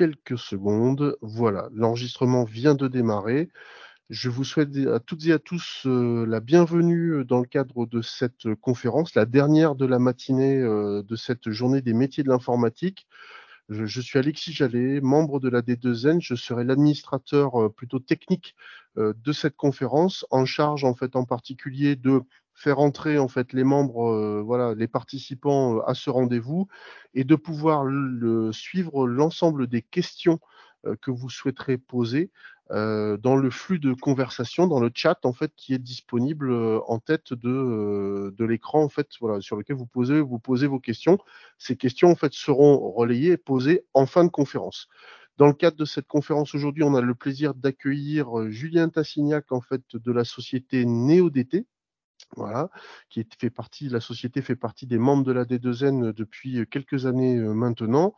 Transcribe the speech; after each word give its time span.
quelques 0.00 0.38
secondes. 0.38 1.18
Voilà, 1.20 1.68
l'enregistrement 1.74 2.44
vient 2.44 2.74
de 2.74 2.88
démarrer. 2.88 3.50
Je 4.08 4.30
vous 4.30 4.44
souhaite 4.44 4.74
à 4.86 4.98
toutes 4.98 5.26
et 5.26 5.32
à 5.32 5.38
tous 5.38 5.82
euh, 5.84 6.24
la 6.24 6.40
bienvenue 6.40 7.22
dans 7.26 7.38
le 7.40 7.44
cadre 7.44 7.84
de 7.84 8.00
cette 8.00 8.54
conférence, 8.62 9.14
la 9.14 9.26
dernière 9.26 9.74
de 9.74 9.84
la 9.84 9.98
matinée 9.98 10.56
euh, 10.56 11.02
de 11.02 11.16
cette 11.16 11.50
journée 11.50 11.82
des 11.82 11.92
métiers 11.92 12.22
de 12.22 12.30
l'informatique. 12.30 13.06
Je, 13.68 14.00
suis 14.00 14.18
Alexis 14.18 14.54
Jallet, 14.54 15.02
membre 15.02 15.38
de 15.38 15.50
la 15.50 15.60
D2N. 15.60 16.22
Je 16.22 16.34
serai 16.34 16.64
l'administrateur 16.64 17.60
euh, 17.60 17.68
plutôt 17.68 17.98
technique 17.98 18.56
de 18.96 19.32
cette 19.32 19.56
conférence, 19.56 20.26
en 20.30 20.46
charge 20.46 20.82
en 20.82 20.94
fait 20.94 21.14
en 21.14 21.24
particulier 21.24 21.94
de 21.94 22.22
faire 22.60 22.78
entrer 22.78 23.18
en 23.18 23.28
fait 23.28 23.54
les 23.54 23.64
membres, 23.64 24.12
euh, 24.12 24.42
voilà, 24.44 24.74
les 24.74 24.86
participants 24.86 25.78
euh, 25.78 25.80
à 25.86 25.94
ce 25.94 26.10
rendez-vous 26.10 26.68
et 27.14 27.24
de 27.24 27.34
pouvoir 27.34 27.86
suivre 28.52 29.06
l'ensemble 29.06 29.66
des 29.66 29.80
questions 29.80 30.40
euh, 30.84 30.94
que 31.00 31.10
vous 31.10 31.30
souhaiterez 31.30 31.78
poser 31.78 32.30
dans 32.72 33.34
le 33.34 33.50
flux 33.50 33.80
de 33.80 33.92
conversation, 33.94 34.68
dans 34.68 34.78
le 34.78 34.92
chat 34.94 35.18
en 35.24 35.32
fait 35.32 35.52
qui 35.56 35.74
est 35.74 35.80
disponible 35.80 36.52
en 36.86 37.00
tête 37.00 37.32
de, 37.32 38.32
de 38.32 38.44
l'écran 38.44 38.84
en 38.84 38.88
fait, 38.88 39.08
voilà, 39.20 39.40
sur 39.40 39.56
lequel 39.56 39.74
vous 39.74 39.86
posez 39.86 40.20
vous 40.20 40.38
posez 40.38 40.68
vos 40.68 40.78
questions. 40.78 41.18
Ces 41.58 41.74
questions 41.74 42.10
en 42.10 42.14
fait 42.14 42.32
seront 42.32 42.92
relayées 42.92 43.32
et 43.32 43.36
posées 43.36 43.82
en 43.92 44.06
fin 44.06 44.22
de 44.22 44.30
conférence. 44.30 44.86
Dans 45.36 45.48
le 45.48 45.52
cadre 45.52 45.78
de 45.78 45.84
cette 45.84 46.06
conférence 46.06 46.54
aujourd'hui, 46.54 46.84
on 46.84 46.94
a 46.94 47.00
le 47.00 47.16
plaisir 47.16 47.54
d'accueillir 47.54 48.48
Julien 48.50 48.88
Tassignac 48.88 49.50
en 49.50 49.60
fait 49.60 49.82
de 49.96 50.12
la 50.12 50.22
société 50.22 50.84
NeoDT 50.84 51.66
voilà, 52.36 52.70
qui 53.08 53.26
fait 53.38 53.50
partie, 53.50 53.88
la 53.88 54.00
société 54.00 54.42
fait 54.42 54.56
partie 54.56 54.86
des 54.86 54.98
membres 54.98 55.24
de 55.24 55.32
la 55.32 55.44
D2N 55.44 56.12
depuis 56.12 56.64
quelques 56.70 57.06
années 57.06 57.36
maintenant. 57.36 58.14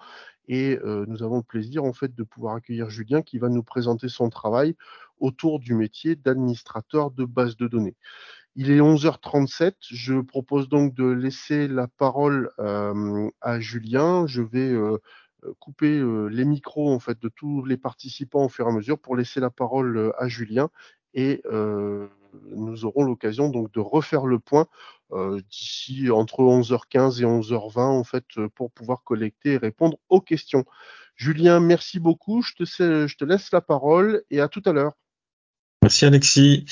Et 0.49 0.79
euh, 0.85 1.05
nous 1.07 1.23
avons 1.23 1.37
le 1.37 1.43
plaisir 1.43 1.85
en 1.85 1.93
fait 1.93 2.15
de 2.15 2.23
pouvoir 2.25 2.57
accueillir 2.57 2.91
Julien 2.91 3.23
qui 3.23 3.39
va 3.39 3.49
nous 3.49 3.63
présenter 3.63 4.09
son 4.09 4.29
travail 4.29 4.77
autour 5.19 5.61
du 5.61 5.75
métier 5.75 6.17
d'administrateur 6.17 7.11
de 7.11 7.25
base 7.25 7.57
de 7.57 7.69
données. 7.69 7.97
Il 8.57 8.71
est 8.71 8.81
11h37. 8.81 9.75
Je 9.81 10.21
propose 10.21 10.69
donc 10.69 10.95
de 10.95 11.05
laisser 11.05 11.69
la 11.69 11.89
parole 11.89 12.51
euh, 12.59 13.31
à 13.41 13.61
Julien. 13.61 14.27
Je 14.27 14.43
vais 14.43 14.71
euh, 14.73 14.99
couper 15.59 16.03
les 16.31 16.45
micros 16.45 16.93
en 16.93 17.01
fait 17.01 17.21
de 17.21 17.29
tous 17.29 17.65
les 17.65 17.77
participants 17.77 18.45
au 18.45 18.49
fur 18.49 18.67
et 18.67 18.71
à 18.71 18.73
mesure 18.73 18.99
pour 18.99 19.17
laisser 19.17 19.41
la 19.41 19.51
parole 19.51 20.13
à 20.17 20.29
Julien 20.29 20.71
et 21.15 21.43
nous 22.51 22.85
aurons 22.85 23.05
l'occasion 23.05 23.49
donc 23.49 23.73
de 23.73 23.81
refaire 23.81 24.27
le 24.27 24.39
point 24.39 24.67
euh, 25.13 25.41
d'ici 25.51 26.11
entre 26.11 26.41
11h15 26.41 27.21
et 27.21 27.25
11h20 27.25 27.81
en 27.81 28.05
fait 28.05 28.25
euh, 28.39 28.49
pour 28.55 28.71
pouvoir 28.71 29.03
collecter 29.05 29.53
et 29.53 29.57
répondre 29.57 29.99
aux 30.09 30.21
questions. 30.21 30.65
Julien, 31.17 31.61
merci 31.61 32.01
beaucoup. 32.01 32.43
Je 32.43 32.55
te, 32.55 33.25
laisse 33.25 33.53
la 33.53 33.61
parole 33.61 34.23
et 34.31 34.41
à 34.41 34.49
tout 34.49 34.63
à 34.65 34.73
l'heure. 34.73 34.93
Merci 35.83 36.07
Alexis. 36.07 36.65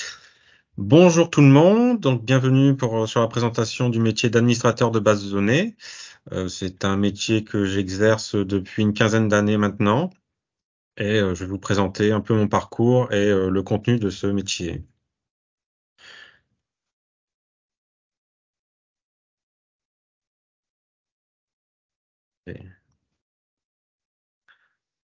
Bonjour 0.76 1.28
tout 1.28 1.42
le 1.42 1.48
monde. 1.48 2.00
Donc 2.00 2.24
bienvenue 2.24 2.76
pour 2.76 3.06
sur 3.08 3.20
la 3.20 3.28
présentation 3.28 3.90
du 3.90 4.00
métier 4.00 4.30
d'administrateur 4.30 4.90
de 4.90 4.98
base 4.98 5.24
de 5.24 5.30
données. 5.30 5.76
Euh, 6.32 6.48
c'est 6.48 6.84
un 6.84 6.96
métier 6.96 7.44
que 7.44 7.64
j'exerce 7.64 8.34
depuis 8.34 8.82
une 8.82 8.92
quinzaine 8.92 9.28
d'années 9.28 9.56
maintenant 9.56 10.10
et 11.00 11.18
euh, 11.18 11.34
je 11.34 11.44
vais 11.44 11.50
vous 11.50 11.58
présenter 11.58 12.12
un 12.12 12.20
peu 12.20 12.34
mon 12.34 12.46
parcours 12.46 13.12
et 13.12 13.28
euh, 13.28 13.48
le 13.48 13.62
contenu 13.62 13.98
de 13.98 14.10
ce 14.10 14.26
métier. 14.26 14.84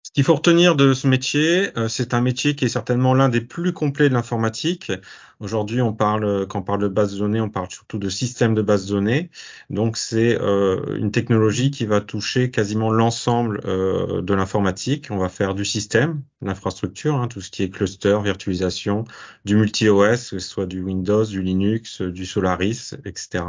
Ce 0.03 0.11
qu'il 0.13 0.25
faut 0.25 0.35
retenir 0.37 0.77
de 0.77 0.95
ce 0.95 1.07
métier, 1.07 1.77
euh, 1.79 1.89
c'est 1.89 2.15
un 2.15 2.21
métier 2.23 2.55
qui 2.57 2.65
est 2.65 2.69
certainement 2.69 3.13
l'un 3.13 3.29
des 3.29 3.41
plus 3.43 3.73
complets 3.75 4.09
de 4.09 4.15
l'informatique. 4.15 4.91
Aujourd'hui, 5.39 5.83
on 5.83 5.93
parle, 5.93 6.47
quand 6.47 6.61
on 6.61 6.63
parle 6.63 6.81
de 6.81 6.89
base 6.89 7.13
de 7.13 7.19
données, 7.19 7.43
on 7.43 7.51
parle 7.51 7.71
surtout 7.71 7.99
de 7.99 8.09
système 8.09 8.55
de 8.55 8.63
base 8.63 8.87
de 8.87 8.95
données. 8.95 9.31
Donc, 9.69 9.99
c'est 9.99 10.41
euh, 10.41 10.97
une 10.97 11.11
technologie 11.11 11.71
qui 11.71 11.85
va 11.85 12.01
toucher 12.01 12.51
quasiment 12.51 12.91
l'ensemble 12.91 13.61
euh, 13.67 14.23
de 14.23 14.33
l'informatique. 14.33 15.09
On 15.11 15.19
va 15.19 15.29
faire 15.29 15.55
du 15.55 15.67
système, 15.67 16.23
l'infrastructure, 16.41 17.17
hein, 17.17 17.29
tout 17.29 17.43
ce 17.43 17.51
qui 17.51 17.63
est 17.63 17.69
cluster, 17.69 18.19
virtualisation, 18.25 19.05
du 19.45 19.57
multi-OS, 19.57 20.31
que 20.31 20.39
ce 20.39 20.49
soit 20.49 20.67
du 20.67 20.83
Windows, 20.83 21.27
du 21.27 21.43
Linux, 21.43 22.01
du 22.01 22.25
Solaris, 22.25 22.95
etc. 23.05 23.45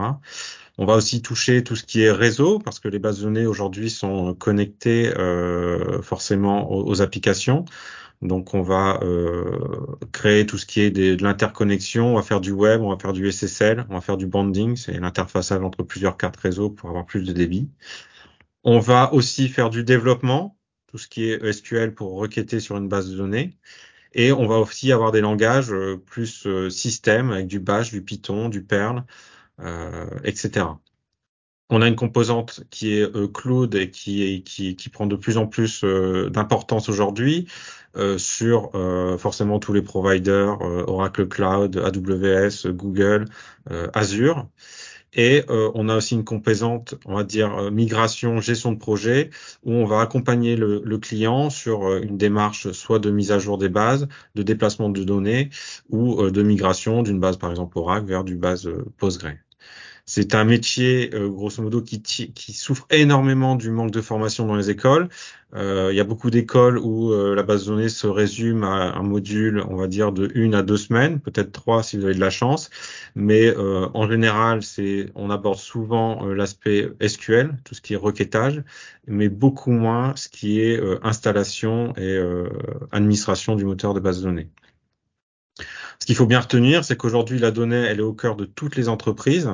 On 0.78 0.86
va 0.86 0.96
aussi 0.96 1.22
toucher 1.22 1.64
tout 1.64 1.78
ce 1.78 1.86
qui 1.86 2.04
est 2.04 2.12
réseau, 2.12 2.60
parce 2.60 2.82
que 2.82 2.90
les 2.90 3.00
bases 3.00 3.20
de 3.20 3.24
données 3.24 3.46
aujourd'hui 3.46 3.90
sont 3.90 4.34
connectées 4.34 5.12
euh, 5.18 6.02
forcément 6.02 6.70
aux, 6.70 6.86
aux 6.86 7.02
applications. 7.02 7.64
Donc 8.22 8.56
on 8.56 8.64
va 8.64 9.00
euh, 9.04 9.60
créer 10.12 10.46
tout 10.48 10.58
ce 10.58 10.66
qui 10.66 10.82
est 10.82 10.90
de 10.90 11.24
l'interconnexion, 11.24 12.14
on 12.14 12.16
va 12.16 12.24
faire 12.24 12.42
du 12.42 12.52
web, 12.52 12.82
on 12.82 12.90
va 12.90 12.98
faire 12.98 13.14
du 13.14 13.32
SSL, 13.32 13.86
on 13.90 13.94
va 13.94 14.02
faire 14.02 14.18
du 14.18 14.26
banding, 14.26 14.76
c'est 14.76 15.00
l'interfaçage 15.00 15.62
entre 15.62 15.84
plusieurs 15.84 16.18
cartes 16.18 16.38
réseau 16.38 16.70
pour 16.72 16.90
avoir 16.90 17.06
plus 17.06 17.24
de 17.24 17.32
débit. 17.32 17.70
On 18.64 18.80
va 18.80 19.14
aussi 19.14 19.50
faire 19.50 19.70
du 19.70 19.84
développement, 19.84 20.58
tout 20.88 20.98
ce 20.98 21.08
qui 21.08 21.30
est 21.30 21.52
SQL 21.52 21.94
pour 21.94 22.14
requêter 22.18 22.60
sur 22.60 22.78
une 22.78 22.88
base 22.90 23.10
de 23.12 23.18
données. 23.18 23.58
Et 24.14 24.32
on 24.32 24.48
va 24.48 24.58
aussi 24.58 24.92
avoir 24.92 25.12
des 25.12 25.22
langages 25.22 25.72
euh, 25.72 25.98
plus 25.98 26.48
euh, 26.48 26.70
système 26.70 27.32
avec 27.32 27.48
du 27.48 27.60
Bash, 27.60 27.92
du 27.92 28.02
Python, 28.04 28.50
du 28.50 28.64
Perl, 28.64 29.04
etc. 30.24 30.66
On 31.70 31.82
a 31.82 31.88
une 31.88 31.98
composante 31.98 32.64
qui 32.70 32.94
est 32.98 33.16
euh, 33.16 33.28
cloud 33.28 33.76
et 33.76 33.92
qui, 33.92 34.90
prend 34.92 35.06
de 35.06 35.18
plus 35.18 35.38
en 35.38 35.48
plus 35.48 35.84
euh, 35.84 36.30
d'importance 36.30 36.88
aujourd'hui 36.88 37.48
euh, 37.98 38.18
sur 38.18 38.72
forcément 39.20 39.60
tous 39.60 39.74
les 39.74 39.82
providers, 39.82 40.62
Oracle 40.62 41.28
Cloud, 41.28 41.78
AWS, 41.78 42.72
Google, 42.72 43.26
Azure. 43.94 44.48
Et 45.14 45.44
on 45.50 45.90
a 45.90 45.98
aussi 45.98 46.14
une 46.14 46.26
composante, 46.26 46.96
on 47.06 47.16
va 47.16 47.24
dire, 47.24 47.72
migration, 47.72 48.40
gestion 48.40 48.72
de 48.72 48.78
projet, 48.78 49.32
où 49.64 49.72
on 49.74 49.86
va 49.86 50.02
accompagner 50.02 50.56
le, 50.56 50.82
le, 50.84 50.98
client 51.00 51.50
sur 51.50 51.96
une 51.96 52.18
démarche 52.18 52.72
soit 52.72 53.00
de 53.00 53.10
mise 53.10 53.32
à 53.32 53.40
jour 53.40 53.58
des 53.58 53.70
bases, 53.70 54.08
de 54.36 54.44
déplacement 54.44 54.90
de 54.90 55.04
données, 55.04 55.50
ou 55.90 56.30
de 56.30 56.44
migration 56.44 57.02
d'une 57.02 57.20
base, 57.20 57.38
par 57.38 57.50
exemple 57.50 57.80
Oracle, 57.80 58.06
vers 58.06 58.24
du 58.24 58.36
base 58.36 58.70
Postgre. 58.98 59.47
C'est 60.10 60.36
un 60.36 60.46
métier, 60.46 61.14
euh, 61.14 61.28
grosso 61.28 61.62
modo, 61.62 61.82
qui, 61.82 62.02
souffre 62.54 62.88
énormément 62.90 63.56
du 63.58 63.70
manque 63.72 63.92
de 63.92 64.00
formation 64.02 64.48
dans 64.48 64.56
les 64.56 64.70
écoles. 64.70 65.10
Euh, 65.54 65.90
il 65.92 65.98
y 65.98 66.00
a 66.00 66.06
beaucoup 66.06 66.30
d'écoles 66.30 66.78
où 66.78 67.12
euh, 67.12 67.36
la 67.36 67.44
base 67.44 67.66
de 67.66 67.72
données 67.72 67.90
se 67.90 68.08
résume 68.08 68.64
à 68.64 68.94
un 68.96 69.04
module, 69.04 69.62
on 69.68 69.76
va 69.76 69.88
dire, 69.88 70.14
de 70.14 70.32
une 70.34 70.56
à 70.56 70.64
deux 70.64 70.78
semaines, 70.78 71.20
peut-être 71.20 71.52
trois 71.52 71.84
si 71.84 71.98
vous 71.98 72.06
avez 72.06 72.14
de 72.14 72.22
la 72.22 72.30
chance. 72.30 72.70
Mais 73.16 73.48
euh, 73.48 73.90
en 73.94 74.10
général, 74.10 74.64
c'est, 74.64 75.10
on 75.14 75.30
aborde 75.30 75.58
souvent 75.58 76.26
l'aspect 76.26 76.90
SQL, 77.06 77.58
tout 77.66 77.76
ce 77.76 77.82
qui 77.82 77.94
est 77.94 77.98
requêtage, 77.98 78.64
mais 79.08 79.28
beaucoup 79.28 79.72
moins 79.72 80.16
ce 80.16 80.30
qui 80.30 80.62
est 80.62 80.80
installation 81.04 81.94
et 81.98 82.18
administration 82.92 83.56
du 83.56 83.66
moteur 83.66 83.94
de 83.94 84.00
base 84.00 84.20
de 84.22 84.26
données. 84.26 84.50
Ce 86.00 86.06
qu'il 86.06 86.16
faut 86.16 86.26
bien 86.28 86.40
retenir, 86.40 86.86
c'est 86.86 86.96
qu'aujourd'hui, 86.96 87.40
la 87.40 87.52
donnée, 87.52 87.76
elle 87.76 88.00
est 88.00 88.04
au 88.04 88.14
cœur 88.14 88.36
de 88.36 88.46
toutes 88.46 88.76
les 88.76 88.90
entreprises. 88.90 89.50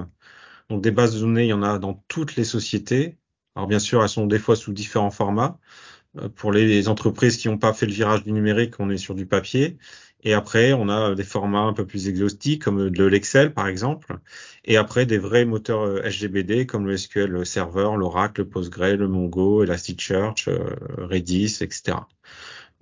Donc 0.73 0.81
des 0.81 0.89
bases 0.89 1.13
de 1.13 1.19
données, 1.19 1.43
il 1.43 1.49
y 1.49 1.53
en 1.53 1.61
a 1.61 1.77
dans 1.77 2.03
toutes 2.07 2.35
les 2.35 2.43
sociétés. 2.43 3.15
Alors 3.55 3.67
bien 3.67 3.77
sûr, 3.77 4.01
elles 4.01 4.09
sont 4.09 4.25
des 4.25 4.39
fois 4.39 4.55
sous 4.55 4.73
différents 4.73 5.11
formats. 5.11 5.59
Euh, 6.17 6.29
pour 6.29 6.51
les 6.51 6.87
entreprises 6.87 7.37
qui 7.37 7.47
n'ont 7.47 7.59
pas 7.59 7.73
fait 7.73 7.85
le 7.85 7.91
virage 7.91 8.23
du 8.23 8.31
numérique, 8.31 8.79
on 8.79 8.89
est 8.89 8.97
sur 8.97 9.13
du 9.13 9.27
papier. 9.27 9.77
Et 10.23 10.33
après, 10.33 10.73
on 10.73 10.89
a 10.89 11.13
des 11.13 11.23
formats 11.23 11.59
un 11.59 11.73
peu 11.73 11.85
plus 11.85 12.07
exhaustifs, 12.07 12.57
comme 12.57 12.89
de 12.89 13.03
l'Excel, 13.05 13.53
par 13.53 13.67
exemple. 13.67 14.17
Et 14.65 14.75
après, 14.75 15.05
des 15.05 15.19
vrais 15.19 15.45
moteurs 15.45 15.83
euh, 15.83 16.01
SGBD, 16.01 16.65
comme 16.65 16.87
le 16.87 16.97
SQL 16.97 17.45
Server, 17.45 17.91
l'Oracle, 17.95 18.41
le 18.41 18.49
Postgre, 18.49 18.97
le 18.97 19.07
Mongo, 19.07 19.63
Elasticsearch, 19.63 20.47
euh, 20.47 20.75
Redis, 20.97 21.59
etc. 21.61 21.97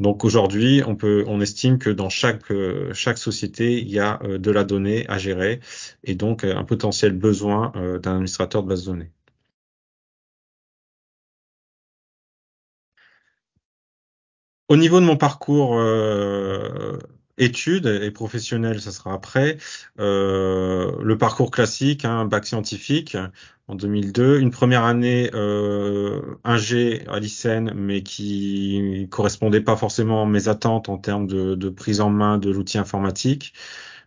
Donc 0.02 0.26
aujourd'hui, 0.26 0.82
on 0.88 0.96
peut, 0.96 1.24
on 1.28 1.42
estime 1.42 1.78
que 1.78 1.90
dans 1.92 2.10
chaque 2.10 2.50
euh, 2.52 2.92
chaque 2.94 3.20
société, 3.20 3.80
il 3.80 3.90
y 3.90 4.00
a 4.00 4.20
euh, 4.24 4.40
de 4.40 4.50
la 4.52 4.64
donnée 4.64 5.06
à 5.10 5.20
gérer 5.20 5.60
et 6.04 6.16
donc 6.16 6.44
euh, 6.44 6.56
un 6.58 6.64
potentiel 6.64 7.12
besoin 7.14 7.72
d'un 7.76 8.14
administrateur 8.14 8.64
de 8.64 8.70
base 8.70 8.82
de 8.86 8.92
données. 8.92 9.12
Au 14.70 14.78
niveau 14.78 15.00
de 15.00 15.06
mon 15.06 15.18
parcours 15.18 15.76
études 17.38 17.88
et 17.88 18.12
professionnelles, 18.12 18.82
ça 18.82 18.92
sera 18.92 19.14
après. 19.14 19.58
Euh, 20.00 20.92
le 21.02 21.18
parcours 21.18 21.52
classique, 21.52 22.06
un 22.06 22.22
hein, 22.22 22.26
bac 22.26 22.46
scientifique 22.46 23.18
en 23.72 23.76
2002, 23.76 24.40
une 24.40 24.52
première 24.52 24.84
année 24.84 25.30
euh, 25.34 26.20
G 26.58 27.04
à 27.08 27.20
l'ICEN, 27.20 27.74
mais 27.74 28.04
qui 28.04 29.08
correspondait 29.10 29.62
pas 29.62 29.78
forcément 29.78 30.24
à 30.24 30.26
mes 30.26 30.50
attentes 30.50 30.90
en 30.90 30.98
termes 30.98 31.26
de, 31.28 31.70
prise 31.70 32.02
en 32.02 32.10
main 32.10 32.38
de 32.38 32.52
l'outil 32.52 32.78
informatique. 32.78 33.54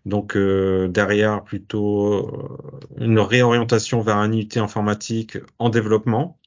Donc 0.04 0.36
euh, 0.36 0.86
derrière 0.88 1.44
plutôt 1.44 2.12
euh, 2.12 3.04
une 3.04 3.18
réorientation 3.18 4.02
vers 4.02 4.18
un 4.18 4.32
UT 4.32 4.48
informatique 4.56 5.38
en 5.58 5.70
développement 5.70 6.38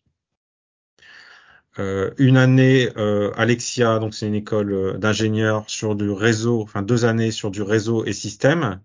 euh, 1.80 2.12
une 2.18 2.38
année 2.38 2.90
euh, 2.98 3.32
Alexia, 3.36 4.00
donc 4.00 4.14
c'est 4.16 4.28
une 4.28 4.36
école 4.36 4.72
euh, 4.74 4.94
d'ingénieurs 4.98 5.66
sur 5.68 5.96
du 5.96 6.10
réseau, 6.10 6.62
enfin 6.62 6.82
deux 6.82 7.06
années 7.06 7.32
sur 7.32 7.52
du 7.52 7.62
réseau 7.62 8.04
et 8.06 8.14
système, 8.14 8.80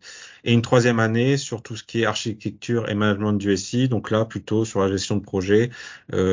et 0.44 0.52
une 0.52 0.62
troisième 0.62 1.00
année 1.00 1.36
sur 1.38 1.62
tout 1.62 1.76
ce 1.76 1.84
qui 1.84 2.02
est 2.02 2.04
architecture 2.04 2.88
et 2.90 2.94
management 2.94 3.32
du 3.32 3.56
SI, 3.56 3.88
donc 3.88 4.10
là 4.10 4.24
plutôt 4.24 4.64
sur 4.64 4.80
la 4.80 4.88
gestion 4.88 5.16
de 5.16 5.22
projet, 5.22 5.70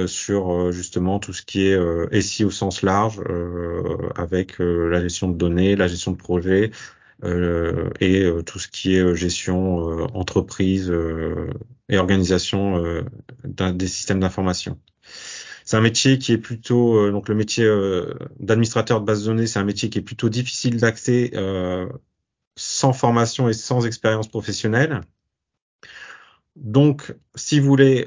sur 0.08 0.72
justement 0.72 1.20
tout 1.20 1.32
ce 1.34 1.44
qui 1.44 1.68
est 1.68 2.22
SI 2.22 2.44
au 2.44 2.50
sens 2.50 2.82
large, 2.82 3.22
avec 4.16 4.58
la 4.60 5.00
gestion 5.02 5.30
de 5.30 5.38
données, 5.38 5.76
la 5.76 5.88
gestion 5.88 6.12
de 6.12 6.18
projet, 6.18 6.72
et 7.24 8.32
tout 8.48 8.58
ce 8.58 8.68
qui 8.68 8.96
est 8.96 9.16
gestion 9.16 10.08
entreprise 10.16 10.92
et 11.90 11.98
organisation 12.00 12.84
des 13.46 13.88
systèmes 13.88 14.22
d'information. 14.22 14.80
C'est 15.70 15.78
un 15.78 15.82
métier 15.82 16.18
qui 16.18 16.32
est 16.32 16.40
plutôt 16.40 16.98
euh, 16.98 17.12
donc 17.12 17.30
le 17.30 17.36
métier 17.36 17.64
euh, 17.64 18.16
d'administrateur 18.40 19.02
de 19.02 19.06
base 19.06 19.22
de 19.22 19.28
données, 19.28 19.46
c'est 19.46 19.60
un 19.60 19.64
métier 19.64 19.92
qui 19.92 20.00
est 20.00 20.02
plutôt 20.02 20.28
difficile 20.28 20.78
d'accès 20.78 21.30
euh, 21.36 21.88
sans 22.56 22.92
formation 22.92 23.50
et 23.50 23.54
sans 23.54 23.86
expérience 23.86 24.28
professionnelle. 24.28 25.02
Donc, 26.56 27.14
si 27.36 27.60
vous 27.60 27.68
voulez 27.68 28.04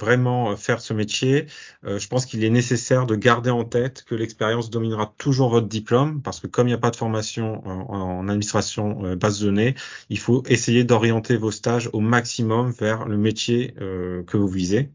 vraiment 0.00 0.56
faire 0.56 0.80
ce 0.80 0.92
métier, 0.92 1.46
je 1.84 2.08
pense 2.08 2.26
qu'il 2.26 2.42
est 2.42 2.50
nécessaire 2.50 3.06
de 3.06 3.14
garder 3.14 3.50
en 3.50 3.64
tête 3.64 4.02
que 4.04 4.16
l'expérience 4.16 4.70
dominera 4.70 5.14
toujours 5.18 5.50
votre 5.50 5.68
diplôme, 5.68 6.20
parce 6.22 6.40
que 6.40 6.48
comme 6.48 6.66
il 6.66 6.70
n'y 6.70 6.74
a 6.74 6.78
pas 6.78 6.90
de 6.90 6.96
formation 6.96 7.64
en, 7.64 7.94
en 7.94 8.28
administration 8.28 9.14
base 9.14 9.38
de 9.38 9.46
données, 9.46 9.74
il 10.08 10.18
faut 10.18 10.42
essayer 10.48 10.82
d'orienter 10.82 11.36
vos 11.36 11.52
stages 11.52 11.90
au 11.92 12.00
maximum 12.00 12.72
vers 12.72 13.04
le 13.06 13.18
métier 13.18 13.74
que 13.76 14.36
vous 14.36 14.48
visez. 14.48 14.90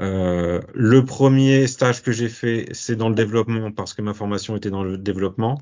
Euh, 0.00 0.60
le 0.74 1.04
premier 1.04 1.66
stage 1.66 2.02
que 2.02 2.12
j'ai 2.12 2.28
fait, 2.28 2.66
c'est 2.72 2.96
dans 2.96 3.08
le 3.08 3.14
développement 3.14 3.70
parce 3.72 3.94
que 3.94 4.02
ma 4.02 4.14
formation 4.14 4.56
était 4.56 4.70
dans 4.70 4.82
le 4.84 4.98
développement. 4.98 5.60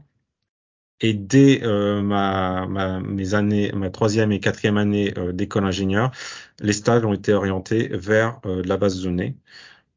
Et 1.00 1.14
dès 1.14 1.64
euh, 1.64 2.00
ma, 2.00 2.66
mes 3.00 3.34
années, 3.34 3.72
ma 3.72 3.90
troisième 3.90 4.30
et 4.32 4.40
quatrième 4.40 4.76
année 4.76 5.12
euh, 5.18 5.32
d'école 5.32 5.64
ingénieur, 5.64 6.12
les 6.60 6.72
stages 6.72 7.04
ont 7.04 7.12
été 7.12 7.32
orientés 7.32 7.88
vers 7.88 8.40
de 8.42 8.62
la 8.62 8.76
base 8.76 8.98
de 8.98 9.04
données. 9.04 9.36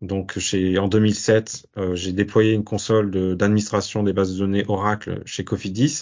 Donc, 0.05 0.37
en 0.79 0.87
2007, 0.87 1.67
euh, 1.77 1.95
j'ai 1.95 2.11
déployé 2.11 2.53
une 2.53 2.63
console 2.63 3.35
d'administration 3.35 4.03
des 4.03 4.13
bases 4.13 4.33
de 4.33 4.39
données 4.39 4.63
Oracle 4.67 5.21
chez 5.25 5.43
Cofidis. 5.43 6.01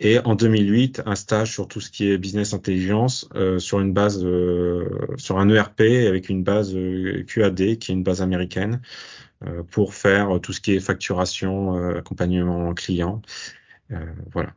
Et 0.00 0.18
en 0.20 0.34
2008, 0.34 1.02
un 1.06 1.14
stage 1.14 1.52
sur 1.52 1.68
tout 1.68 1.80
ce 1.80 1.90
qui 1.90 2.10
est 2.10 2.18
business 2.18 2.54
intelligence 2.54 3.28
euh, 3.34 3.58
sur 3.58 3.80
une 3.80 3.92
base, 3.92 4.24
euh, 4.24 4.88
sur 5.16 5.38
un 5.38 5.48
ERP 5.48 5.80
avec 5.80 6.28
une 6.28 6.42
base 6.42 6.74
QAD 7.26 7.78
qui 7.78 7.92
est 7.92 7.94
une 7.94 8.02
base 8.02 8.22
américaine 8.22 8.80
pour 9.70 9.94
faire 9.94 10.40
tout 10.42 10.52
ce 10.52 10.60
qui 10.60 10.74
est 10.74 10.80
facturation, 10.80 11.74
accompagnement 11.96 12.74
client. 12.74 13.22
voilà. 14.32 14.52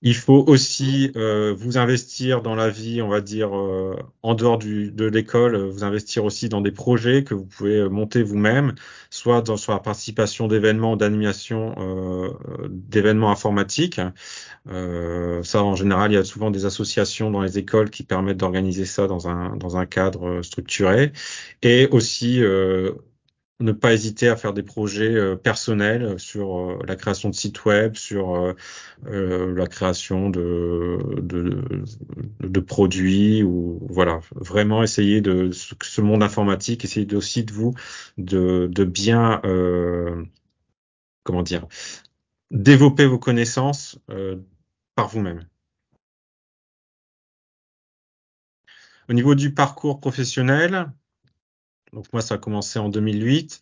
Il 0.00 0.14
faut 0.14 0.44
aussi 0.46 1.10
euh, 1.16 1.52
vous 1.58 1.76
investir 1.76 2.40
dans 2.40 2.54
la 2.54 2.70
vie, 2.70 3.02
on 3.02 3.08
va 3.08 3.20
dire, 3.20 3.56
euh, 3.56 3.96
en 4.22 4.34
dehors 4.34 4.56
de 4.58 5.04
l'école, 5.06 5.56
vous 5.56 5.82
investir 5.82 6.24
aussi 6.24 6.48
dans 6.48 6.60
des 6.60 6.70
projets 6.70 7.24
que 7.24 7.34
vous 7.34 7.44
pouvez 7.44 7.78
euh, 7.78 7.88
monter 7.88 8.22
vous-même, 8.22 8.76
soit 9.10 9.42
dans 9.42 9.56
sur 9.56 9.72
la 9.72 9.80
participation 9.80 10.46
d'événements, 10.46 10.96
d'animations, 10.96 11.74
euh, 11.78 12.30
d'événements 12.70 13.32
informatiques. 13.32 14.00
ça, 14.66 15.64
en 15.64 15.74
général, 15.74 16.12
il 16.12 16.14
y 16.14 16.18
a 16.18 16.24
souvent 16.24 16.50
des 16.52 16.64
associations 16.64 17.30
dans 17.32 17.42
les 17.42 17.58
écoles 17.58 17.90
qui 17.90 18.04
permettent 18.04 18.36
d'organiser 18.36 18.84
ça 18.84 19.08
dans 19.08 19.28
un, 19.28 19.56
dans 19.56 19.76
un 19.78 19.86
cadre 19.86 20.42
structuré. 20.42 21.12
Et 21.62 21.88
aussi 21.90 22.40
ne 23.60 23.72
pas 23.72 23.92
hésiter 23.92 24.28
à 24.28 24.36
faire 24.36 24.52
des 24.52 24.62
projets 24.62 25.14
euh, 25.14 25.34
personnels 25.36 26.18
sur 26.18 26.58
euh, 26.58 26.78
la 26.86 26.96
création 26.96 27.28
de 27.28 27.34
sites 27.34 27.64
web, 27.64 27.96
sur 27.96 28.36
euh, 28.36 29.54
la 29.54 29.66
création 29.66 30.30
de, 30.30 30.98
produits 32.60 33.42
ou 33.42 33.80
voilà, 33.88 34.20
vraiment 34.34 34.82
essayer 34.82 35.20
de 35.20 35.50
ce 35.52 36.00
monde 36.00 36.22
informatique, 36.22 36.84
essayer 36.84 37.14
aussi 37.14 37.44
de 37.44 37.52
vous 37.52 37.74
de, 38.18 38.68
de 38.70 38.84
bien 38.84 39.40
comment 41.22 41.42
dire 41.42 41.66
développer 42.50 43.06
vos 43.06 43.18
connaissances 43.18 43.98
par 44.94 45.08
vous-même. 45.08 45.46
Au 49.08 49.14
niveau 49.14 49.34
du 49.34 49.54
parcours 49.54 50.00
professionnel, 50.00 50.90
donc 51.92 52.06
moi, 52.12 52.22
ça 52.22 52.34
a 52.34 52.38
commencé 52.38 52.78
en 52.78 52.88
2008. 52.88 53.60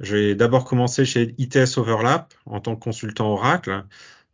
J'ai 0.00 0.34
d'abord 0.34 0.64
commencé 0.64 1.04
chez 1.04 1.34
ITS 1.38 1.76
Overlap 1.76 2.34
en 2.46 2.60
tant 2.60 2.76
que 2.76 2.80
consultant 2.80 3.32
Oracle. 3.32 3.84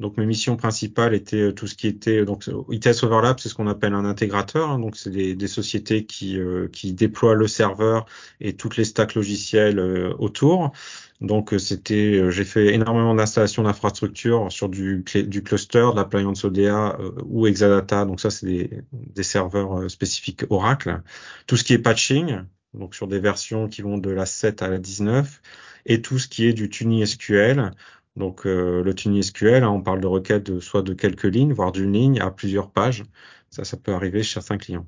Donc 0.01 0.17
mes 0.17 0.27
missions 0.27 0.57
principales 0.57 1.15
étaient 1.15 1.41
euh, 1.41 1.53
tout 1.53 1.69
ce 1.69 1.77
qui 1.77 1.87
était 1.87 2.25
donc 2.25 2.51
ITS 2.69 3.05
Overlap, 3.05 3.39
c'est 3.39 3.49
ce 3.49 3.55
qu'on 3.55 3.69
appelle 3.69 3.95
un 3.95 4.05
intégrateur. 4.05 4.71
Hein. 4.71 4.81
donc 4.81 4.97
c'est 4.97 5.11
des, 5.11 5.47
sociétés 5.47 6.05
qui, 6.05 6.39
euh, 6.39 6.69
qui 6.69 6.93
déploient 6.93 7.35
le 7.35 7.47
serveur 7.47 8.05
et 8.41 8.55
toutes 8.57 8.77
les 8.77 8.85
stacks 8.85 9.15
logiciels 9.15 9.79
euh, 9.79 10.13
autour. 10.19 10.73
Donc 11.21 11.55
c'était, 11.59 12.31
j'ai 12.33 12.45
fait 12.45 12.75
énormément 12.75 13.15
d'installations 13.15 13.63
d'infrastructures 13.63 14.51
sur 14.51 14.69
du, 14.69 15.05
cluster, 15.05 15.87
de 15.93 15.97
l'appliance 15.97 16.45
ODA 16.45 16.99
ou 17.25 17.47
Exadata. 17.47 18.05
Donc 18.05 18.21
ça 18.21 18.31
c'est 18.31 18.47
des, 18.47 18.71
des 18.93 19.23
serveurs 19.23 19.89
spécifiques 19.91 20.43
Oracle. 20.51 21.03
Tout 21.47 21.57
ce 21.57 21.65
qui 21.65 21.73
est 21.73 21.79
patching, 21.79 22.41
donc 22.75 22.95
sur 22.95 23.07
des 23.07 23.19
versions 23.19 23.69
qui 23.69 23.83
vont 23.83 23.99
de 23.99 24.11
la 24.11 24.27
7 24.27 24.63
à 24.63 24.69
la 24.69 24.79
19, 24.79 25.41
et 25.87 26.03
tout 26.03 26.19
ce 26.19 26.29
qui 26.29 26.47
est 26.47 26.53
du 26.53 26.69
tuning 26.69 27.05
SQL. 27.05 27.71
Donc 28.17 28.47
euh, 28.47 28.83
le 28.83 28.95
tuning 28.95 29.23
SQL, 29.23 29.65
hein, 29.65 29.71
on 29.71 29.83
parle 29.83 30.01
de 30.01 30.07
requêtes 30.07 30.51
de, 30.51 30.61
soit 30.61 30.83
de 30.83 30.95
quelques 30.95 31.25
lignes, 31.25 31.53
voire 31.53 31.73
d'une 31.73 31.93
ligne 31.93 32.21
à 32.21 32.31
plusieurs 32.31 32.71
pages. 32.71 33.05
Ça, 33.51 33.65
ça 33.65 33.77
peut 33.77 33.93
arriver 33.93 34.23
chez 34.23 34.35
certains 34.35 34.59
clients. 34.59 34.87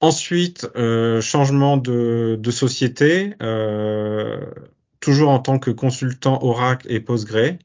Ensuite, 0.00 0.68
euh, 0.76 1.20
changement 1.22 1.78
de, 1.78 2.36
de 2.38 2.50
société, 2.50 3.34
euh, 3.40 4.44
toujours 5.00 5.30
en 5.30 5.38
tant 5.38 5.58
que 5.58 5.70
consultant 5.70 6.42
Oracle 6.42 6.86
et 6.90 7.00
Postgre 7.00 7.56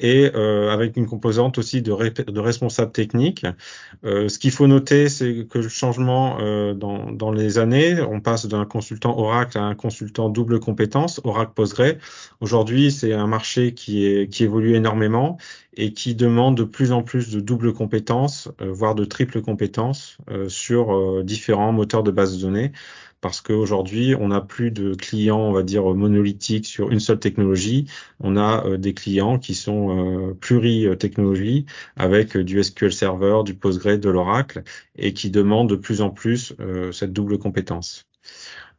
et 0.00 0.30
euh, 0.34 0.70
avec 0.70 0.96
une 0.96 1.06
composante 1.06 1.58
aussi 1.58 1.82
de, 1.82 1.92
de 1.92 2.40
responsable 2.40 2.90
technique. 2.90 3.46
Euh, 4.04 4.28
ce 4.28 4.38
qu'il 4.38 4.50
faut 4.50 4.66
noter, 4.66 5.08
c'est 5.08 5.46
que 5.48 5.58
le 5.58 5.68
changement 5.68 6.38
euh, 6.40 6.74
dans, 6.74 7.12
dans, 7.12 7.30
les 7.30 7.58
années, 7.58 8.00
on 8.00 8.20
passe 8.20 8.46
d'un 8.46 8.64
consultant 8.64 9.16
Oracle 9.18 9.58
à 9.58 9.62
un 9.62 9.74
consultant 9.74 10.30
double 10.30 10.58
compétence, 10.58 11.20
Oracle 11.24 11.52
Postgre. 11.54 11.96
Aujourd'hui, 12.40 12.90
c'est 12.90 13.12
un 13.12 13.26
marché 13.26 13.74
qui, 13.74 14.06
est, 14.06 14.28
qui 14.28 14.44
évolue 14.44 14.74
énormément 14.74 15.38
et 15.74 15.92
qui 15.92 16.14
demande 16.14 16.56
de 16.56 16.64
plus 16.64 16.92
en 16.92 17.02
plus 17.02 17.30
de 17.30 17.40
double 17.40 17.72
compétences, 17.72 18.48
euh, 18.60 18.72
voire 18.72 18.94
de 18.94 19.04
triple 19.04 19.40
compétences 19.40 20.18
euh, 20.30 20.48
sur 20.48 20.94
euh, 20.94 21.22
différents 21.22 21.72
moteurs 21.72 22.02
de 22.02 22.10
base 22.10 22.36
de 22.36 22.42
données 22.42 22.72
parce 23.20 23.40
qu'aujourd'hui, 23.40 24.14
on 24.18 24.28
n'a 24.28 24.40
plus 24.40 24.70
de 24.70 24.94
clients, 24.94 25.40
on 25.40 25.52
va 25.52 25.62
dire, 25.62 25.84
monolithiques 25.94 26.66
sur 26.66 26.90
une 26.90 27.00
seule 27.00 27.18
technologie. 27.18 27.86
On 28.20 28.36
a 28.36 28.66
euh, 28.66 28.76
des 28.78 28.94
clients 28.94 29.38
qui 29.38 29.54
sont 29.54 30.30
euh, 30.30 30.34
pluri-technologies 30.34 31.66
avec 31.96 32.36
du 32.36 32.62
SQL 32.62 32.92
Server, 32.92 33.40
du 33.44 33.54
Postgre, 33.54 33.98
de 33.98 34.10
l'Oracle 34.10 34.62
et 34.96 35.12
qui 35.12 35.30
demandent 35.30 35.70
de 35.70 35.76
plus 35.76 36.00
en 36.00 36.10
plus 36.10 36.54
euh, 36.60 36.92
cette 36.92 37.12
double 37.12 37.38
compétence. 37.38 38.06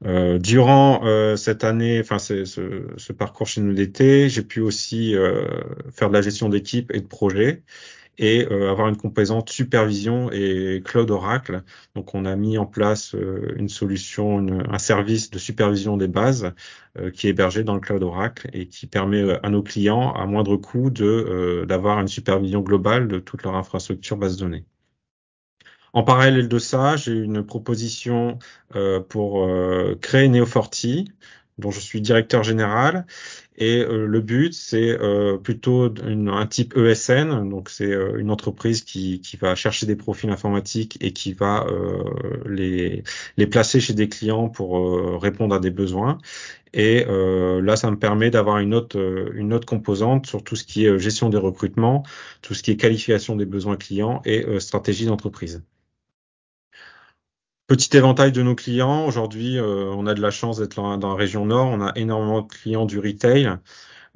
Euh, 0.05 0.39
durant 0.39 1.05
euh, 1.05 1.35
cette 1.35 1.63
année, 1.63 1.99
enfin 1.99 2.17
ce, 2.17 2.43
ce, 2.45 3.13
parcours 3.13 3.47
chez 3.47 3.61
nous 3.61 3.73
d'été, 3.73 4.29
j'ai 4.29 4.41
pu 4.41 4.59
aussi 4.59 5.15
euh, 5.15 5.45
faire 5.91 6.09
de 6.09 6.13
la 6.15 6.21
gestion 6.23 6.49
d'équipe 6.49 6.91
et 6.91 7.01
de 7.01 7.07
projet 7.07 7.61
et 8.21 8.47
euh, 8.51 8.69
avoir 8.69 8.87
une 8.87 8.95
composante 8.97 9.49
supervision 9.49 10.31
et 10.31 10.81
cloud 10.85 11.09
Oracle. 11.09 11.63
Donc 11.95 12.13
on 12.13 12.23
a 12.25 12.35
mis 12.35 12.57
en 12.57 12.67
place 12.67 13.15
euh, 13.15 13.53
une 13.57 13.67
solution, 13.67 14.47
un 14.69 14.77
service 14.77 15.31
de 15.31 15.39
supervision 15.39 15.97
des 15.97 16.07
bases 16.07 16.53
euh, 16.99 17.09
qui 17.09 17.27
est 17.27 17.31
hébergé 17.31 17.63
dans 17.63 17.73
le 17.73 17.79
cloud 17.79 18.03
Oracle 18.03 18.47
et 18.53 18.67
qui 18.67 18.85
permet 18.85 19.39
à 19.43 19.49
nos 19.49 19.63
clients 19.63 20.13
à 20.13 20.25
moindre 20.27 20.55
coût 20.55 20.91
de 20.91 21.65
d'avoir 21.67 21.99
une 21.99 22.07
supervision 22.07 22.61
globale 22.61 23.07
de 23.07 23.17
toute 23.19 23.43
leur 23.43 23.55
infrastructure 23.55 24.17
base 24.17 24.37
de 24.37 24.41
données. 24.41 24.65
En 25.93 26.03
parallèle 26.03 26.47
de 26.47 26.59
ça, 26.59 26.95
j'ai 26.95 27.13
une 27.13 27.43
proposition 27.43 28.37
pour 29.09 29.49
créer 29.99 30.29
Neo40, 30.29 31.07
dont 31.61 31.71
je 31.71 31.79
suis 31.79 32.01
directeur 32.01 32.43
général 32.43 33.05
et 33.61 33.79
euh, 33.83 34.07
le 34.07 34.21
but, 34.21 34.53
c'est 34.53 34.89
euh, 34.89 35.37
plutôt 35.37 35.93
un 36.03 36.47
type 36.47 36.75
ESN, 36.75 37.47
donc 37.47 37.69
c'est 37.69 37.91
euh, 37.91 38.17
une 38.17 38.31
entreprise 38.31 38.81
qui, 38.81 39.21
va 39.39 39.53
chercher 39.53 39.85
des 39.85 39.95
profils 39.95 40.29
informatiques 40.29 40.97
et 40.99 41.13
qui 41.13 41.33
va 41.33 41.65
les, 42.45 43.03
les 43.37 43.47
placer 43.47 43.79
chez 43.79 43.93
des 43.93 44.09
clients 44.09 44.49
pour 44.49 45.21
répondre 45.21 45.55
à 45.55 45.59
des 45.59 45.71
besoins. 45.71 46.17
Et 46.73 47.05
là, 47.05 47.75
ça 47.75 47.89
me 47.91 47.97
permet 47.97 48.29
d'avoir 48.29 48.59
une 48.59 48.73
autre, 48.73 48.97
une 49.33 49.53
autre 49.53 49.65
composante 49.65 50.27
sur 50.27 50.43
tout 50.43 50.55
ce 50.55 50.63
qui 50.63 50.85
est 50.85 50.99
gestion 50.99 51.29
des 51.29 51.37
recrutements, 51.37 52.03
tout 52.41 52.53
ce 52.53 52.63
qui 52.63 52.71
est 52.71 52.77
qualification 52.77 53.35
des 53.35 53.45
besoins 53.45 53.77
clients 53.77 54.21
et 54.25 54.45
stratégie 54.59 55.05
d'entreprise. 55.05 55.63
Petit 57.71 57.95
éventail 57.95 58.33
de 58.33 58.41
nos 58.41 58.53
clients. 58.53 59.05
Aujourd'hui, 59.05 59.57
on 59.61 60.05
a 60.05 60.13
de 60.13 60.21
la 60.21 60.29
chance 60.29 60.57
d'être 60.59 60.75
dans 60.75 61.09
la 61.09 61.15
région 61.15 61.45
nord. 61.45 61.67
On 61.67 61.79
a 61.79 61.93
énormément 61.95 62.41
de 62.41 62.47
clients 62.49 62.85
du 62.85 62.99
retail. 62.99 63.49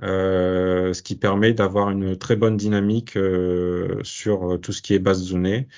Euh, 0.03 0.91
ce 0.91 1.01
qui 1.01 1.15
permet 1.15 1.53
d'avoir 1.53 1.89
une 1.89 2.17
très 2.17 2.35
bonne 2.35 2.57
dynamique 2.57 3.15
euh, 3.15 3.97
sur 4.03 4.59
tout 4.61 4.73
ce 4.73 4.81
qui 4.81 4.93
est 4.93 4.99
base 4.99 5.25
de 5.25 5.31
données. 5.31 5.69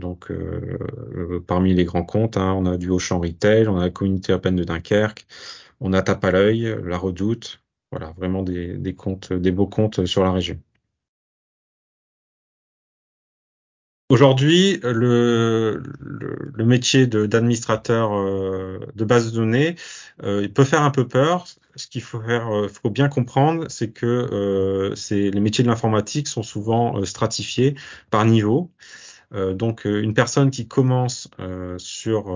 Donc, 0.00 0.32
euh, 0.32 1.38
parmi 1.46 1.72
les 1.72 1.84
grands 1.84 2.02
comptes, 2.04 2.36
hein, 2.36 2.52
on 2.52 2.66
a 2.66 2.76
du 2.76 2.90
Auchan 2.90 3.20
Retail, 3.20 3.68
on 3.68 3.78
a 3.78 3.82
la 3.82 3.90
Communauté 3.90 4.32
Open 4.32 4.56
de 4.56 4.64
Dunkerque, 4.64 5.24
on 5.78 5.92
a 5.92 6.02
Tape 6.02 6.24
à 6.24 6.32
l'œil, 6.32 6.76
La 6.84 6.98
Redoute. 6.98 7.62
Voilà, 7.92 8.12
vraiment 8.16 8.42
des, 8.42 8.76
des 8.76 8.94
comptes, 8.96 9.32
des 9.32 9.52
beaux 9.52 9.68
comptes 9.68 10.04
sur 10.04 10.24
la 10.24 10.32
région. 10.32 10.58
Aujourd'hui, 14.10 14.80
le, 14.82 15.84
le, 16.00 16.64
métier 16.64 17.06
d'administrateur 17.06 18.12
euh, 18.12 18.80
de, 18.96 19.04
base 19.04 19.30
de 19.30 19.36
données, 19.36 19.76
euh, 20.24 20.40
il 20.42 20.52
peut 20.52 20.64
faire 20.64 20.82
un 20.82 20.90
peu 20.90 21.06
peur. 21.06 21.46
Ce 21.76 21.86
qu'il 21.86 22.02
faut 22.02 22.20
euh, 22.20 22.68
faut 22.68 22.90
bien 22.90 23.08
comprendre, 23.08 23.66
c'est 23.68 23.92
que 23.92 24.28
euh, 24.32 24.96
les 25.12 25.40
métiers 25.40 25.62
de 25.62 25.68
l'informatique 25.68 26.26
sont 26.26 26.42
souvent 26.42 27.04
stratifiés 27.04 27.76
par 28.10 28.24
niveau. 28.24 28.72
donc, 29.32 29.84
une 29.84 30.12
personne 30.12 30.50
qui 30.50 30.66
commence 30.66 31.30
sur 31.78 32.26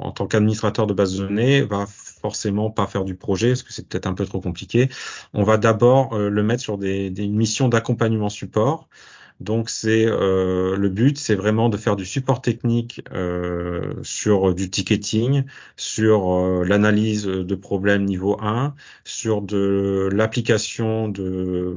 en 0.00 0.10
tant 0.10 0.26
qu'administrateur 0.26 0.88
de 0.88 0.94
base 0.94 1.14
de 1.14 1.28
données 1.28 1.62
va 1.62 1.86
forcément 1.86 2.70
pas 2.72 2.88
faire 2.88 3.04
du 3.04 3.14
projet 3.14 3.50
parce 3.50 3.62
que 3.62 3.72
c'est 3.72 3.88
peut-être 3.88 4.08
un 4.08 4.14
peu 4.14 4.26
trop 4.26 4.40
compliqué. 4.40 4.88
On 5.32 5.44
va 5.44 5.58
d'abord 5.58 6.18
le 6.18 6.42
mettre 6.42 6.62
sur 6.62 6.76
des, 6.76 7.10
des 7.10 7.28
missions 7.28 7.68
d'accompagnement 7.68 8.30
support. 8.30 8.88
Donc 9.40 9.70
c'est 9.70 10.04
euh, 10.06 10.76
le 10.76 10.88
but, 10.88 11.16
c'est 11.18 11.34
vraiment 11.36 11.68
de 11.68 11.76
faire 11.76 11.96
du 11.96 12.04
support 12.04 12.42
technique 12.42 13.02
euh, 13.12 13.94
sur 14.02 14.54
du 14.54 14.68
ticketing, 14.70 15.44
sur 15.76 16.32
euh, 16.32 16.64
l'analyse 16.64 17.24
de 17.26 17.54
problèmes 17.54 18.04
niveau 18.04 18.36
1, 18.40 18.74
sur 19.04 19.42
de 19.42 20.08
l'application 20.12 21.08
de, 21.08 21.76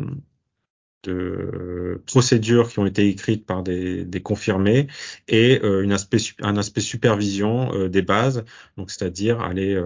de 1.04 2.02
procédures 2.08 2.70
qui 2.70 2.80
ont 2.80 2.86
été 2.86 3.08
écrites 3.08 3.46
par 3.46 3.64
des, 3.64 4.06
des 4.06 4.22
confirmés 4.22 4.88
et 5.28 5.62
une 5.64 5.92
aspect, 5.92 6.18
un 6.42 6.58
aspect 6.58 6.82
supervision 6.82 7.88
des 7.88 8.02
bases, 8.02 8.44
donc 8.78 8.92
c'est-à-dire 8.92 9.42
aller 9.42 9.80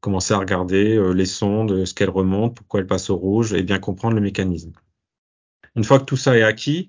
commencer 0.00 0.34
à 0.34 0.38
regarder 0.38 1.12
les 1.14 1.26
sondes, 1.26 1.84
ce 1.84 1.94
qu'elles 1.94 2.10
remontent, 2.10 2.54
pourquoi 2.54 2.80
elles 2.80 2.86
passent 2.86 3.10
au 3.10 3.16
rouge 3.16 3.52
et 3.54 3.62
bien 3.62 3.78
comprendre 3.78 4.14
le 4.14 4.20
mécanisme. 4.20 4.72
Une 5.78 5.84
fois 5.84 6.00
que 6.00 6.04
tout 6.06 6.16
ça 6.16 6.36
est 6.36 6.42
acquis, 6.42 6.88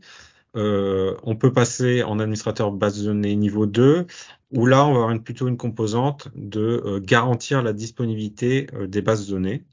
euh, 0.58 1.16
on 1.22 1.36
peut 1.36 1.54
passer 1.54 2.02
en 2.02 2.18
administrateur 2.18 2.72
base 2.72 3.00
de 3.00 3.06
données 3.06 3.36
niveau 3.36 3.68
2, 3.68 4.08
où 4.52 4.66
là, 4.66 4.84
on 4.88 4.94
va 4.94 5.04
avoir 5.04 5.24
plutôt 5.24 5.48
une 5.48 5.58
composante 5.58 6.30
de 6.34 6.82
euh, 6.84 7.00
garantir 7.00 7.62
la 7.62 7.72
disponibilité 7.72 8.66
euh, 8.74 8.88
des 8.88 9.04
bases 9.04 9.28
de 9.28 9.32
données. 9.34 9.64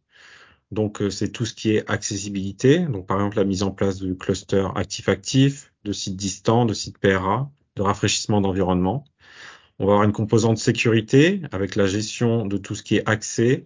Donc, 0.71 1.03
c'est 1.11 1.31
tout 1.31 1.47
ce 1.47 1.55
qui 1.55 1.71
est 1.71 1.91
accessibilité. 1.91 2.81
Donc, 2.81 3.07
par 3.07 3.17
exemple, 3.17 3.39
la 3.39 3.45
mise 3.45 3.63
en 3.63 3.71
place 3.71 4.01
de 4.01 4.13
clusters 4.13 4.77
actifs-actifs, 4.77 5.73
de 5.85 5.93
sites 5.93 6.17
distants, 6.17 6.67
de 6.67 6.75
sites 6.75 6.99
PRA, 6.99 7.51
de 7.77 7.83
rafraîchissement 7.83 8.43
d'environnement. 8.43 9.05
On 9.79 9.87
va 9.87 9.93
avoir 9.93 10.05
une 10.05 10.13
composante 10.13 10.59
sécurité 10.59 11.41
avec 11.53 11.75
la 11.75 11.87
gestion 11.87 12.45
de 12.47 12.59
tout 12.59 12.75
ce 12.75 12.83
qui 12.83 12.97
est 12.97 13.09
accès, 13.09 13.65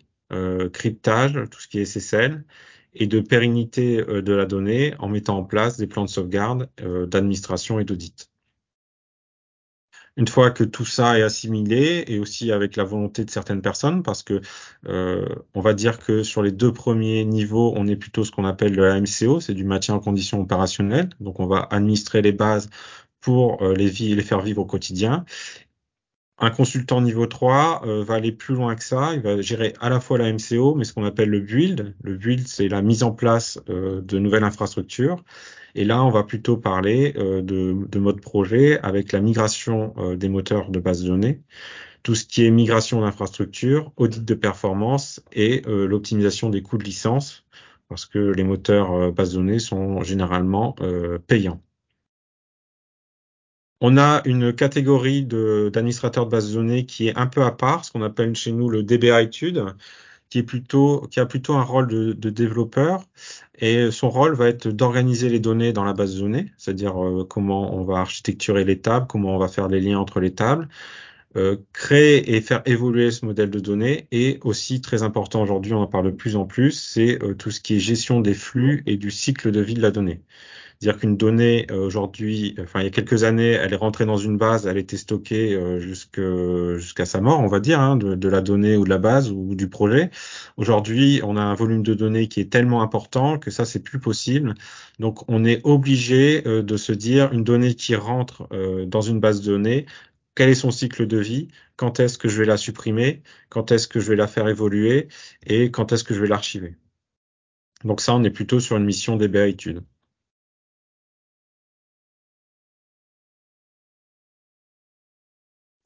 cryptage, 0.72 1.40
tout 1.50 1.60
ce 1.60 1.66
qui 1.66 1.80
est 1.80 1.86
SSL, 1.86 2.44
et 2.94 3.06
de 3.06 3.20
pérennité 3.20 4.00
euh, 4.00 4.22
de 4.22 4.32
la 4.32 4.46
donnée 4.46 4.94
en 4.98 5.08
mettant 5.08 5.38
en 5.38 5.44
place 5.44 5.76
des 5.76 5.86
plans 5.86 6.04
de 6.04 6.10
sauvegarde, 6.10 6.68
euh, 6.82 7.06
d'administration 7.06 7.78
et 7.80 7.84
d'audit. 7.84 8.30
Une 10.16 10.26
fois 10.28 10.50
que 10.50 10.64
tout 10.64 10.84
ça 10.84 11.18
est 11.18 11.22
assimilé, 11.22 12.04
et 12.08 12.18
aussi 12.18 12.52
avec 12.52 12.76
la 12.76 12.84
volonté 12.84 13.24
de 13.24 13.30
certaines 13.30 13.62
personnes, 13.62 14.02
parce 14.02 14.22
que 14.22 14.40
euh, 14.86 15.24
on 15.54 15.60
va 15.60 15.72
dire 15.72 15.98
que 15.98 16.22
sur 16.22 16.42
les 16.42 16.52
deux 16.52 16.72
premiers 16.72 17.24
niveaux, 17.24 17.72
on 17.76 17.86
est 17.86 17.96
plutôt 17.96 18.24
ce 18.24 18.32
qu'on 18.32 18.44
appelle 18.44 18.74
le 18.74 18.90
AMCO, 18.90 19.40
c'est 19.40 19.54
du 19.54 19.64
maintien 19.64 19.94
en 19.94 20.00
condition 20.00 20.40
opérationnelle. 20.40 21.10
Donc 21.20 21.40
on 21.40 21.46
va 21.46 21.60
administrer 21.70 22.22
les 22.22 22.32
bases 22.32 22.68
pour 23.20 23.62
les, 23.62 23.90
les 23.90 24.22
faire 24.22 24.40
vivre 24.40 24.62
au 24.62 24.66
quotidien. 24.66 25.24
Un 26.42 26.50
consultant 26.50 27.02
niveau 27.02 27.26
3 27.26 27.82
euh, 27.84 28.02
va 28.02 28.14
aller 28.14 28.32
plus 28.32 28.54
loin 28.54 28.74
que 28.74 28.82
ça. 28.82 29.12
Il 29.14 29.20
va 29.20 29.42
gérer 29.42 29.74
à 29.78 29.90
la 29.90 30.00
fois 30.00 30.16
la 30.16 30.32
MCO, 30.32 30.74
mais 30.74 30.84
ce 30.84 30.94
qu'on 30.94 31.04
appelle 31.04 31.28
le 31.28 31.40
build. 31.40 31.94
Le 32.02 32.16
build, 32.16 32.48
c'est 32.48 32.68
la 32.68 32.80
mise 32.80 33.02
en 33.02 33.12
place 33.12 33.60
euh, 33.68 34.00
de 34.00 34.18
nouvelles 34.18 34.44
infrastructures. 34.44 35.22
Et 35.74 35.84
là, 35.84 36.02
on 36.02 36.10
va 36.10 36.24
plutôt 36.24 36.56
parler 36.56 37.12
euh, 37.18 37.42
de, 37.42 37.76
de, 37.86 37.98
mode 37.98 38.22
projet 38.22 38.80
avec 38.80 39.12
la 39.12 39.20
migration 39.20 39.94
des 40.16 40.30
moteurs 40.30 40.70
de 40.70 40.80
base 40.80 41.02
de 41.02 41.08
données, 41.08 41.42
tout 42.02 42.14
ce 42.14 42.24
qui 42.24 42.46
est 42.46 42.50
migration 42.50 43.02
d'infrastructures, 43.02 43.92
audit 43.98 44.24
de 44.24 44.34
performance 44.34 45.22
et 45.32 45.62
l'optimisation 45.66 46.48
des 46.48 46.62
coûts 46.62 46.78
de 46.78 46.84
licence, 46.84 47.44
parce 47.88 48.06
que 48.06 48.18
les 48.18 48.44
moteurs 48.44 49.12
base 49.12 49.32
de 49.32 49.36
données 49.36 49.58
sont 49.58 50.02
généralement 50.02 50.74
payants. 51.26 51.60
On 53.80 53.96
a 53.96 54.22
une 54.26 54.52
catégorie 54.54 55.24
d'administrateurs 55.24 56.26
de, 56.26 56.30
base 56.30 56.50
de 56.50 56.54
données 56.54 56.86
qui 56.86 57.08
est 57.08 57.16
un 57.16 57.26
peu 57.26 57.42
à 57.42 57.50
part, 57.50 57.84
ce 57.84 57.92
qu'on 57.92 58.02
appelle 58.02 58.34
chez 58.34 58.52
nous 58.52 58.68
le 58.68 58.82
DBA 58.82 59.22
étude, 59.22 59.64
qui 60.28 60.40
a 60.40 61.26
plutôt 61.26 61.54
un 61.54 61.62
rôle 61.62 61.88
de, 61.88 62.30
développeur. 62.30 63.04
Et 63.58 63.90
son 63.90 64.10
rôle 64.10 64.34
va 64.34 64.48
être 64.48 64.68
d'organiser 64.68 65.28
les 65.28 65.40
données 65.40 65.72
dans 65.72 65.84
la 65.84 65.92
base 65.92 66.14
de 66.14 66.20
données, 66.20 66.52
c'est-à-dire 66.56 67.02
euh, 67.04 67.24
comment 67.28 67.74
on 67.74 67.84
va 67.84 67.98
architecturer 67.98 68.64
les 68.64 68.80
tables, 68.80 69.06
comment 69.06 69.34
on 69.36 69.38
va 69.38 69.48
faire 69.48 69.68
les 69.68 69.80
liens 69.80 69.98
entre 69.98 70.20
les 70.20 70.34
tables, 70.34 70.68
euh, 71.36 71.56
créer 71.72 72.34
et 72.34 72.40
faire 72.40 72.62
évoluer 72.66 73.10
ce 73.10 73.24
modèle 73.24 73.50
de 73.50 73.60
données. 73.60 74.08
Et 74.12 74.38
aussi 74.42 74.80
très 74.80 75.02
important 75.02 75.42
aujourd'hui, 75.42 75.74
on 75.74 75.80
en 75.82 75.86
parle 75.86 76.06
de 76.06 76.10
plus 76.10 76.36
en 76.36 76.44
plus, 76.46 76.72
c'est 76.72 77.22
euh, 77.22 77.34
tout 77.34 77.50
ce 77.50 77.60
qui 77.60 77.76
est 77.76 77.80
gestion 77.80 78.20
des 78.20 78.34
flux 78.34 78.82
et 78.86 78.96
du 78.96 79.10
cycle 79.10 79.50
de 79.52 79.60
vie 79.60 79.74
de 79.74 79.82
la 79.82 79.90
donnée. 79.90 80.22
C'est-à-dire 80.80 81.00
qu'une 81.00 81.18
donnée 81.18 81.66
euh, 81.70 81.84
aujourd'hui, 81.84 82.54
enfin 82.58 82.80
il 82.80 82.84
y 82.84 82.86
a 82.86 82.90
quelques 82.90 83.22
années, 83.24 83.50
elle 83.50 83.74
est 83.74 83.76
rentrée 83.76 84.06
dans 84.06 84.16
une 84.16 84.38
base, 84.38 84.66
elle 84.66 84.78
était 84.78 84.96
stockée 84.96 85.54
euh, 85.54 85.78
jusqu'à 85.78 87.04
sa 87.04 87.20
mort, 87.20 87.40
on 87.40 87.48
va 87.48 87.60
dire, 87.60 87.80
hein, 87.80 87.96
de, 87.96 88.28
la 88.28 88.40
donnée 88.40 88.78
ou 88.78 88.84
de 88.84 88.88
la 88.88 88.96
base 88.96 89.30
ou 89.30 89.54
du 89.54 89.68
projet. 89.68 90.10
Aujourd'hui, 90.56 91.20
on 91.22 91.36
a 91.36 91.42
un 91.42 91.54
volume 91.54 91.82
de 91.82 91.92
données 91.92 92.28
qui 92.28 92.40
est 92.40 92.50
tellement 92.50 92.80
important 92.80 93.38
que 93.38 93.50
ça 93.50 93.66
c'est 93.66 93.82
plus 93.82 93.98
possible. 93.98 94.54
Donc 94.98 95.22
on 95.28 95.44
est 95.44 95.60
obligé 95.64 96.48
euh, 96.48 96.62
de 96.62 96.78
se 96.78 96.92
dire 96.92 97.30
une 97.32 97.44
donnée 97.44 97.74
qui 97.74 97.94
rentre 97.94 98.48
dans 98.86 99.02
une 99.02 99.20
base 99.20 99.42
de 99.42 99.52
données, 99.52 99.86
quel 100.34 100.48
est 100.48 100.54
son 100.54 100.70
cycle 100.70 101.06
de 101.06 101.18
vie, 101.18 101.48
quand 101.76 102.00
est-ce 102.00 102.18
que 102.18 102.28
je 102.28 102.38
vais 102.38 102.46
la 102.46 102.56
supprimer, 102.56 103.22
quand 103.48 103.72
est-ce 103.72 103.88
que 103.88 104.00
je 104.00 104.10
vais 104.10 104.16
la 104.16 104.26
faire 104.28 104.48
évoluer? 104.48 105.08
Et 105.46 105.70
quand 105.70 105.92
est-ce 105.92 106.04
que 106.04 106.14
je 106.14 106.20
vais 106.20 106.28
l'archiver? 106.28 106.76
Donc 107.84 108.00
ça, 108.00 108.14
on 108.14 108.24
est 108.24 108.30
plutôt 108.30 108.60
sur 108.60 108.76
une 108.76 108.84
mission 108.84 109.16
DBA 109.16 109.48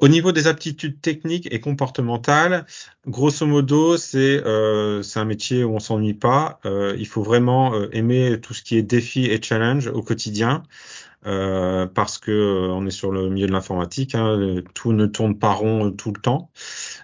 Au 0.04 0.08
niveau 0.08 0.32
des 0.32 0.48
aptitudes 0.48 1.00
techniques 1.00 1.48
et 1.50 1.60
comportementales, 1.60 2.66
grosso 3.06 3.46
modo, 3.46 3.96
c'est 3.96 4.42
euh, 4.44 5.02
un 5.14 5.24
métier 5.24 5.64
où 5.64 5.74
on 5.74 5.78
s'ennuie 5.78 6.12
pas. 6.12 6.60
Euh, 6.66 6.94
il 6.98 7.06
faut 7.06 7.22
vraiment 7.22 7.72
euh, 7.72 7.88
aimer 7.92 8.38
tout 8.38 8.52
ce 8.52 8.62
qui 8.62 8.76
est 8.76 8.82
défi 8.82 9.24
et 9.24 9.40
challenge 9.40 9.86
au 9.86 10.02
quotidien. 10.02 10.62
Euh, 11.24 11.86
parce 11.86 12.18
que 12.18 12.30
euh, 12.30 12.68
on 12.68 12.84
est 12.84 12.90
sur 12.90 13.12
le 13.12 13.30
milieu 13.30 13.46
de 13.46 13.52
l'informatique, 13.52 14.14
hein, 14.14 14.60
tout 14.74 14.92
ne 14.92 15.06
tourne 15.06 15.38
pas 15.38 15.54
rond 15.54 15.90
tout 15.90 16.12
le 16.12 16.20
temps. 16.20 16.50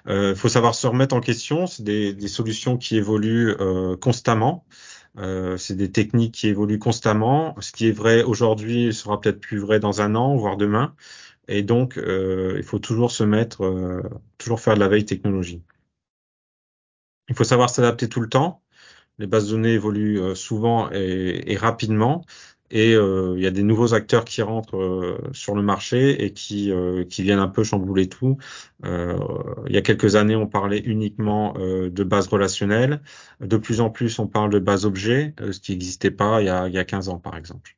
Il 0.05 0.13
euh, 0.13 0.35
faut 0.35 0.51
savoir 0.51 0.75
se 0.75 0.87
remettre 0.87 1.15
en 1.15 1.23
question. 1.23 1.67
C'est 1.67 1.85
des, 1.85 2.13
des, 2.13 2.29
solutions 2.29 2.77
qui 2.77 2.99
évoluent 2.99 3.57
constamment. 3.99 4.67
c'est 5.57 5.75
des 5.75 5.91
techniques 5.91 6.35
qui 6.35 6.49
évoluent 6.49 6.79
constamment. 6.79 7.57
Ce 7.61 7.73
qui 7.73 7.89
est 7.89 7.93
vrai 7.93 8.23
aujourd'hui 8.25 8.93
sera 8.93 9.19
peut-être 9.19 9.41
plus 9.41 9.59
vrai 9.59 9.81
dans 9.81 10.03
un 10.03 10.15
an, 10.17 10.37
voire 10.37 10.59
demain. 10.59 10.95
Et 11.49 11.63
donc, 11.63 11.99
euh, 11.99 12.55
il 12.59 12.63
faut 12.63 12.79
toujours 12.79 13.11
se 13.11 13.25
mettre, 13.25 13.65
euh, 13.65 14.03
toujours 14.39 14.61
faire 14.61 14.75
de 14.75 14.81
la 14.81 14.89
veille 14.89 15.05
technologie. 15.05 15.63
Il 17.29 17.35
faut 17.35 17.45
savoir 17.45 17.71
s'adapter 17.71 18.09
tout 18.09 18.21
le 18.21 18.29
temps. 18.29 18.63
Les 19.19 19.27
bases 19.27 19.47
de 19.49 19.53
données 19.53 19.73
évoluent 19.75 20.21
euh, 20.21 20.35
souvent 20.35 20.91
et, 20.93 21.57
rapidement. 21.57 22.25
Et 22.73 22.93
il 22.93 23.41
y 23.41 23.47
a 23.49 23.51
des 23.51 23.65
nouveaux 23.65 23.95
acteurs 23.95 24.25
qui 24.25 24.43
rentrent 24.43 25.19
sur 25.33 25.57
le 25.57 25.63
marché 25.63 26.25
et 26.25 26.33
qui, 26.33 26.73
qui 27.09 27.23
viennent 27.25 27.41
un 27.41 27.49
peu 27.49 27.65
chambouler 27.65 28.09
tout. 28.09 28.39
il 28.85 29.73
y 29.73 29.77
a 29.77 29.83
quelques 29.83 30.15
années, 30.15 30.37
on 30.37 30.47
parlait 30.47 30.79
uniquement 30.79 31.55
de 31.59 32.05
bases 32.05 32.29
relationnelles. 32.29 33.03
De 33.41 33.57
plus 33.57 33.81
en 33.81 33.91
plus, 33.91 34.21
on 34.21 34.29
parle 34.29 34.51
de 34.51 34.61
bases 34.61 34.87
objets, 34.87 35.35
ce 35.51 35.59
qui 35.59 35.73
n'existait 35.73 36.13
pas 36.13 36.41
il 36.43 36.47
y, 36.47 36.49
a, 36.49 36.69
il 36.69 36.75
y 36.75 36.79
a 36.79 36.85
15 36.85 37.09
ans, 37.09 37.19
par 37.19 37.37
exemple. 37.37 37.77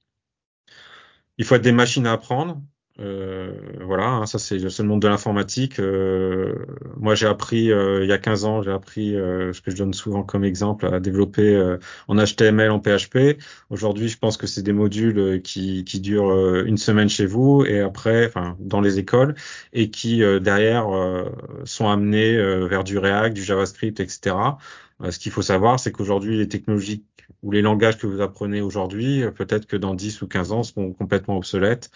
Il 1.39 1.47
faut 1.47 1.55
être 1.55 1.63
des 1.63 1.73
machines 1.73 2.07
à 2.07 2.13
apprendre. 2.13 2.61
Euh, 3.01 3.53
voilà, 3.81 4.07
hein, 4.07 4.27
ça 4.27 4.39
c'est 4.39 4.59
le 4.59 4.85
monde 4.85 5.01
de 5.01 5.09
l'informatique. 5.09 5.79
Euh, 5.79 6.55
moi 6.97 7.15
j'ai 7.15 7.27
appris 7.27 7.73
euh, 7.73 8.05
il 8.05 8.09
y 8.09 8.13
a 8.13 8.19
15 8.19 8.45
ans, 8.45 8.63
j'ai 8.63 8.71
appris 8.71 9.13
ce 9.13 9.61
que 9.61 9.71
je 9.71 9.77
donne 9.77 9.95
souvent 9.95 10.23
comme 10.23 10.45
exemple 10.45 10.87
à 10.87 11.01
développer 11.01 11.77
en 12.09 12.17
HTML, 12.17 12.71
en 12.71 12.81
PHP. 12.81 13.39
Aujourd'hui, 13.71 14.09
je 14.09 14.19
pense 14.19 14.37
que 14.37 14.47
c'est 14.47 14.63
des 14.63 14.73
modules 14.73 15.41
qui, 15.43 15.85
qui 15.85 16.01
durent 16.01 16.65
une 16.65 16.77
semaine 16.77 17.09
chez 17.09 17.27
vous 17.27 17.65
et 17.65 17.81
après, 17.81 18.27
enfin 18.27 18.57
dans 18.61 18.81
les 18.81 18.99
écoles 18.99 19.35
et 19.73 19.91
qui 19.91 20.23
derrière 20.41 20.87
sont 21.65 21.89
amenés 21.89 22.37
vers 22.67 22.85
du 22.85 22.99
React, 22.99 23.35
du 23.35 23.43
JavaScript, 23.43 24.01
etc. 24.01 24.37
ce 25.09 25.19
qu'il 25.19 25.33
faut 25.33 25.43
savoir, 25.43 25.81
c'est 25.81 25.93
qu'aujourd'hui 25.93 26.37
les 26.37 26.49
technologies 26.49 27.05
ou 27.43 27.51
les 27.51 27.63
langages 27.63 27.99
que 27.99 28.07
vous 28.07 28.21
apprenez 28.21 28.61
aujourd'hui, 28.61 29.25
peut-être 29.35 29.67
que 29.67 29.77
dans 29.77 29.95
10 29.95 30.23
ou 30.23 30.29
15 30.29 30.53
ans 30.53 30.63
seront 30.63 30.93
complètement 30.93 31.39
obsolètes. 31.39 31.91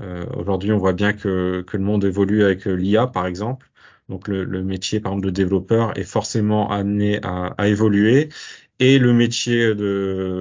Euh, 0.00 0.26
aujourd'hui, 0.36 0.72
on 0.72 0.78
voit 0.78 0.92
bien 0.92 1.12
que, 1.12 1.62
que, 1.62 1.76
le 1.76 1.84
monde 1.84 2.04
évolue 2.04 2.44
avec 2.44 2.66
euh, 2.66 2.74
l'IA, 2.74 3.06
par 3.06 3.26
exemple. 3.26 3.70
Donc, 4.08 4.28
le, 4.28 4.44
le, 4.44 4.62
métier, 4.62 5.00
par 5.00 5.12
exemple, 5.12 5.26
de 5.26 5.30
développeur 5.30 5.96
est 5.98 6.04
forcément 6.04 6.70
amené 6.70 7.20
à, 7.22 7.54
à 7.58 7.68
évoluer. 7.68 8.28
Et 8.80 8.98
le 8.98 9.12
métier 9.12 9.74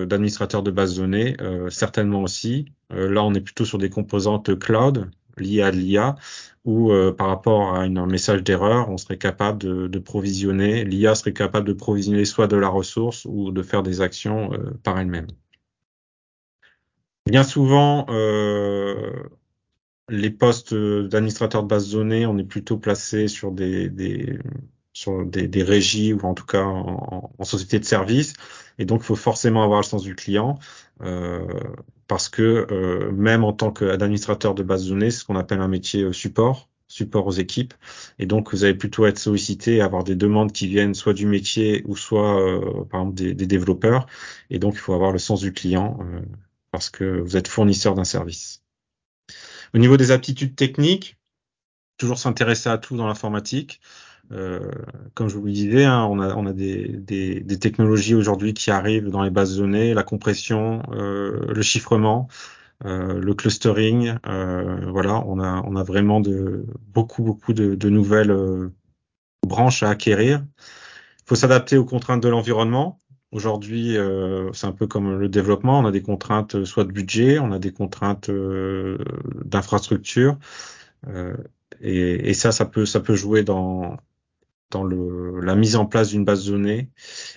d'administrateur 0.06 0.64
de, 0.64 0.72
base 0.72 0.96
de 0.96 1.02
données, 1.02 1.38
euh, 1.42 1.70
certainement 1.70 2.24
aussi. 2.24 2.66
Euh, 2.92 3.10
là, 3.12 3.24
on 3.24 3.34
est 3.34 3.42
plutôt 3.42 3.66
sur 3.66 3.78
des 3.78 3.90
composantes 3.90 4.58
cloud 4.58 5.10
liées 5.38 5.62
à 5.62 5.72
l'IA, 5.72 6.16
où 6.66 6.92
par 7.18 7.28
rapport 7.28 7.76
à 7.76 7.82
un 7.82 8.06
message 8.06 8.44
d'erreur, 8.44 8.90
on 8.90 8.98
serait 8.98 9.18
capable 9.18 9.58
de, 9.58 9.88
de 9.88 10.00
provisionner, 10.00 10.86
l'IA 10.86 11.16
serait 11.16 11.34
capable 11.34 11.68
de 11.68 11.74
provisionner 11.74 12.24
soit 12.24 12.48
de 12.48 12.56
la 12.56 12.70
ressource 12.70 13.26
ou 13.26 13.52
de 13.52 13.64
faire 13.64 13.84
des 13.84 14.02
actions 14.02 14.52
par 14.84 15.00
elle-même. 15.00 15.28
Bien 17.26 17.44
souvent, 17.44 18.06
euh, 18.10 19.24
les 20.10 20.30
postes 20.32 20.74
d'administrateur 20.74 21.64
de 21.64 21.68
base 21.68 21.92
données, 21.92 22.26
on 22.26 22.38
est 22.38 22.44
plutôt 22.44 22.78
placé 22.78 23.28
sur 23.28 23.52
des, 23.52 23.90
des 23.90 24.40
sur 24.94 25.26
des, 25.26 25.48
des, 25.48 25.64
régies 25.64 26.14
ou 26.14 26.22
en 26.22 26.34
tout 26.34 26.46
cas 26.46 26.64
en, 26.64 27.32
en, 27.38 27.44
société 27.44 27.80
de 27.80 27.86
service. 27.86 28.34
Et 28.78 28.86
donc, 28.86 29.02
il 29.02 29.06
faut 29.06 29.16
forcément 29.16 29.64
avoir 29.64 29.80
le 29.82 29.86
sens 29.86 30.04
du 30.04 30.16
client 30.16 30.60
euh, 31.02 31.48
parce 32.08 32.30
que 32.30 32.68
euh, 32.72 33.12
même 33.12 33.44
en 33.44 33.54
tant 33.54 33.72
qu'administrateur 33.72 34.56
de 34.56 34.64
base 34.64 34.86
de 34.86 34.90
données, 34.90 35.12
c'est 35.12 35.20
ce 35.20 35.26
qu'on 35.26 35.36
appelle 35.36 35.62
un 35.62 35.68
métier 35.68 36.04
euh, 36.04 36.14
support, 36.14 36.70
support 36.88 37.28
aux 37.28 37.32
équipes. 37.32 37.74
Et 38.20 38.26
donc, 38.26 38.54
vous 38.54 38.64
allez 38.64 38.76
plutôt 38.76 39.06
être 39.06 39.20
sollicité, 39.20 39.82
avoir 39.82 40.04
des 40.04 40.16
demandes 40.16 40.52
qui 40.52 40.68
viennent 40.68 40.94
soit 40.94 41.14
du 41.14 41.26
métier 41.26 41.84
ou 41.88 41.96
soit, 41.96 42.40
euh, 42.42 42.86
par 42.86 43.02
exemple, 43.02 43.16
des, 43.16 43.34
des, 43.34 43.48
développeurs. 43.48 44.06
Et 44.50 44.60
donc, 44.60 44.76
il 44.76 44.80
faut 44.80 44.94
avoir 44.94 45.12
le 45.12 45.20
sens 45.20 45.42
du 45.42 45.54
client 45.54 46.00
euh, 46.02 46.22
parce 46.72 46.90
que 46.90 47.20
vous 47.20 47.38
êtes 47.38 47.48
fournisseur 47.48 47.96
d'un 47.96 48.04
service. 48.04 48.63
Au 49.74 49.80
niveau 49.80 49.98
des 49.98 50.12
aptitudes 50.12 50.56
techniques, 50.56 51.18
toujours 51.98 52.20
s'intéresser 52.20 52.70
à 52.70 52.78
tout 52.78 52.96
dans 52.96 53.08
l'informatique. 53.08 53.82
Euh, 54.32 54.72
comme 55.14 55.28
je 55.30 55.38
vous 55.38 55.46
le 55.46 55.52
disais, 55.52 55.86
hein, 55.86 56.06
on 56.06 56.20
a, 56.20 56.54
des, 56.54 57.60
technologies 57.60 58.16
aujourd'hui 58.16 58.54
qui 58.54 58.72
arrivent 58.72 59.10
dans 59.10 59.24
les 59.24 59.30
bases 59.30 59.56
de 59.56 59.62
données, 59.62 59.94
la 59.94 60.04
compression, 60.04 60.82
euh, 60.92 61.52
le 61.54 61.62
chiffrement, 61.62 62.28
euh, 62.86 63.20
le 63.20 63.34
clustering. 63.34 64.16
Voilà, 64.24 65.24
on 65.26 65.40
a, 65.40 65.84
vraiment 65.84 66.22
beaucoup, 66.22 67.24
beaucoup 67.24 67.54
de, 67.54 67.76
de 67.76 67.90
nouvelles 67.90 68.72
branches 69.46 69.84
à 69.84 69.90
acquérir. 69.90 70.44
Il 70.58 71.24
faut 71.26 71.36
s'adapter 71.36 71.78
aux 71.78 71.86
contraintes 71.86 72.22
de 72.22 72.30
l'environnement. 72.30 73.02
Aujourd'hui, 73.34 73.98
euh, 73.98 74.54
c'est 74.54 74.68
un 74.68 74.72
peu 74.74 74.86
comme 74.86 75.18
le 75.18 75.28
développement. 75.28 75.80
On 75.80 75.86
a 75.88 75.92
des 75.92 76.04
contraintes 76.04 76.54
euh, 76.54 76.66
soit 76.66 76.84
de 76.84 76.92
budget, 76.92 77.40
on 77.40 77.52
a 77.52 77.58
des 77.58 77.72
contraintes 77.72 78.30
euh, 78.30 79.00
d'infrastructure, 79.44 80.38
euh, 81.08 81.36
et, 81.82 82.30
et, 82.30 82.34
ça, 82.36 82.52
ça 82.52 82.66
peut, 82.66 82.86
ça 82.86 83.00
peut 83.00 83.16
jouer 83.16 83.44
dans 83.44 83.98
dans 84.72 84.84
le, 84.84 85.40
la 85.42 85.56
mise 85.56 85.76
en 85.76 85.86
place 85.86 86.10
d'une 86.10 86.26
base 86.26 86.46
de 86.46 86.52
données. 86.52 86.90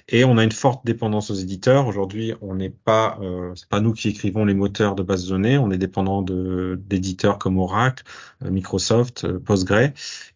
Et 0.08 0.24
on 0.24 0.38
a 0.38 0.44
une 0.44 0.52
forte 0.52 0.86
dépendance 0.86 1.30
aux 1.30 1.34
éditeurs. 1.34 1.86
Aujourd'hui, 1.86 2.34
on 2.40 2.54
n'est 2.54 2.70
pas, 2.70 3.18
euh, 3.20 3.52
c'est 3.54 3.68
pas 3.68 3.80
nous 3.80 3.92
qui 3.92 4.08
écrivons 4.08 4.46
les 4.46 4.54
moteurs 4.54 4.94
de 4.94 5.02
base 5.02 5.24
de 5.24 5.30
données. 5.30 5.58
On 5.58 5.70
est 5.70 5.78
dépendant 5.78 6.22
de 6.22 6.80
d'éditeurs 6.86 7.38
comme 7.38 7.58
Oracle, 7.58 8.04
Microsoft, 8.42 9.26
Postgre, 9.38 9.92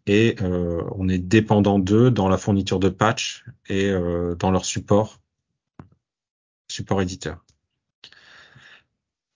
et 0.07 0.37
on 0.43 1.09
est 1.09 1.19
dépendant 1.19 1.79
d'eux 1.79 2.11
dans 2.11 2.29
la 2.29 2.39
fourniture 2.39 2.81
de 2.81 2.91
patch 2.91 3.45
et 3.69 3.91
dans 4.39 4.51
leur 4.51 4.65
support 4.65 5.21
support 6.71 7.03
éditeur. 7.03 7.45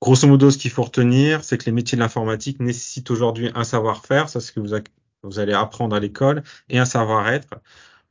Grosso 0.01 0.27
modo, 0.29 0.51
ce 0.51 0.59
qu'il 0.59 0.70
faut 0.70 0.83
retenir, 0.83 1.44
c'est 1.44 1.57
que 1.57 1.64
les 1.64 1.73
métiers 1.73 1.97
de 1.97 2.03
l'informatique 2.03 2.61
nécessitent 2.61 3.11
aujourd'hui 3.11 3.51
un 3.55 3.64
savoir-faire, 3.64 4.29
ça 4.29 4.38
c'est 4.38 4.49
ce 4.49 4.53
que 4.53 4.61
vous, 5.23 5.38
allez 5.38 5.53
apprendre 5.55 5.97
à 5.97 6.01
l'école, 6.01 6.42
et 6.68 6.79
un 6.79 6.85
savoir-être. 6.85 7.55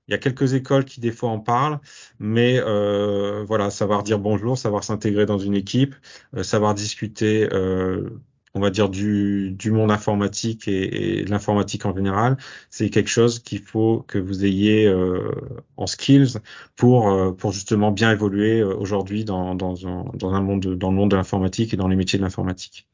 Il 0.07 0.11
y 0.11 0.15
a 0.15 0.17
quelques 0.17 0.53
écoles 0.53 0.85
qui 0.85 0.99
des 1.01 1.11
fois 1.11 1.29
en 1.29 1.39
parlent, 1.39 1.79
mais 2.19 2.59
euh, 2.59 3.43
voilà, 3.47 3.69
savoir 3.69 4.03
dire 4.03 4.19
bonjour, 4.19 4.57
savoir 4.57 4.83
s'intégrer 4.83 5.25
dans 5.25 5.37
une 5.37 5.55
équipe, 5.55 5.95
euh, 6.35 6.43
savoir 6.43 6.73
discuter 6.73 7.47
euh, 7.53 8.09
on 8.55 8.59
va 8.59 8.69
dire 8.69 8.89
du, 8.89 9.51
du 9.51 9.71
monde 9.71 9.91
informatique 9.91 10.67
et, 10.67 11.25
l'informatique 11.25 11.85
en 11.85 11.95
général, 11.95 12.37
c'est 12.69 12.89
quelque 12.89 13.09
chose 13.09 13.39
qu'il 13.39 13.59
faut 13.61 14.03
que 14.07 14.17
vous 14.19 14.45
ayez 14.45 14.85
euh, 14.87 15.31
en 15.77 15.87
skills 15.87 16.37
pour 16.75 17.09
euh, 17.09 17.31
pour 17.31 17.51
justement 17.51 17.91
bien 17.91 18.11
évoluer 18.11 18.59
euh, 18.59 18.75
aujourd'hui 18.75 19.25
dans, 19.25 19.55
dans 19.55 19.87
un 19.87 20.41
monde 20.41 20.75
dans 20.75 20.91
le 20.91 20.95
monde 20.95 21.11
de 21.11 21.15
l'informatique 21.15 21.73
et 21.73 21.77
dans 21.77 21.87
les 21.87 21.95
métiers 21.95 22.19
de 22.19 22.23
l'informatique. 22.23 22.87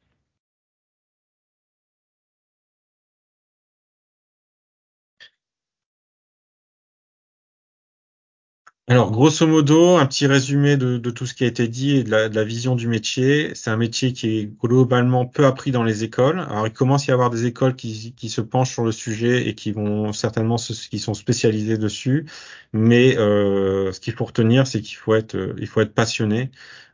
Alors, 8.92 9.12
grosso 9.12 9.46
modo, 9.46 9.98
un 9.98 10.06
petit 10.08 10.26
résumé 10.26 10.76
de, 10.76 10.98
tout 11.12 11.28
ce 11.28 11.36
qui 11.36 11.44
a 11.44 11.48
été 11.48 11.68
dit 11.68 11.98
et 11.98 12.04
de 12.04 12.10
la, 12.10 12.44
vision 12.44 12.76
du 12.76 12.88
métier. 12.88 13.52
C'est 13.54 13.70
un 13.70 13.78
métier 13.78 14.14
qui 14.14 14.40
est 14.40 14.46
globalement 14.60 15.28
peu 15.28 15.46
appris 15.46 15.70
dans 15.70 15.84
les 15.84 16.04
écoles. 16.04 16.40
Alors, 16.40 16.66
il 16.66 16.74
commence 16.74 17.08
à 17.08 17.12
y 17.12 17.14
avoir 17.14 17.30
des 17.30 17.46
écoles 17.46 17.76
qui, 17.76 18.16
qui 18.18 18.30
se 18.30 18.42
penchent 18.42 18.72
sur 18.74 18.84
le 18.84 18.92
sujet 18.92 19.48
et 19.48 19.54
qui 19.54 19.72
vont 19.72 20.12
certainement, 20.12 20.56
qui 20.56 20.98
sont 20.98 21.14
spécialisées 21.14 21.78
dessus. 21.78 22.26
Mais 22.74 23.16
euh, 23.20 23.92
ce 23.92 24.00
qu'il 24.00 24.14
faut 24.14 24.26
retenir, 24.26 24.66
c'est 24.66 24.82
qu'il 24.82 24.98
faut 24.98 25.14
être, 25.14 25.38
il 25.60 25.68
faut 25.68 25.82
être 25.82 25.94
passionné. 25.94 26.50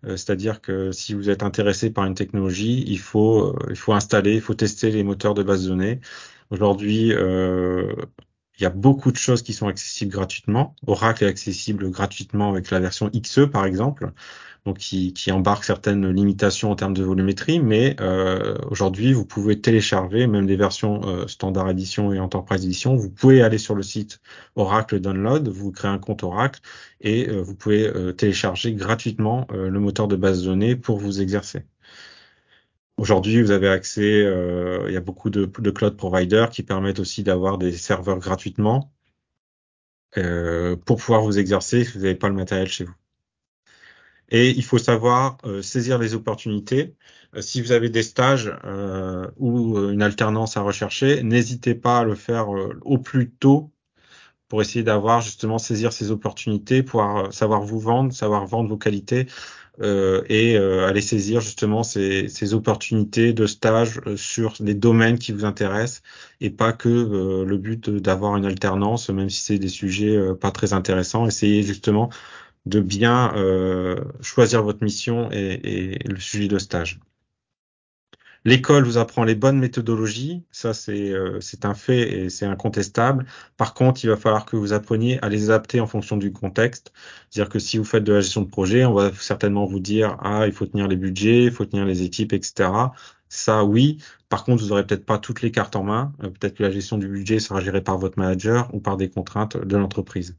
Euh, 0.05 0.17
c'est-à-dire 0.17 0.60
que 0.62 0.91
si 0.91 1.13
vous 1.13 1.29
êtes 1.29 1.43
intéressé 1.43 1.89
par 1.91 2.03
une 2.05 2.15
technologie, 2.15 2.84
il 2.88 2.99
faut, 2.99 3.53
euh, 3.53 3.67
il 3.69 3.77
faut 3.77 3.93
installer, 3.93 4.36
il 4.36 4.41
faut 4.41 4.53
tester 4.53 4.91
les 4.91 5.03
moteurs 5.03 5.34
de 5.34 5.43
base 5.43 5.63
de 5.63 5.69
données. 5.69 6.01
Aujourd'hui, 6.51 7.13
euh, 7.13 7.93
il 8.60 8.63
y 8.63 8.65
a 8.65 8.70
beaucoup 8.70 9.12
de 9.12 9.18
choses 9.18 9.41
qui 9.41 9.54
sont 9.54 9.68
accessibles 9.68 10.12
gratuitement. 10.12 10.76
Oracle 10.88 11.26
est 11.26 11.28
accessible 11.28 11.89
gratuitement 11.89 12.50
avec 12.50 12.72
la 12.72 12.80
version 12.80 13.10
XE, 13.10 13.48
par 13.52 13.65
exemple, 13.65 14.12
donc 14.65 14.78
qui, 14.80 15.32
embarque 15.32 15.63
certaines 15.63 16.10
limitations 16.10 16.72
en 16.72 16.76
termes 16.76 16.94
de 16.94 17.04
volumétrie, 17.04 17.60
mais 17.60 17.96
euh, 18.00 18.56
aujourd'hui, 18.70 19.13
vous 19.13 19.26
pouvez 19.26 19.60
télécharger 19.62 20.26
même 20.26 20.46
des 20.48 20.56
versions 20.56 21.02
euh, 21.06 21.28
standard 21.28 21.70
édition 21.70 22.13
et 22.13 22.20
enterprise 22.20 22.65
édition. 22.65 22.96
Vous 22.96 23.10
pouvez 23.10 23.41
aller 23.44 23.58
sur 23.58 23.76
le 23.76 23.84
site 23.84 24.22
Oracle 24.56 25.00
Download, 25.00 25.48
vous 25.48 25.72
créez 25.72 25.91
un 25.91 26.00
compte 26.00 26.24
Oracle 26.24 26.62
et 27.02 27.30
euh, 27.30 27.41
vous 27.41 27.56
pouvez 27.56 27.91
télécharger 28.15 28.74
gratuitement 28.74 29.48
le 29.52 29.80
moteur 29.80 30.08
de 30.08 30.15
base 30.15 30.41
de 30.41 30.48
données 30.48 30.76
pour 30.76 30.98
vous 30.98 31.22
exercer. 31.22 31.63
Aujourd'hui, 32.97 33.41
vous 33.41 33.51
avez 33.51 33.67
accès, 33.69 34.23
euh, 34.23 34.86
il 34.88 34.93
y 34.93 34.97
a 34.97 35.01
beaucoup 35.01 35.29
de, 35.29 35.45
de, 35.45 35.71
cloud 35.71 35.97
providers 35.97 36.49
qui 36.49 36.63
permettent 36.63 36.99
aussi 36.99 37.23
d'avoir 37.23 37.58
des 37.58 37.73
serveurs 37.73 38.19
gratuitement 38.19 38.93
euh, 40.17 40.75
pour 40.77 40.97
pouvoir 40.97 41.21
vous 41.21 41.38
exercer 41.38 41.84
si 41.84 41.97
vous 41.97 41.99
n'avez 42.03 42.15
pas 42.15 42.29
le 42.29 42.36
matériel 42.36 42.67
chez 42.67 42.86
vous. 42.86 42.95
Et 44.29 44.49
il 44.51 44.63
faut 44.63 44.77
savoir 44.77 45.38
euh, 45.45 45.62
saisir 45.62 45.97
les 45.99 46.15
opportunités. 46.15 46.95
Euh, 47.36 47.41
si 47.41 47.62
vous 47.62 47.71
avez 47.71 47.89
des 47.89 48.03
stages 48.03 48.51
euh, 48.63 49.27
ou 49.38 49.77
une 49.89 50.01
alternance 50.01 50.58
à 50.58 50.62
rechercher, 50.62 51.21
n'hésitez 51.23 51.75
pas 51.75 51.99
à 51.99 52.03
le 52.03 52.15
faire 52.15 52.47
au 52.49 52.97
plus 52.97 53.31
tôt 53.31 53.71
pour 54.47 54.62
essayer 54.62 54.84
d'avoir 54.84 55.21
justement 55.21 55.58
saisir 55.58 55.91
ces 55.93 56.12
opportunités, 56.12 56.84
pouvoir 56.84 57.34
savoir 57.34 57.62
vous 57.63 57.79
vendre, 57.79 58.13
savoir 58.13 58.45
vendre 58.45 58.69
vos 58.69 58.77
qualités 58.77 59.27
et 59.79 60.57
euh, 60.57 60.88
aller 60.88 61.01
saisir 61.01 61.41
justement 61.41 61.83
ces, 61.83 62.53
opportunités 62.53 63.33
de 63.33 63.45
stage 63.45 63.99
euh, 64.07 64.15
sur 64.17 64.53
les 64.59 64.73
domaines 64.73 65.19
qui 65.19 65.31
vous 65.31 65.45
intéressent 65.45 66.01
et 66.41 66.49
pas 66.49 66.73
que 66.73 66.89
euh, 66.89 67.45
le 67.45 67.57
but 67.57 67.89
d'avoir 67.89 68.35
une 68.38 68.45
alternance, 68.45 69.09
même 69.09 69.29
si 69.29 69.43
c'est 69.43 69.59
des 69.59 69.69
sujets 69.69 70.15
euh, 70.15 70.33
pas 70.35 70.51
très 70.51 70.73
intéressants. 70.73 71.27
Essayez 71.27 71.63
justement 71.63 72.09
de 72.65 72.79
bien 72.79 73.33
choisir 74.21 74.63
votre 74.63 74.83
mission 74.83 75.29
et, 75.31 75.99
et 76.01 76.07
le 76.07 76.19
sujet 76.19 76.47
de 76.47 76.57
stage. 76.57 76.99
L'école 78.45 78.84
vous 78.86 78.97
apprend 78.99 79.23
les 79.23 79.34
bonnes 79.36 79.58
méthodologies, 79.58 80.43
ça 80.51 80.73
c'est 80.75 81.12
euh, 81.12 81.39
un 81.63 81.73
fait 81.73 82.13
et 82.13 82.29
c'est 82.29 82.45
incontestable. 82.45 83.25
Par 83.58 83.73
contre, 83.73 84.03
il 84.05 84.08
va 84.08 84.17
falloir 84.17 84.45
que 84.45 84.55
vous 84.55 84.71
appreniez 84.71 85.19
à 85.23 85.29
les 85.29 85.49
adapter 85.49 85.79
en 85.79 85.88
fonction 85.88 86.15
du 86.15 86.31
contexte. 86.31 86.93
C'est-à-dire 87.29 87.49
que 87.51 87.60
si 87.60 87.79
vous 87.79 87.84
faites 87.84 88.03
de 88.03 88.13
la 88.13 88.21
gestion 88.21 88.43
de 88.43 88.47
projet, 88.47 88.86
on 88.86 88.93
va 88.93 89.12
certainement 89.13 89.65
vous 89.65 89.79
dire 89.79 90.17
ah 90.21 90.45
il 90.45 90.53
faut 90.53 90.67
tenir 90.67 90.88
les 90.88 90.95
budgets, 90.95 91.45
il 91.45 91.51
faut 91.51 91.65
tenir 91.65 91.86
les 91.86 92.03
équipes, 92.03 92.34
etc. 92.34 92.69
Ça 93.29 93.63
oui. 93.65 93.97
Par 94.36 94.43
contre, 94.43 94.62
vous 94.63 94.69
n'aurez 94.69 94.86
peut-être 94.86 95.06
pas 95.06 95.17
toutes 95.17 95.41
les 95.41 95.50
cartes 95.50 95.78
en 95.78 95.84
main. 95.84 96.12
peut-être 96.19 96.56
que 96.56 96.63
la 96.63 96.69
gestion 96.69 96.98
du 96.98 97.08
budget 97.08 97.39
sera 97.39 97.62
gérée 97.62 97.82
par 97.82 97.98
votre 97.98 98.19
manager 98.19 98.69
ou 98.76 98.82
par 98.82 98.98
des 98.98 99.10
contraintes 99.10 99.56
de 99.56 99.78
l'entreprise. 99.78 100.36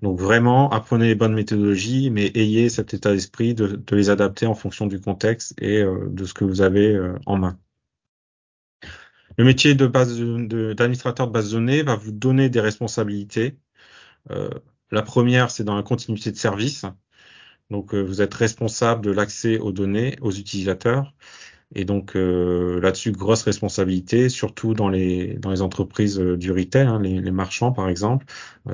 Donc 0.00 0.18
vraiment, 0.18 0.70
apprenez 0.70 1.08
les 1.08 1.14
bonnes 1.14 1.34
méthodologies, 1.34 2.08
mais 2.08 2.32
ayez 2.34 2.70
cet 2.70 2.94
état 2.94 3.12
d'esprit 3.12 3.52
de, 3.52 3.78
les 3.92 4.08
adapter 4.08 4.46
en 4.46 4.54
fonction 4.54 4.86
du 4.86 4.98
contexte 4.98 5.54
et 5.60 5.84
de 5.84 6.24
ce 6.24 6.32
que 6.32 6.46
vous 6.46 6.62
avez 6.62 6.98
en 7.26 7.36
main. 7.36 7.58
Le 9.36 9.44
métier 9.44 9.74
de 9.74 9.86
d'administrateur 10.72 11.26
de, 11.26 11.32
base 11.32 11.50
de 11.50 11.56
données 11.56 11.82
va 11.82 11.96
vous 11.96 12.12
donner 12.12 12.48
des 12.48 12.60
responsabilités. 12.60 13.58
Euh, 14.30 14.48
la 14.90 15.02
première, 15.02 15.50
c'est 15.50 15.64
dans 15.64 15.76
la 15.76 15.82
continuité 15.82 16.32
de 16.32 16.38
service. 16.38 16.86
Donc, 17.70 17.94
euh, 17.94 18.00
vous 18.00 18.22
êtes 18.22 18.32
responsable 18.32 19.04
de 19.04 19.10
l'accès 19.10 19.58
aux 19.58 19.72
données 19.72 20.16
aux 20.22 20.32
utilisateurs. 20.32 21.12
Et 21.74 21.84
donc 21.84 22.16
euh, 22.16 22.80
là-dessus, 22.80 23.12
grosse 23.12 23.42
responsabilité, 23.42 24.28
surtout 24.28 24.74
dans 24.74 24.88
les 24.88 25.34
dans 25.34 25.50
les 25.50 25.62
entreprises 25.62 26.18
du 26.18 26.52
retail, 26.52 26.86
hein, 26.86 27.00
les, 27.00 27.20
les, 27.20 27.30
marchands 27.30 27.72
par 27.72 27.88
exemple. 27.88 28.26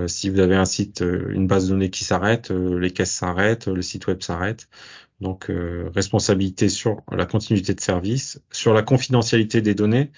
si 0.06 0.28
vous 0.30 0.40
avez 0.40 0.56
un 0.56 0.64
site, 0.64 1.00
une 1.00 1.46
base 1.46 1.66
de 1.66 1.72
données 1.72 1.90
qui 1.90 2.04
s'arrête, 2.04 2.50
les 2.50 2.90
caisses 2.90 3.12
s'arrêtent, 3.12 3.68
le 3.68 3.82
site 3.82 4.06
web 4.06 4.22
s'arrête. 4.22 4.68
Donc 5.20 5.50
responsabilité 5.94 6.68
sur 6.68 7.02
la 7.12 7.26
continuité 7.26 7.74
de 7.74 7.80
service, 7.80 8.42
sur 8.50 8.72
la 8.74 8.82
confidentialité 8.82 9.62
des 9.62 9.74
données. 9.74 10.10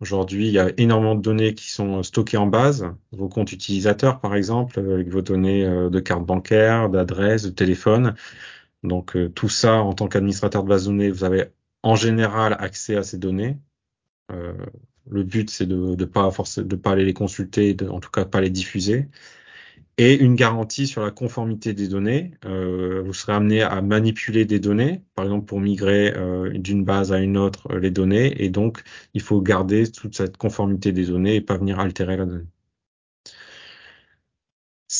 Aujourd'hui, 0.00 0.46
il 0.46 0.52
y 0.52 0.60
a 0.60 0.70
énormément 0.76 1.16
de 1.16 1.22
données 1.22 1.54
qui 1.54 1.70
sont 1.70 2.04
stockées 2.04 2.36
en 2.36 2.46
base, 2.46 2.86
vos 3.10 3.28
comptes 3.28 3.50
utilisateurs 3.52 4.20
par 4.20 4.36
exemple, 4.36 4.78
avec 4.78 5.08
vos 5.08 5.22
données 5.22 5.64
euh, 5.64 5.90
de 5.90 5.98
carte 5.98 6.24
bancaire, 6.24 6.88
d'adresse, 6.88 7.42
de 7.42 7.50
téléphone. 7.50 8.14
Donc 8.84 9.16
euh, 9.16 9.28
tout 9.28 9.48
ça, 9.48 9.74
en 9.82 9.94
tant 9.94 10.06
qu'administrateur 10.08 10.62
de 10.62 10.68
base 10.68 10.84
de 10.84 10.90
données, 10.90 11.10
vous 11.10 11.24
avez 11.24 11.46
en 11.88 11.96
général 11.96 12.56
accès 12.58 12.96
à 12.96 13.02
ces 13.02 13.18
données. 13.18 13.58
Euh, 14.32 14.54
le 15.10 15.22
but, 15.24 15.50
c'est 15.50 15.66
de 15.66 15.96
ne 15.96 16.04
pas 16.04 16.30
de 16.58 16.76
pas 16.76 16.92
aller 16.92 17.04
les 17.04 17.14
consulter, 17.14 17.74
de, 17.74 17.88
en 17.88 18.00
tout 18.00 18.10
cas 18.10 18.24
pas 18.24 18.40
les 18.40 18.50
diffuser 18.50 19.08
et 19.98 20.14
une 20.14 20.36
garantie 20.36 20.86
sur 20.86 21.02
la 21.02 21.10
conformité 21.10 21.74
des 21.74 21.88
données. 21.88 22.32
Euh, 22.46 23.02
vous 23.04 23.12
serez 23.12 23.32
amené 23.32 23.62
à 23.62 23.82
manipuler 23.82 24.44
des 24.44 24.60
données, 24.60 25.02
par 25.14 25.24
exemple 25.24 25.46
pour 25.46 25.60
migrer 25.60 26.14
euh, 26.16 26.56
d'une 26.56 26.84
base 26.84 27.12
à 27.12 27.18
une 27.18 27.36
autre 27.36 27.72
euh, 27.72 27.80
les 27.80 27.90
données, 27.90 28.42
et 28.42 28.48
donc 28.48 28.82
il 29.14 29.20
faut 29.22 29.42
garder 29.42 29.90
toute 29.90 30.16
cette 30.16 30.36
conformité 30.36 30.92
des 30.92 31.06
données 31.06 31.36
et 31.36 31.40
pas 31.40 31.58
venir 31.58 31.80
altérer 31.80 32.16
la 32.16 32.26
donnée. 32.26 32.46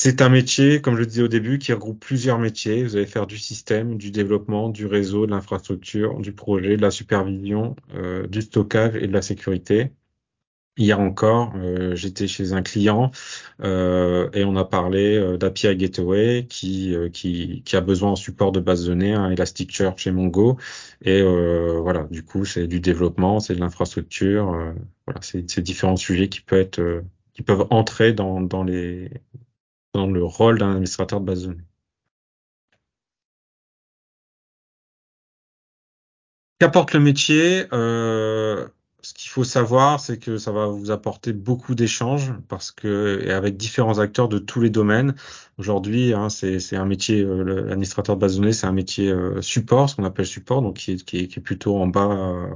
C'est 0.01 0.23
un 0.23 0.29
métier, 0.29 0.81
comme 0.81 0.95
je 0.95 1.01
le 1.01 1.07
disais 1.07 1.23
au 1.23 1.29
début, 1.29 1.59
qui 1.59 1.73
regroupe 1.73 1.99
plusieurs 1.99 2.39
métiers. 2.39 2.85
Vous 2.85 2.95
allez 2.95 3.05
faire 3.05 3.27
du 3.27 3.37
système, 3.37 3.99
du 3.99 4.13
développement, 4.13 4.69
du 4.69 4.87
réseau, 4.87 5.27
de 5.27 5.33
l'infrastructure, 5.33 6.21
du 6.21 6.33
projet, 6.33 6.77
de 6.77 6.83
la 6.83 6.93
supervision, 6.93 7.75
euh, 7.95 8.29
du 8.29 8.43
stockage 8.43 8.95
et 8.95 9.09
de 9.09 9.13
la 9.13 9.23
sécurité. 9.23 9.91
Hier 10.77 11.01
encore, 11.01 11.53
euh, 11.57 11.97
j'étais 11.97 12.29
chez 12.29 12.53
un 12.53 12.63
client 12.63 13.11
euh, 13.61 14.31
et 14.35 14.45
on 14.45 14.55
a 14.55 14.65
parlé 14.65 15.17
euh, 15.17 15.37
d'API 15.37 15.77
Gateway 15.77 16.47
qui, 16.49 16.95
qui, 17.13 17.63
qui, 17.65 17.77
a 17.77 17.81
besoin 17.81 18.13
en 18.13 18.17
support 18.17 18.53
de 18.53 18.61
base 18.61 18.85
de 18.85 18.91
données, 18.91 19.15
hein, 19.15 19.31
Elasticsearch 19.33 19.99
chez 19.99 20.13
Mongo. 20.13 20.59
Et 21.03 21.23
voilà, 21.23 22.05
du 22.05 22.25
coup, 22.25 22.45
c'est 22.45 22.69
du 22.69 22.79
développement, 22.79 23.41
c'est 23.41 23.57
de 23.57 23.61
l'infrastructure. 23.61 24.75
voilà, 25.07 25.21
c'est 25.23 25.61
différents 25.61 25.97
sujets 25.97 26.29
qui 26.29 26.41
peuvent 26.41 26.61
être, 26.61 27.03
qui 27.35 27.43
peuvent 27.43 27.67
entrer 27.71 28.13
dans, 28.13 28.41
dans 28.41 28.63
les 28.63 29.11
dans 29.95 30.07
le 30.07 30.25
rôle 30.25 30.59
d'un 30.59 30.71
administrateur 30.73 31.21
de 31.21 31.27
base 31.27 31.43
de 31.43 31.47
données. 31.49 31.65
Qu'apporte 36.59 36.93
le 36.93 37.01
métier 37.01 37.67
euh, 37.73 38.67
ce 39.03 39.15
qu'il 39.15 39.31
faut 39.31 39.45
savoir, 39.45 40.01
c'est 40.01 40.19
que 40.19 40.39
ça 40.39 40.51
va 40.51 40.67
vous 40.67 40.91
apporter 40.91 41.33
beaucoup 41.33 41.75
d'échanges 41.75 42.33
parce 42.49 42.73
que 42.73 43.23
et 43.25 43.31
avec 43.31 43.57
différents 43.57 44.01
acteurs 44.01 44.29
de 44.29 44.39
tous 44.39 44.61
les 44.61 44.71
domaines. 44.71 45.15
Aujourd'hui, 45.57 46.13
hein, 46.15 46.29
c'est 46.29 46.77
un 46.77 46.85
métier, 46.85 47.23
euh, 47.23 47.67
l'administrateur 47.69 48.17
de 48.17 48.21
base 48.21 48.35
de 48.35 48.41
données, 48.41 48.53
c'est 48.53 48.67
un 48.67 48.73
métier 48.73 49.11
euh, 49.11 49.41
support, 49.41 49.89
ce 49.89 49.97
qu'on 49.97 50.05
appelle 50.05 50.27
support, 50.27 50.63
donc 50.63 50.79
qui 50.79 50.93
est, 50.93 51.05
qui 51.05 51.19
est, 51.19 51.29
qui 51.29 51.39
est 51.39 51.43
plutôt 51.43 51.77
en 51.79 51.87
bas 51.87 52.51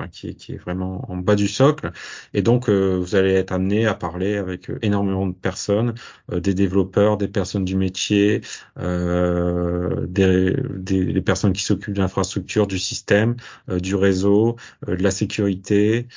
euh, 0.00 0.06
qui, 0.08 0.28
est, 0.28 0.34
qui, 0.34 0.52
est, 0.52 0.56
vraiment 0.56 1.08
en 1.10 1.16
bas 1.16 1.36
du 1.36 1.46
socle. 1.46 1.92
Et 2.32 2.42
donc, 2.42 2.68
euh, 2.68 2.96
vous 2.96 3.14
allez 3.14 3.32
être 3.34 3.52
amené 3.52 3.86
à 3.86 3.94
parler 3.94 4.36
avec 4.36 4.68
euh, 4.68 4.78
énormément 4.82 5.26
de 5.26 5.34
personnes, 5.34 5.94
euh, 6.32 6.40
des 6.40 6.52
développeurs, 6.54 7.16
des 7.16 7.28
personnes 7.28 7.64
du 7.64 7.76
métier, 7.76 8.40
des, 8.76 10.56
des, 10.76 11.22
personnes 11.22 11.52
qui 11.52 11.62
s'occupent 11.62 11.94
de 11.94 12.00
l'infrastructure, 12.00 12.66
du 12.66 12.78
système, 12.78 13.36
du 13.68 13.94
réseau, 13.94 14.56
de 14.86 14.94
la 14.94 15.10
sécurité. 15.10 16.08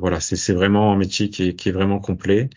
voilà, 0.00 0.20
c'est 0.20 0.52
vraiment 0.52 0.92
un 0.92 0.96
métier 0.96 1.30
qui 1.30 1.48
est, 1.48 1.54
qui 1.54 1.68
est 1.68 1.72
vraiment 1.72 2.00
complet. 2.00 2.50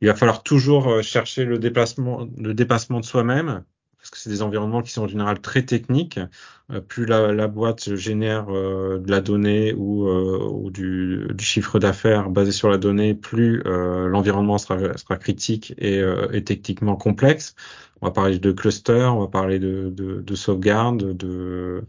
Il 0.00 0.08
va 0.08 0.14
falloir 0.14 0.42
toujours 0.42 1.02
chercher 1.02 1.44
le 1.44 1.58
déplacement, 1.58 2.28
le 2.36 2.54
dépassement 2.54 3.00
de 3.00 3.04
soi-même, 3.04 3.64
parce 4.06 4.10
que 4.12 4.18
c'est 4.18 4.30
des 4.30 4.42
environnements 4.42 4.82
qui 4.82 4.92
sont 4.92 5.02
en 5.02 5.08
général 5.08 5.40
très 5.40 5.64
techniques. 5.64 6.20
Euh, 6.70 6.80
plus 6.80 7.06
la, 7.06 7.32
la, 7.32 7.48
boîte 7.48 7.96
génère 7.96 8.46
euh, 8.50 9.00
de 9.00 9.10
la 9.10 9.20
donnée 9.20 9.74
ou, 9.74 10.06
euh, 10.06 10.38
ou 10.48 10.70
du, 10.70 11.26
du, 11.34 11.44
chiffre 11.44 11.80
d'affaires 11.80 12.30
basé 12.30 12.52
sur 12.52 12.68
la 12.68 12.78
donnée, 12.78 13.14
plus 13.14 13.62
l'environnement 13.64 14.58
sera, 14.58 14.96
sera, 14.96 15.16
critique 15.16 15.74
et, 15.78 16.00
et, 16.32 16.44
techniquement 16.44 16.94
complexe. 16.94 17.56
On 18.00 18.06
va 18.06 18.12
parler 18.12 18.38
de 18.38 18.52
cluster, 18.52 19.06
on 19.10 19.20
va 19.20 19.26
parler 19.26 19.58
de, 19.58 19.90
de, 19.90 20.20
de 20.20 20.34
sauvegarde, 20.36 21.16
de, 21.16 21.84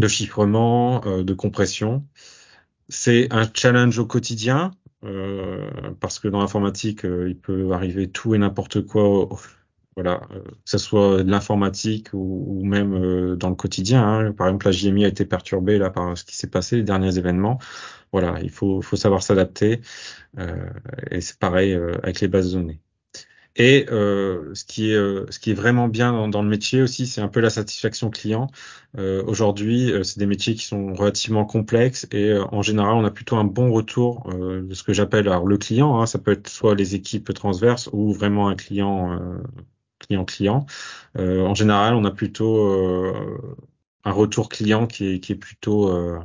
de 0.00 0.08
chiffrement, 0.08 1.00
de 1.00 1.34
compression. 1.34 2.06
C'est 2.88 3.32
un 3.32 3.48
challenge 3.52 3.98
au 3.98 4.06
quotidien. 4.06 4.70
Euh, 5.04 5.70
parce 6.00 6.18
que 6.18 6.26
dans 6.28 6.40
l'informatique, 6.40 7.02
il 7.04 7.36
peut 7.38 7.72
arriver 7.72 8.10
tout 8.10 8.34
et 8.34 8.38
n'importe 8.38 8.84
quoi 8.84 9.28
voilà, 9.98 10.20
euh, 10.30 10.42
que 10.44 10.52
ce 10.64 10.78
soit 10.78 11.24
de 11.24 11.30
l'informatique 11.30 12.10
ou, 12.12 12.62
même 12.64 12.94
euh, 12.94 13.34
dans 13.34 13.48
le 13.48 13.56
quotidien. 13.56 14.06
Hein. 14.06 14.32
Par 14.32 14.46
exemple, 14.46 14.66
la 14.66 14.72
JMI 14.72 15.04
a 15.04 15.08
été 15.08 15.24
perturbée 15.24 15.76
là 15.76 15.90
par 15.90 16.16
ce 16.16 16.24
qui 16.24 16.36
s'est 16.36 16.46
passé, 16.46 16.76
les 16.76 16.84
derniers 16.84 17.18
événements. 17.18 17.58
Voilà, 18.12 18.38
il 18.40 18.50
faut, 18.50 18.80
faut 18.80 18.94
savoir 18.94 19.24
s'adapter. 19.24 19.80
Euh, 20.38 20.70
et 21.10 21.20
c'est 21.20 21.36
pareil 21.40 21.76
avec 22.04 22.20
les 22.20 22.28
bases 22.28 22.52
de 22.52 22.60
données. 22.60 22.80
Et 23.56 23.86
euh, 23.90 24.54
ce, 24.54 24.64
qui 24.64 24.92
est, 24.92 24.96
ce 25.32 25.38
qui 25.40 25.50
est 25.50 25.54
vraiment 25.54 25.88
bien 25.88 26.12
dans, 26.12 26.28
dans 26.28 26.42
le 26.42 26.48
métier 26.48 26.80
aussi, 26.80 27.08
c'est 27.08 27.20
un 27.20 27.26
peu 27.26 27.40
la 27.40 27.50
satisfaction 27.50 28.08
client. 28.08 28.46
Euh, 28.98 29.24
Aujourd'hui, 29.26 29.92
c'est 30.04 30.20
des 30.20 30.26
métiers 30.26 30.54
qui 30.54 30.64
sont 30.64 30.94
relativement 30.94 31.44
complexes 31.44 32.06
et 32.12 32.34
en 32.52 32.62
général, 32.62 32.94
on 32.94 33.04
a 33.04 33.10
plutôt 33.10 33.34
un 33.34 33.44
bon 33.44 33.72
retour 33.72 34.30
de 34.32 34.74
ce 34.74 34.84
que 34.84 34.92
j'appelle 34.92 35.24
le 35.24 35.58
client. 35.58 36.00
Hein, 36.00 36.06
ça 36.06 36.20
peut 36.20 36.30
être 36.32 36.48
soit 36.48 36.76
les 36.76 36.94
équipes 36.94 37.34
transverses 37.34 37.90
ou 37.92 38.12
vraiment 38.12 38.48
un 38.48 38.54
client 38.54 39.18
client-client. 40.08 40.66
Euh, 41.16 41.42
en 41.42 41.54
général, 41.54 41.94
on 41.94 42.04
a 42.04 42.10
plutôt 42.10 42.58
euh, 42.58 43.56
un 44.04 44.12
retour 44.12 44.48
client 44.48 44.86
qui 44.86 45.14
est, 45.14 45.34
plutôt 45.34 45.88
euh, 45.88 46.18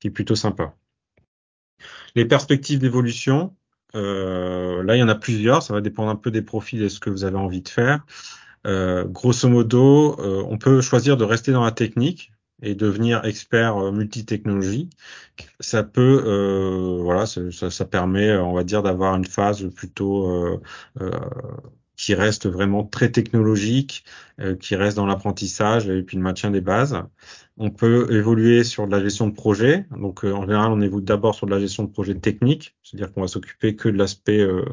qui 0.00 0.08
est 0.08 0.10
plutôt 0.10 0.34
sympa. 0.34 0.74
Les 2.14 2.24
perspectives 2.24 2.78
d'évolution, 2.78 3.54
là, 3.94 4.96
il 4.96 4.98
y 4.98 5.02
en 5.02 5.08
a 5.08 5.14
plusieurs. 5.14 5.62
Ça 5.62 5.74
va 5.74 5.80
dépendre 5.80 6.10
un 6.10 6.16
peu 6.16 6.30
des 6.30 6.42
profils 6.42 6.82
et 6.82 6.88
ce 6.88 7.00
que 7.00 7.10
vous 7.10 7.24
avez 7.24 7.36
envie 7.36 7.62
de 7.62 7.68
faire. 7.68 8.04
Euh, 8.66 9.04
grosso 9.04 9.48
modo, 9.48 10.16
on 10.18 10.58
peut 10.58 10.80
choisir 10.80 11.16
de 11.16 11.24
rester 11.24 11.52
dans 11.52 11.64
la 11.64 11.72
technique 11.72 12.32
et 12.62 12.74
devenir 12.74 13.24
expert 13.24 13.92
multi-technologie. 13.92 14.88
Ça 15.58 15.82
peut, 15.82 17.00
voilà, 17.02 17.26
ça, 17.26 17.84
permet, 17.84 18.36
on 18.36 18.52
va 18.52 18.62
dire, 18.62 18.82
d'avoir 18.82 19.16
une 19.16 19.26
phase 19.26 19.68
plutôt 19.74 20.60
qui 22.02 22.14
reste 22.14 22.48
vraiment 22.48 22.82
très 22.82 23.12
technologique, 23.12 24.04
euh, 24.40 24.56
qui 24.56 24.74
reste 24.74 24.96
dans 24.96 25.06
l'apprentissage 25.06 25.88
et 25.88 26.02
puis 26.02 26.16
le 26.16 26.22
maintien 26.24 26.50
des 26.50 26.60
bases. 26.60 27.00
On 27.58 27.70
peut 27.70 28.12
évoluer 28.12 28.64
sur 28.64 28.88
de 28.88 28.90
la 28.90 29.00
gestion 29.00 29.28
de 29.28 29.32
projet. 29.32 29.86
Donc 29.96 30.24
euh, 30.24 30.32
en 30.32 30.42
général, 30.42 30.72
on 30.72 30.80
évolue 30.80 31.04
d'abord 31.04 31.36
sur 31.36 31.46
de 31.46 31.52
la 31.52 31.60
gestion 31.60 31.84
de 31.84 31.90
projet 31.92 32.16
technique, 32.16 32.74
c'est-à-dire 32.82 33.12
qu'on 33.12 33.20
va 33.20 33.28
s'occuper 33.28 33.76
que 33.76 33.88
de 33.88 33.96
l'aspect 33.96 34.40
euh, 34.40 34.64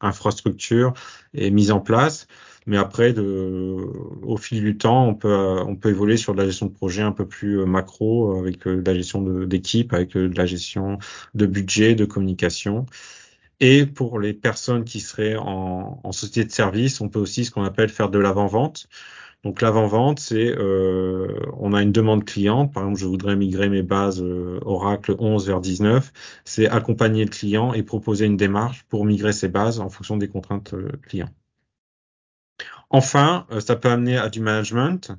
infrastructure 0.00 0.94
et 1.32 1.52
mise 1.52 1.70
en 1.70 1.78
place. 1.78 2.26
Mais 2.66 2.76
après, 2.76 3.12
de, 3.12 3.76
au 4.22 4.36
fil 4.36 4.60
du 4.60 4.76
temps, 4.76 5.06
on 5.06 5.14
peut, 5.14 5.32
on 5.32 5.76
peut 5.76 5.90
évoluer 5.90 6.16
sur 6.16 6.32
de 6.32 6.40
la 6.40 6.46
gestion 6.46 6.66
de 6.66 6.72
projet 6.72 7.02
un 7.02 7.12
peu 7.12 7.28
plus 7.28 7.64
macro, 7.66 8.36
avec 8.40 8.66
de 8.66 8.82
la 8.84 8.94
gestion 8.94 9.22
d'équipe, 9.44 9.92
avec 9.92 10.14
de 10.14 10.36
la 10.36 10.46
gestion 10.46 10.98
de 11.34 11.46
budget, 11.46 11.94
de 11.94 12.06
communication. 12.06 12.86
Et 13.66 13.86
pour 13.86 14.20
les 14.20 14.34
personnes 14.34 14.84
qui 14.84 15.00
seraient 15.00 15.36
en, 15.36 15.98
en 16.04 16.12
société 16.12 16.44
de 16.44 16.52
service, 16.52 17.00
on 17.00 17.08
peut 17.08 17.18
aussi 17.18 17.46
ce 17.46 17.50
qu'on 17.50 17.64
appelle 17.64 17.88
faire 17.88 18.10
de 18.10 18.18
l'avant-vente. 18.18 18.88
Donc 19.42 19.62
l'avant-vente, 19.62 20.20
c'est 20.20 20.54
euh, 20.54 21.38
on 21.56 21.72
a 21.72 21.80
une 21.80 21.90
demande 21.90 22.26
client, 22.26 22.68
par 22.68 22.82
exemple 22.82 23.00
je 23.00 23.06
voudrais 23.06 23.36
migrer 23.36 23.70
mes 23.70 23.82
bases 23.82 24.20
euh, 24.22 24.60
Oracle 24.66 25.16
11 25.18 25.46
vers 25.46 25.62
19, 25.62 26.12
c'est 26.44 26.68
accompagner 26.68 27.24
le 27.24 27.30
client 27.30 27.72
et 27.72 27.82
proposer 27.82 28.26
une 28.26 28.36
démarche 28.36 28.84
pour 28.90 29.06
migrer 29.06 29.32
ses 29.32 29.48
bases 29.48 29.80
en 29.80 29.88
fonction 29.88 30.18
des 30.18 30.28
contraintes 30.28 30.74
euh, 30.74 30.90
clients. 31.00 31.30
Enfin, 32.90 33.46
ça 33.60 33.76
peut 33.76 33.88
amener 33.90 34.18
à 34.18 34.28
du 34.28 34.40
management. 34.40 35.10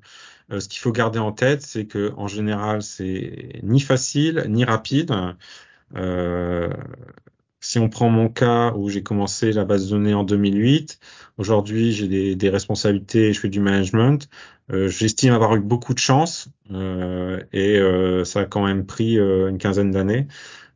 ce 0.52 0.68
qu'il 0.68 0.80
faut 0.80 0.92
garder 0.92 1.18
en 1.18 1.32
tête, 1.32 1.64
c'est 1.64 1.88
que 1.88 2.14
en 2.16 2.28
général, 2.28 2.84
c'est 2.84 3.60
ni 3.64 3.80
facile 3.80 4.46
ni 4.50 4.64
rapide. 4.66 5.12
Euh, 5.96 6.70
si 7.66 7.80
on 7.80 7.90
prend 7.90 8.10
mon 8.12 8.30
cas 8.30 8.74
où 8.76 8.90
j'ai 8.90 9.02
commencé 9.02 9.52
la 9.52 9.66
base 9.66 9.86
de 9.86 9.92
données 9.92 10.14
en 10.14 10.24
2008, 10.24 11.00
aujourd'hui 11.40 11.94
j'ai 11.94 12.08
des, 12.08 12.36
des, 12.36 12.50
responsabilités, 12.50 13.34
je 13.34 13.40
fais 13.40 13.50
du 13.50 13.60
management. 13.60 14.30
Euh, 14.72 14.88
J'estime 14.88 15.34
avoir 15.34 15.56
eu 15.56 15.62
beaucoup 15.62 15.96
de 15.96 16.00
chance 16.00 16.50
euh, 16.72 17.42
et 17.54 17.80
euh, 17.80 18.24
ça 18.24 18.42
a 18.42 18.46
quand 18.46 18.64
même 18.64 18.86
pris 18.86 19.18
une 19.18 19.58
quinzaine 19.58 19.90
d'années. 19.90 20.28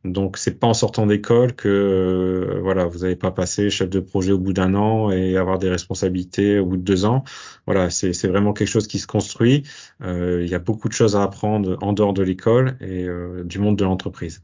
Donc 0.04 0.36
c'est 0.36 0.58
pas 0.58 0.66
en 0.66 0.74
sortant 0.74 1.06
d'école 1.06 1.54
que 1.54 2.58
voilà 2.62 2.86
vous 2.86 3.00
n'allez 3.00 3.16
pas 3.16 3.30
passer 3.30 3.70
chef 3.70 3.88
de 3.88 4.00
projet 4.00 4.32
au 4.32 4.38
bout 4.38 4.52
d'un 4.52 4.74
an 4.74 5.12
et 5.12 5.36
avoir 5.36 5.58
des 5.60 5.68
responsabilités 5.70 6.58
au 6.58 6.66
bout 6.66 6.76
de 6.78 6.82
deux 6.82 7.04
ans. 7.04 7.22
Voilà 7.66 7.90
c'est 7.90 8.26
vraiment 8.26 8.52
quelque 8.52 8.68
chose 8.68 8.88
qui 8.88 8.98
se 8.98 9.06
construit. 9.06 9.62
il 10.02 10.48
y 10.48 10.54
a 10.54 10.58
beaucoup 10.58 10.88
de 10.88 10.94
choses 10.94 11.16
à 11.16 11.22
apprendre 11.22 11.76
en 11.82 11.92
dehors 11.92 12.14
de 12.14 12.22
l'école 12.22 12.76
et 12.80 13.06
du 13.44 13.58
monde 13.60 13.76
de 13.76 13.84
l'entreprise. 13.84 14.42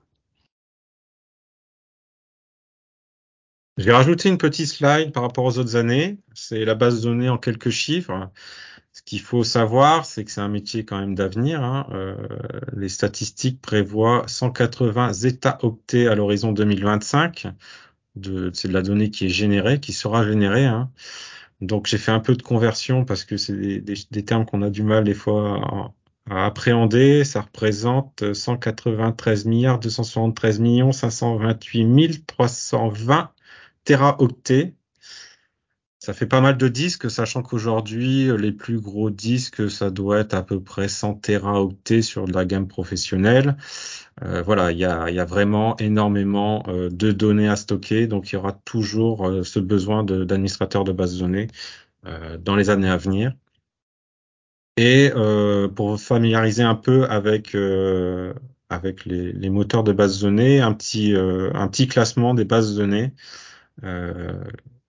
Je 3.77 3.85
vais 3.85 3.93
rajouter 3.93 4.31
une 4.31 4.39
petite 4.39 4.69
slide 4.69 5.13
par 5.13 5.23
rapport 5.23 5.45
aux 5.45 5.59
autres 5.59 5.77
années. 5.77 6.19
C'est 6.35 6.65
la 6.65 6.75
base 6.75 7.01
de 7.03 7.09
données 7.09 7.29
en 7.29 7.37
quelques 7.37 7.69
chiffres. 7.71 8.31
Ce 8.93 9.03
qu'il 9.03 9.21
faut 9.21 9.45
savoir, 9.45 10.07
c'est 10.07 10.25
que 10.25 10.31
c'est 10.31 10.41
un 10.41 10.49
métier 10.49 10.87
quand 10.87 10.99
même 10.99 11.15
d'avenir. 11.15 11.63
Hein. 11.63 11.87
Euh, 11.93 12.17
les 12.75 12.89
statistiques 12.89 13.61
prévoient 13.61 14.25
180 14.27 15.13
octets 15.63 16.07
à 16.07 16.15
l'horizon 16.15 16.53
2025. 16.53 17.49
c'est 18.55 18.69
de 18.69 18.73
la 18.73 18.81
donnée 18.81 19.11
qui 19.11 19.27
est 19.27 19.29
générée, 19.29 19.79
qui 19.79 19.93
sera 19.93 20.25
générée. 20.25 20.65
Hein. 20.65 20.91
Donc 21.61 21.87
j'ai 21.87 21.99
fait 21.99 22.13
un 22.13 22.21
peu 22.21 22.35
de 22.35 22.43
conversion 22.43 23.05
parce 23.05 23.25
que 23.25 23.37
c'est 23.37 23.53
des, 23.55 23.97
des, 24.11 24.25
termes 24.25 24.47
qu'on 24.47 24.63
a 24.63 24.71
du 24.71 24.83
mal 24.83 25.05
des 25.05 25.15
fois 25.15 25.93
à, 26.29 26.35
à, 26.35 26.47
appréhender. 26.47 27.25
Ça 27.25 27.43
représente 27.43 28.33
193 28.33 29.45
milliards 29.45 29.79
273 29.79 30.61
millions 30.61 30.93
528 30.93 32.27
320 32.27 33.31
teraoctets. 33.87 34.75
Ça 35.99 36.13
fait 36.13 36.27
pas 36.27 36.41
mal 36.41 36.57
de 36.57 36.69
disques, 36.69 37.11
sachant 37.11 37.43
qu'aujourd'hui, 37.43 38.29
les 38.39 38.53
plus 38.53 38.79
gros 38.79 39.11
disques, 39.11 39.69
ça 39.71 39.91
doit 39.91 40.21
être 40.21 40.35
à 40.35 40.43
peu 40.43 40.63
près 40.63 40.89
100 40.89 41.15
teraoctets 41.15 42.03
sur 42.03 42.29
la 42.29 42.45
gamme 42.45 42.69
professionnelle. 42.69 43.57
Euh, 44.23 44.43
voilà, 44.43 44.73
il 44.73 44.79
y 44.79 44.85
a, 44.85 45.25
vraiment 45.25 45.77
énormément 45.79 46.63
euh, 46.69 46.89
de 46.91 47.13
données 47.13 47.49
à 47.49 47.57
stocker, 47.57 48.07
donc 48.07 48.31
il 48.31 48.37
y 48.37 48.39
aura 48.39 48.53
toujours 48.53 49.27
euh, 49.27 49.43
ce 49.43 49.59
besoin 49.59 50.05
d'administrateurs 50.05 50.85
de, 50.85 50.93
base 50.93 51.15
de 51.17 51.21
données 51.21 51.49
dans 52.41 52.55
les 52.55 52.71
années 52.71 52.89
à 52.89 52.97
venir. 52.97 53.35
Et 54.77 55.11
pour 55.75 55.91
vous 55.91 55.97
familiariser 55.97 56.63
un 56.63 56.77
peu 56.77 57.05
avec 57.09 57.53
les, 57.55 59.51
moteurs 59.51 59.83
de 59.83 59.93
base 59.93 60.21
de 60.21 60.27
données, 60.27 60.61
un 60.61 60.73
petit 60.73 61.17
un 61.17 61.67
petit 61.67 61.89
classement 61.89 62.35
des 62.35 62.45
bases 62.45 62.75
de 62.75 62.79
données. 62.79 63.13
Euh, 63.85 64.43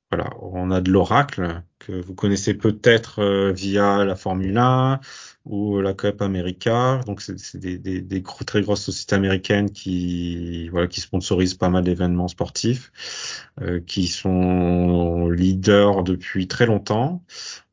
voilà, 0.10 0.30
on 0.42 0.72
a 0.72 0.80
de 0.80 0.90
l'Oracle 0.90 1.64
que 1.80 1.92
vous 1.92 2.16
connaissez 2.16 2.54
peut-être 2.54 3.20
euh, 3.20 3.52
via 3.52 4.06
la 4.06 4.16
Formule 4.16 4.58
1 4.58 5.02
ou 5.44 5.82
la 5.82 5.94
Cup 5.94 6.22
America. 6.22 7.02
Donc 7.06 7.22
c'est 7.22 7.58
des, 7.58 7.78
des, 7.78 8.02
des 8.02 8.24
très 8.24 8.62
grosses 8.62 8.84
sociétés 8.84 9.16
américaines 9.16 9.70
qui 9.70 10.70
voilà 10.70 10.88
qui 10.88 11.02
sponsorisent 11.02 11.56
pas 11.56 11.68
mal 11.68 11.84
d'événements 11.84 12.30
sportifs, 12.30 13.44
euh, 13.62 13.82
qui 13.82 14.08
sont 14.08 15.30
leaders 15.30 16.04
depuis 16.04 16.48
très 16.48 16.66
longtemps. 16.68 17.24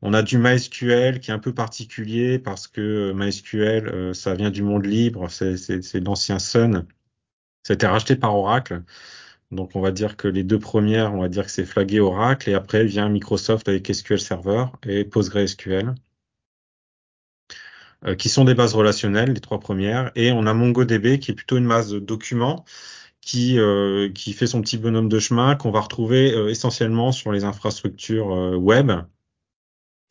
On 0.01 0.13
a 0.13 0.21
du 0.21 0.37
MySQL 0.37 1.21
qui 1.21 1.31
est 1.31 1.33
un 1.33 1.39
peu 1.39 1.53
particulier 1.53 2.37
parce 2.37 2.67
que 2.67 3.13
MySQL 3.13 3.87
euh, 3.87 4.13
ça 4.13 4.35
vient 4.35 4.51
du 4.51 4.61
monde 4.63 4.85
libre, 4.85 5.29
c'est 5.29 6.03
l'ancien 6.03 6.39
Sun. 6.39 6.85
Été 7.69 7.87
racheté 7.87 8.15
par 8.15 8.35
Oracle. 8.35 8.83
Donc 9.51 9.75
on 9.75 9.81
va 9.81 9.91
dire 9.91 10.17
que 10.17 10.27
les 10.27 10.43
deux 10.43 10.59
premières, 10.59 11.13
on 11.13 11.21
va 11.21 11.29
dire 11.29 11.45
que 11.45 11.51
c'est 11.51 11.65
flagué 11.65 11.99
Oracle 11.99 12.49
et 12.49 12.53
après 12.53 12.83
vient 12.85 13.09
Microsoft 13.09 13.67
avec 13.69 13.87
SQL 13.93 14.19
Server 14.19 14.65
et 14.85 15.05
PostgreSQL 15.05 15.95
euh, 18.05 18.15
qui 18.15 18.29
sont 18.29 18.45
des 18.45 18.53
bases 18.53 18.75
relationnelles, 18.75 19.33
les 19.33 19.41
trois 19.41 19.59
premières, 19.59 20.11
et 20.15 20.31
on 20.31 20.45
a 20.45 20.53
MongoDB 20.53 21.19
qui 21.19 21.31
est 21.31 21.33
plutôt 21.33 21.57
une 21.57 21.67
base 21.67 21.91
de 21.91 21.99
documents 21.99 22.65
qui, 23.21 23.57
euh, 23.59 24.11
qui 24.11 24.33
fait 24.33 24.47
son 24.47 24.61
petit 24.61 24.77
bonhomme 24.77 25.09
de 25.09 25.19
chemin 25.19 25.55
qu'on 25.55 25.71
va 25.71 25.81
retrouver 25.81 26.33
euh, 26.33 26.49
essentiellement 26.49 27.11
sur 27.11 27.31
les 27.31 27.43
infrastructures 27.43 28.27
web 28.59 28.91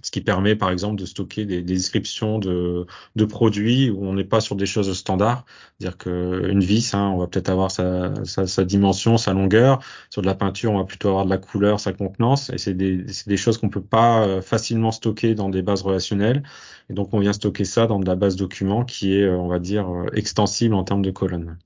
ce 0.04 0.10
qui 0.10 0.20
permet 0.20 0.54
par 0.54 0.70
exemple 0.70 1.00
de 1.00 1.06
stocker 1.06 1.46
des, 1.46 1.62
des 1.62 1.74
descriptions 1.74 2.38
de, 2.38 2.86
de, 3.16 3.24
produits 3.24 3.88
où 3.88 4.04
on 4.04 4.12
n'est 4.12 4.24
pas 4.24 4.42
sur 4.42 4.54
des 4.54 4.66
choses 4.66 4.92
standards. 4.92 5.46
C'est-à-dire 5.80 5.96
qu'une 5.96 6.60
vis, 6.60 6.92
hein, 6.92 7.08
on 7.14 7.18
va 7.18 7.26
peut-être 7.26 7.48
avoir 7.48 7.70
sa, 7.70 8.12
sa, 8.26 8.46
sa, 8.46 8.64
dimension, 8.64 9.16
sa 9.16 9.32
longueur. 9.32 9.80
Sur 10.10 10.20
de 10.20 10.26
la 10.26 10.34
peinture, 10.34 10.72
on 10.72 10.76
va 10.78 10.84
plutôt 10.84 11.08
avoir 11.08 11.24
de 11.24 11.30
la 11.30 11.38
couleur, 11.38 11.80
sa 11.80 11.94
contenance. 11.94 12.50
Et 12.50 12.58
c'est 12.58 12.74
des, 12.74 13.06
des, 13.26 13.36
choses 13.38 13.56
qu'on 13.56 13.70
peut 13.70 13.80
pas 13.82 14.26
euh, 14.26 14.42
facilement 14.42 14.92
stocker 14.92 15.34
dans 15.34 15.48
des 15.48 15.62
bases 15.62 15.80
relationnelles. 15.80 16.42
Et 16.90 16.92
donc 16.92 17.14
on 17.14 17.18
vient 17.18 17.32
stocker 17.32 17.64
ça 17.64 17.86
dans 17.86 17.98
de 17.98 18.06
la 18.06 18.14
base 18.14 18.36
document 18.36 18.84
qui 18.84 19.14
est, 19.14 19.22
euh, 19.22 19.38
on 19.38 19.48
va 19.48 19.58
dire, 19.58 19.88
euh, 19.88 20.06
extensible 20.12 20.74
en 20.74 20.84
termes 20.84 21.02
de 21.02 21.10
colonnes. 21.10 21.56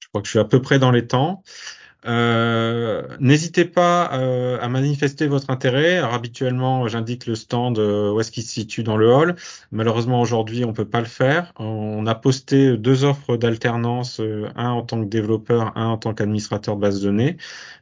Je 0.00 0.08
crois 0.08 0.20
que 0.20 0.26
je 0.26 0.32
suis 0.32 0.38
à 0.38 0.44
peu 0.44 0.60
près 0.60 0.78
dans 0.78 0.90
les 0.90 1.06
temps. 1.06 1.42
Euh, 2.06 3.16
N'hésitez 3.20 3.64
pas 3.64 4.10
euh, 4.12 4.58
à 4.60 4.68
manifester 4.68 5.26
votre 5.26 5.50
intérêt. 5.50 5.98
Alors, 5.98 6.14
habituellement, 6.14 6.86
j'indique 6.88 7.26
le 7.26 7.34
stand 7.34 7.78
euh, 7.78 8.12
où 8.12 8.20
est-ce 8.20 8.30
qu'il 8.30 8.44
se 8.44 8.52
situe 8.52 8.82
dans 8.82 8.96
le 8.96 9.12
hall. 9.12 9.36
Malheureusement, 9.72 10.20
aujourd'hui, 10.20 10.64
on 10.64 10.72
peut 10.72 10.88
pas 10.88 11.00
le 11.00 11.06
faire. 11.06 11.52
On 11.58 12.06
a 12.06 12.14
posté 12.14 12.76
deux 12.76 13.04
offres 13.04 13.36
d'alternance, 13.36 14.20
un 14.56 14.70
en 14.70 14.82
tant 14.82 15.02
que 15.02 15.08
développeur, 15.08 15.76
un 15.76 15.86
en 15.88 15.98
tant 15.98 16.14
qu'administrateur 16.14 16.76
de 16.76 16.80
base 16.80 17.00
de 17.00 17.06
données. 17.06 17.36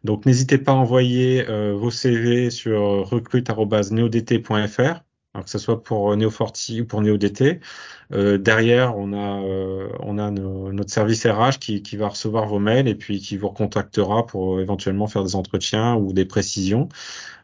Donc, 0.05 0.27
n'hésitez 0.27 0.59
pas 0.59 0.73
à 0.73 0.75
envoyer 0.77 1.45
vos 1.75 1.91
CV 1.91 2.51
sur 2.51 3.09
recrute.neodt.fr 3.09 5.06
que 5.44 5.51
ce 5.51 5.59
soit 5.59 5.83
pour 5.83 6.14
Neo40 6.16 6.83
ou 6.83 6.87
pour 6.87 7.03
NeoDT. 7.03 7.61
Euh, 8.12 8.38
derrière, 8.38 8.96
on 8.96 9.12
a, 9.12 9.42
euh, 9.42 9.88
on 10.01 10.18
a 10.18 10.31
notre 10.31 10.90
service 10.90 11.27
RH 11.27 11.59
qui, 11.61 11.83
qui, 11.83 11.96
va 11.96 12.09
recevoir 12.09 12.46
vos 12.46 12.59
mails 12.59 12.88
et 12.88 12.94
puis 12.94 13.20
qui 13.20 13.37
vous 13.37 13.49
recontactera 13.49 14.27
pour 14.27 14.61
éventuellement 14.61 15.09
faire 15.09 15.25
des 15.25 15.35
entretiens 15.35 15.96
ou 15.96 16.12
des 16.12 16.25
précisions. 16.25 16.88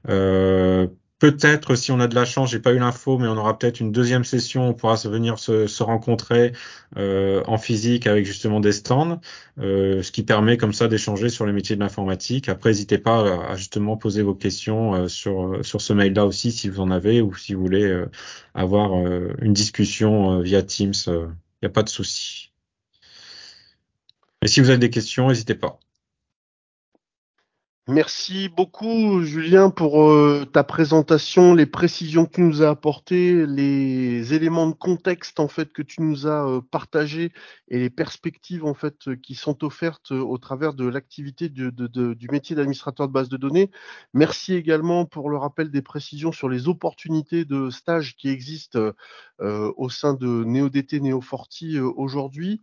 Euh, 0.09 0.87
Peut-être, 1.23 1.77
si 1.77 1.93
on 1.93 2.01
a 2.01 2.09
de 2.09 2.17
la 2.17 2.25
chance, 2.25 2.51
j'ai 2.51 2.59
pas 2.59 2.73
eu 2.73 2.81
l'info, 2.81 3.17
mais 3.17 3.29
on 3.29 3.37
aura 3.37 3.57
peut-être 3.57 3.79
une 3.79 3.93
deuxième 3.93 4.25
session, 4.25 4.71
on 4.71 4.75
pourra 4.75 4.97
se 4.97 5.07
venir 5.07 5.39
se, 5.39 5.69
se 5.69 5.85
rencontrer 5.85 6.51
euh, 6.97 7.45
en 7.47 7.59
physique 7.59 8.09
avec 8.09 8.27
justement 8.27 8.59
des 8.59 8.73
stands, 8.73 9.21
euh, 9.61 10.03
ce 10.03 10.11
qui 10.11 10.25
permet 10.25 10.57
comme 10.57 10.73
ça 10.73 10.89
d'échanger 10.89 11.29
sur 11.29 11.47
les 11.47 11.53
métiers 11.53 11.77
de 11.77 11.81
l'informatique. 11.81 12.49
Après, 12.49 12.71
n'hésitez 12.71 12.99
pas 12.99 13.51
à, 13.51 13.55
justement 13.55 13.97
poser 13.97 14.23
vos 14.23 14.35
questions 14.35 14.97
euh, 14.97 15.07
sur 15.07 15.65
sur 15.65 15.81
ce 15.81 15.93
mail-là 15.93 16.27
aussi, 16.27 16.51
si 16.51 16.69
vous 16.69 16.81
en 16.81 16.91
avez, 16.91 17.21
ou 17.21 17.33
si 17.37 17.55
vous 17.55 17.63
voulez 17.63 17.85
euh, 17.85 18.11
avoir 18.55 18.99
euh, 18.99 19.33
une 19.43 19.53
discussion 19.53 20.41
via 20.41 20.61
Teams, 20.65 20.93
il 21.07 21.13
n'y 21.63 21.67
a 21.67 21.71
pas 21.71 21.85
de 21.85 21.89
souci. 21.89 22.51
Et 24.45 24.49
si 24.49 24.59
vous 24.61 24.71
avez 24.71 24.79
des 24.79 24.91
questions, 24.91 25.29
n'hésitez 25.29 25.55
pas. 25.55 25.79
Merci 27.88 28.49
beaucoup, 28.49 29.25
Julien, 29.25 29.68
pour 29.68 30.05
euh, 30.05 30.45
ta 30.45 30.62
présentation, 30.62 31.53
les 31.53 31.66
précisions 31.66 32.27
que 32.27 32.37
tu 32.37 32.42
nous 32.42 32.62
as 32.62 32.68
apportées, 32.68 33.45
les 33.45 34.35
éléments 34.35 34.68
de 34.68 34.75
contexte 34.75 35.40
en 35.40 35.49
fait 35.49 35.73
que 35.73 35.83
tu 35.83 36.01
nous 36.01 36.29
as 36.29 36.47
euh, 36.47 36.61
partagés 36.61 37.33
et 37.66 37.81
les 37.81 37.90
perspectives 37.90 38.64
en 38.64 38.75
fait 38.75 39.16
qui 39.21 39.35
sont 39.35 39.64
offertes 39.64 40.12
euh, 40.12 40.21
au 40.21 40.38
travers 40.38 40.75
de 40.75 40.87
l'activité 40.87 41.49
du 41.49 42.29
métier 42.31 42.55
d'administrateur 42.55 43.09
de 43.09 43.12
base 43.12 43.29
de 43.29 43.37
données. 43.37 43.73
Merci 44.14 44.55
également 44.55 45.05
pour 45.05 45.29
le 45.29 45.37
rappel 45.37 45.73
des 45.73 45.83
précisions 45.83 46.31
sur 46.31 46.49
les 46.49 46.68
opportunités 46.68 47.45
de 47.45 47.68
stage 47.71 48.14
qui 48.14 48.29
existent 48.29 48.92
au 49.40 49.90
sein 49.90 50.14
de 50.14 50.45
NeoDT, 50.45 51.01
Neo40 51.01 51.81
aujourd'hui. 51.81 52.61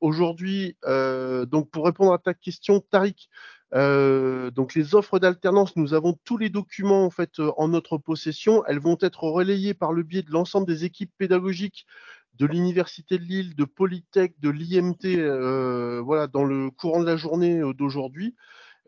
aujourd'hui, 0.00 0.76
donc 0.84 1.70
pour 1.70 1.86
répondre 1.86 2.12
à 2.12 2.18
ta 2.18 2.34
question, 2.34 2.80
Tariq, 2.80 3.28
euh, 3.74 4.50
donc 4.50 4.74
les 4.74 4.94
offres 4.94 5.18
d'alternance, 5.18 5.76
nous 5.76 5.94
avons 5.94 6.16
tous 6.24 6.38
les 6.38 6.50
documents 6.50 7.04
en 7.04 7.10
fait 7.10 7.40
euh, 7.40 7.52
en 7.56 7.68
notre 7.68 7.98
possession. 7.98 8.64
Elles 8.66 8.78
vont 8.78 8.98
être 9.00 9.24
relayées 9.24 9.74
par 9.74 9.92
le 9.92 10.02
biais 10.02 10.22
de 10.22 10.30
l'ensemble 10.30 10.66
des 10.66 10.84
équipes 10.84 11.12
pédagogiques 11.18 11.86
de 12.34 12.46
l'Université 12.46 13.18
de 13.18 13.24
Lille, 13.24 13.56
de 13.56 13.64
Polytech, 13.64 14.38
de 14.40 14.50
l'IMT, 14.50 15.06
euh, 15.06 16.00
voilà, 16.02 16.26
dans 16.26 16.44
le 16.44 16.70
courant 16.70 17.00
de 17.00 17.06
la 17.06 17.16
journée 17.16 17.60
d'aujourd'hui. 17.74 18.36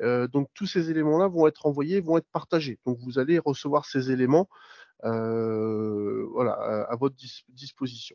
Donc 0.01 0.49
tous 0.55 0.67
ces 0.67 0.91
éléments-là 0.91 1.27
vont 1.27 1.49
être 1.49 1.67
envoyés, 1.67 2.01
vont 2.01 2.19
être 2.19 2.31
partagés. 2.31 2.79
Donc 2.87 2.99
vous 3.01 3.19
allez 3.19 3.41
recevoir 3.41 3.85
ces 3.85 4.13
éléments, 4.13 4.49
voilà, 5.03 6.53
à, 6.89 6.95
votre 6.95 7.17
dis 7.17 7.45
disposition. 7.49 8.15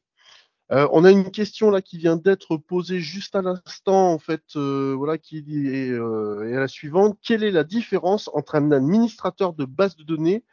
Euh, 0.71 0.88
on 0.91 1.04
a 1.04 1.12
une 1.12 1.30
question 1.30 1.69
là 1.69 1.82
qui 1.82 1.97
vient 1.97 2.15
d'être 2.15 2.58
posée 2.58 2.99
juste 2.99 3.36
à 3.36 3.41
l'instant, 3.41 4.13
en 4.13 4.19
fait, 4.19 4.43
euh, 4.56 4.95
voilà, 4.97 5.17
qui 5.17 5.38
est, 5.38 5.91
euh, 5.91 6.49
est 6.49 6.56
la 6.56 6.67
suivante. 6.67 7.17
Quelle 7.21 7.43
est 7.43 7.52
la 7.52 7.63
différence 7.63 8.30
entre 8.34 8.56
un 8.56 8.71
administrateur 8.71 9.54
de 9.54 9.65
base 9.65 9.95
de 9.97 10.04
données 10.04 10.43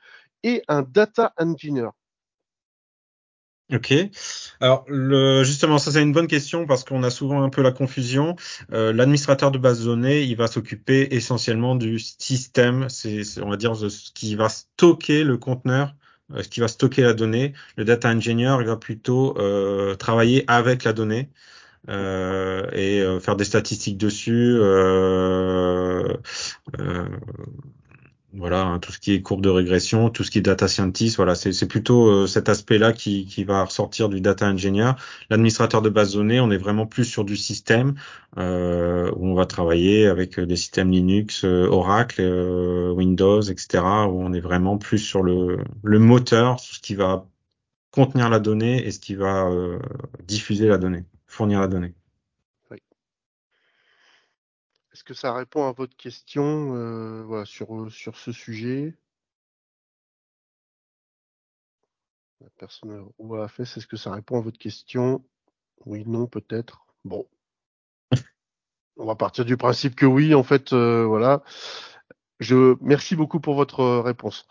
et 0.42 0.62
un 0.68 0.82
data 0.82 1.32
engineer? 1.38 1.90
Ok. 3.72 3.94
Alors 4.58 4.84
justement, 5.44 5.78
ça 5.78 5.92
c'est 5.92 6.02
une 6.02 6.12
bonne 6.12 6.26
question 6.26 6.66
parce 6.66 6.82
qu'on 6.82 7.04
a 7.04 7.10
souvent 7.10 7.44
un 7.44 7.50
peu 7.50 7.62
la 7.62 7.70
confusion. 7.70 8.34
L'administrateur 8.70 9.52
de 9.52 9.58
base 9.58 9.78
de 9.78 9.84
données, 9.84 10.22
il 10.22 10.34
va 10.34 10.48
s'occuper 10.48 11.14
essentiellement 11.14 11.76
du 11.76 12.00
système, 12.00 12.88
c'est 12.88 13.22
on 13.40 13.48
va 13.48 13.56
dire 13.56 13.76
ce 13.76 14.10
qui 14.12 14.34
va 14.34 14.48
stocker 14.48 15.22
le 15.22 15.38
conteneur, 15.38 15.94
ce 16.36 16.48
qui 16.48 16.60
va 16.60 16.68
stocker 16.68 17.02
la 17.02 17.14
donnée. 17.14 17.54
Le 17.76 17.84
data 17.84 18.08
engineer, 18.10 18.56
il 18.60 18.66
va 18.66 18.76
plutôt 18.76 19.36
euh, 19.38 19.94
travailler 19.94 20.44
avec 20.48 20.84
la 20.84 20.92
donnée. 20.92 21.30
Euh, 21.88 22.66
et 22.72 23.00
euh, 23.00 23.20
faire 23.20 23.36
des 23.36 23.44
statistiques 23.44 23.96
dessus, 23.96 24.58
euh, 24.60 26.14
voilà, 28.32 28.62
hein, 28.64 28.78
tout 28.78 28.92
ce 28.92 28.98
qui 28.98 29.12
est 29.12 29.22
courbe 29.22 29.42
de 29.42 29.48
régression, 29.48 30.10
tout 30.10 30.24
ce 30.24 30.30
qui 30.30 30.38
est 30.38 30.42
data 30.42 30.68
scientist, 30.68 31.16
voilà, 31.16 31.34
c'est 31.34 31.66
plutôt 31.66 32.08
euh, 32.08 32.26
cet 32.26 32.48
aspect-là 32.48 32.92
qui, 32.92 33.26
qui, 33.26 33.44
va 33.44 33.64
ressortir 33.64 34.08
du 34.08 34.20
data 34.20 34.46
engineer. 34.46 34.92
L'administrateur 35.30 35.82
de 35.82 35.90
base 35.90 36.14
données, 36.14 36.40
on 36.40 36.50
est 36.50 36.58
vraiment 36.58 36.86
plus 36.86 37.04
sur 37.04 37.24
du 37.24 37.36
système 37.36 37.94
euh, 38.38 39.10
où 39.16 39.26
on 39.26 39.34
va 39.34 39.46
travailler 39.46 40.06
avec 40.06 40.38
des 40.38 40.56
systèmes 40.56 40.90
Linux, 40.90 41.44
euh, 41.44 41.66
Oracle, 41.66 42.20
euh, 42.20 42.90
Windows, 42.92 43.42
etc. 43.42 43.82
Où 44.08 44.22
on 44.22 44.32
est 44.32 44.40
vraiment 44.40 44.78
plus 44.78 44.98
sur 44.98 45.22
le, 45.22 45.58
le 45.82 45.98
moteur, 45.98 46.60
ce 46.60 46.78
qui 46.80 46.94
va 46.94 47.26
contenir 47.90 48.30
la 48.30 48.38
donnée 48.38 48.86
et 48.86 48.90
ce 48.90 49.00
qui 49.00 49.14
va 49.14 49.48
euh, 49.48 49.78
diffuser 50.24 50.68
la 50.68 50.78
donnée, 50.78 51.04
fournir 51.26 51.60
la 51.60 51.68
donnée. 51.68 51.94
Est-ce 55.00 55.04
que 55.06 55.14
ça 55.14 55.32
répond 55.32 55.66
à 55.66 55.72
votre 55.72 55.96
question 55.96 56.76
euh, 56.76 57.22
voilà, 57.22 57.46
sur, 57.46 57.74
euh, 57.74 57.88
sur 57.88 58.18
ce 58.18 58.32
sujet? 58.32 58.98
La 62.42 62.50
personne 62.58 63.08
où 63.16 63.34
a 63.36 63.48
fait, 63.48 63.62
est-ce 63.62 63.86
que 63.86 63.96
ça 63.96 64.12
répond 64.12 64.36
à 64.36 64.42
votre 64.42 64.58
question? 64.58 65.24
Oui, 65.86 66.04
non, 66.06 66.26
peut-être. 66.26 66.84
Bon. 67.06 67.26
On 68.98 69.06
va 69.06 69.14
partir 69.14 69.46
du 69.46 69.56
principe 69.56 69.96
que 69.96 70.04
oui, 70.04 70.34
en 70.34 70.42
fait, 70.42 70.74
euh, 70.74 71.06
voilà. 71.06 71.42
Je 72.38 72.76
merci 72.82 73.16
beaucoup 73.16 73.40
pour 73.40 73.54
votre 73.54 74.00
réponse. 74.00 74.46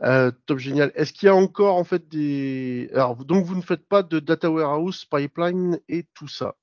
Euh, 0.00 0.32
top 0.46 0.56
génial. 0.60 0.92
Est-ce 0.94 1.12
qu'il 1.12 1.26
y 1.26 1.28
a 1.28 1.34
encore 1.34 1.76
en 1.76 1.84
fait 1.84 2.08
des 2.08 2.88
alors 2.94 3.16
donc 3.16 3.44
vous 3.44 3.54
ne 3.54 3.60
faites 3.60 3.86
pas 3.86 4.02
de 4.02 4.18
data 4.18 4.50
warehouse, 4.50 5.04
pipeline 5.04 5.78
et 5.90 6.06
tout 6.14 6.28
ça? 6.28 6.56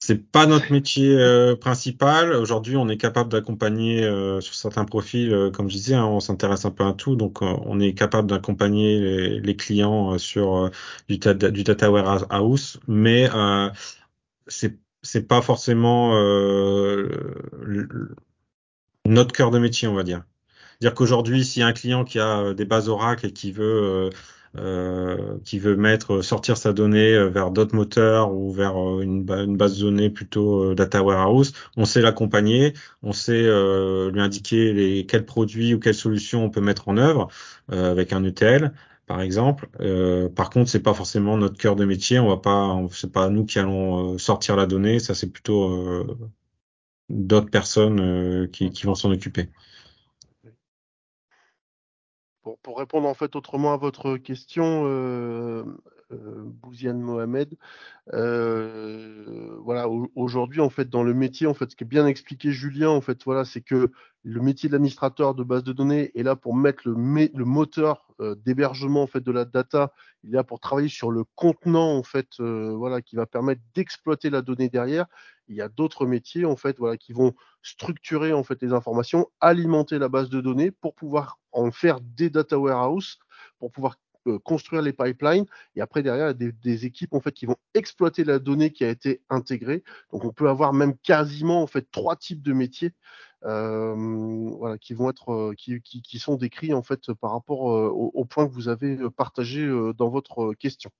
C'est 0.00 0.16
pas 0.32 0.46
notre 0.46 0.72
métier 0.72 1.14
euh, 1.18 1.54
principal. 1.56 2.32
Aujourd'hui, 2.32 2.76
on 2.76 2.88
est 2.88 2.96
capable 2.96 3.30
d'accompagner 3.30 4.02
euh, 4.02 4.40
sur 4.40 4.54
certains 4.54 4.86
profils, 4.86 5.32
euh, 5.32 5.50
comme 5.50 5.68
je 5.68 5.76
disais, 5.76 5.94
hein, 5.94 6.06
on 6.06 6.20
s'intéresse 6.20 6.64
un 6.64 6.70
peu 6.70 6.84
à 6.86 6.94
tout, 6.94 7.16
donc 7.16 7.42
on 7.42 7.78
est 7.80 7.92
capable 7.94 8.28
d'accompagner 8.28 8.98
les, 8.98 9.40
les, 9.40 9.56
clients 9.56 10.16
sur 10.18 10.70
du, 11.08 11.18
du, 11.18 11.64
data 11.64 11.90
warehouse, 11.90 12.80
mais 12.88 13.28
c'est 14.46 14.78
c'est 15.02 15.26
pas 15.26 15.40
forcément 15.42 16.12
notre 19.06 19.32
cœur 19.32 19.50
de 19.50 19.58
métier, 19.58 19.88
on 19.88 19.94
va 19.94 20.02
dire. 20.02 20.24
Dire 20.80 20.94
qu'aujourd'hui, 20.94 21.44
s'il 21.44 21.60
y 21.60 21.62
a 21.62 21.68
un 21.68 21.72
client 21.72 22.04
qui 22.04 22.18
a 22.18 22.54
des 22.54 22.64
bases 22.64 22.88
Oracle 22.88 23.26
et 23.26 23.32
qui 23.32 23.52
veut 23.52 24.10
euh, 24.56 25.38
qui 25.44 25.60
veut 25.60 25.76
mettre 25.76 26.22
sortir 26.22 26.56
sa 26.56 26.72
donnée 26.72 27.14
euh, 27.14 27.28
vers 27.28 27.52
d'autres 27.52 27.76
moteurs 27.76 28.34
ou 28.34 28.50
vers 28.52 28.76
euh, 28.76 29.00
une, 29.00 29.22
base 29.22 29.78
de 29.78 29.82
données 29.84 30.10
plutôt 30.10 30.74
data 30.74 31.04
warehouse, 31.04 31.52
on 31.76 31.84
sait 31.84 32.00
l'accompagner, 32.00 32.74
on 33.02 33.12
sait 33.12 33.42
lui 33.42 34.20
indiquer 34.20 34.72
les, 34.72 35.06
quels 35.06 35.24
produits 35.24 35.74
ou 35.74 35.78
quelles 35.78 35.94
solutions 35.94 36.44
on 36.44 36.50
peut 36.50 36.60
mettre 36.60 36.88
en 36.88 36.96
œuvre 36.96 37.28
avec 37.68 38.12
un 38.12 38.24
ETL 38.24 38.72
par 39.06 39.20
exemple. 39.20 39.68
par 40.34 40.50
contre, 40.50 40.70
c'est 40.70 40.82
pas 40.82 40.94
forcément 40.94 41.36
notre 41.36 41.56
cœur 41.56 41.76
de 41.76 41.84
métier. 41.84 42.18
On 42.18 42.28
va 42.28 42.36
pas, 42.36 42.80
c'est 42.92 43.12
pas 43.12 43.28
nous 43.28 43.44
qui 43.44 43.58
allons 43.58 44.18
sortir 44.18 44.56
la 44.56 44.66
donnée. 44.66 44.98
Ça, 45.00 45.14
c'est 45.14 45.30
plutôt 45.30 46.06
d'autres 47.08 47.50
personnes 47.50 48.48
qui, 48.52 48.70
qui, 48.70 48.86
vont 48.86 48.94
s'en 48.94 49.10
occuper. 49.10 49.50
Pour, 52.62 52.78
répondre 52.78 53.08
en 53.08 53.14
fait 53.14 53.36
autrement 53.36 53.72
à 53.72 53.76
votre 53.76 54.16
question, 54.16 54.84
euh, 54.86 55.64
euh, 56.12 56.42
Bouziane 56.44 57.00
Mohamed, 57.00 57.56
euh, 58.12 59.56
voilà, 59.60 59.88
aujourd'hui 60.14 60.60
en 60.60 60.70
fait 60.70 60.88
dans 60.88 61.02
le 61.02 61.14
métier, 61.14 61.46
en 61.46 61.54
fait, 61.54 61.70
ce 61.70 61.76
qui 61.76 61.84
est 61.84 61.86
bien 61.86 62.06
expliqué 62.06 62.52
Julien, 62.52 62.90
en 62.90 63.00
fait, 63.00 63.22
voilà, 63.24 63.44
c'est 63.44 63.60
que 63.60 63.90
le 64.22 64.40
métier 64.40 64.68
d'administrateur 64.68 65.34
de 65.34 65.42
base 65.42 65.64
de 65.64 65.72
données 65.72 66.10
est 66.14 66.22
là 66.22 66.36
pour 66.36 66.54
mettre 66.54 66.82
le, 66.86 66.94
moteur 67.44 68.06
d'hébergement 68.44 69.02
en 69.02 69.06
fait 69.06 69.20
de 69.20 69.32
la 69.32 69.44
data, 69.44 69.92
il 70.24 70.30
est 70.30 70.36
là 70.36 70.44
pour 70.44 70.60
travailler 70.60 70.88
sur 70.88 71.10
le 71.10 71.24
contenant 71.34 71.96
en 71.96 72.02
fait, 72.02 72.38
voilà, 72.38 73.00
qui 73.00 73.16
va 73.16 73.26
permettre 73.26 73.62
d'exploiter 73.74 74.28
la 74.30 74.42
donnée 74.42 74.68
derrière. 74.68 75.06
Il 75.50 75.56
y 75.56 75.62
a 75.62 75.68
d'autres 75.68 76.06
métiers 76.06 76.44
en 76.44 76.56
fait, 76.56 76.78
voilà, 76.78 76.96
qui 76.96 77.12
vont 77.12 77.34
structurer 77.62 78.32
en 78.32 78.44
fait 78.44 78.62
les 78.62 78.72
informations, 78.72 79.26
alimenter 79.40 79.98
la 79.98 80.08
base 80.08 80.30
de 80.30 80.40
données 80.40 80.70
pour 80.70 80.94
pouvoir 80.94 81.40
en 81.52 81.72
faire 81.72 82.00
des 82.00 82.30
data 82.30 82.58
warehouse, 82.58 83.18
pour 83.58 83.72
pouvoir 83.72 83.96
euh, 84.28 84.38
construire 84.38 84.82
les 84.82 84.92
pipelines. 84.92 85.46
Et 85.74 85.80
après, 85.80 86.02
derrière, 86.02 86.30
il 86.38 86.44
y 86.44 86.48
a 86.48 86.52
des, 86.52 86.86
équipes 86.86 87.14
en 87.14 87.20
fait, 87.20 87.32
qui 87.32 87.46
vont 87.46 87.56
exploiter 87.74 88.22
la 88.22 88.38
donnée 88.38 88.70
qui 88.70 88.84
a 88.84 88.88
été 88.90 89.22
intégrée. 89.28 89.82
Donc, 90.12 90.24
on 90.24 90.32
peut 90.32 90.48
avoir 90.48 90.72
même 90.72 90.96
quasiment 90.98 91.62
en 91.62 91.66
fait, 91.66 91.90
trois 91.90 92.16
types 92.16 92.42
de 92.42 92.52
métiers 92.52 92.92
euh, 93.44 93.94
voilà, 94.58 94.78
qui, 94.78 94.94
vont 94.94 95.10
être, 95.10 95.32
euh, 95.32 95.54
qui, 95.56 96.18
sont 96.18 96.36
décrits 96.36 96.74
en 96.74 96.82
fait, 96.82 97.12
par 97.14 97.32
rapport 97.32 97.62
au, 97.62 98.24
point 98.24 98.46
que 98.46 98.52
vous 98.52 98.68
avez 98.68 98.98
partagé 99.16 99.66
dans 99.96 100.10
votre 100.10 100.54
question. 100.54 100.90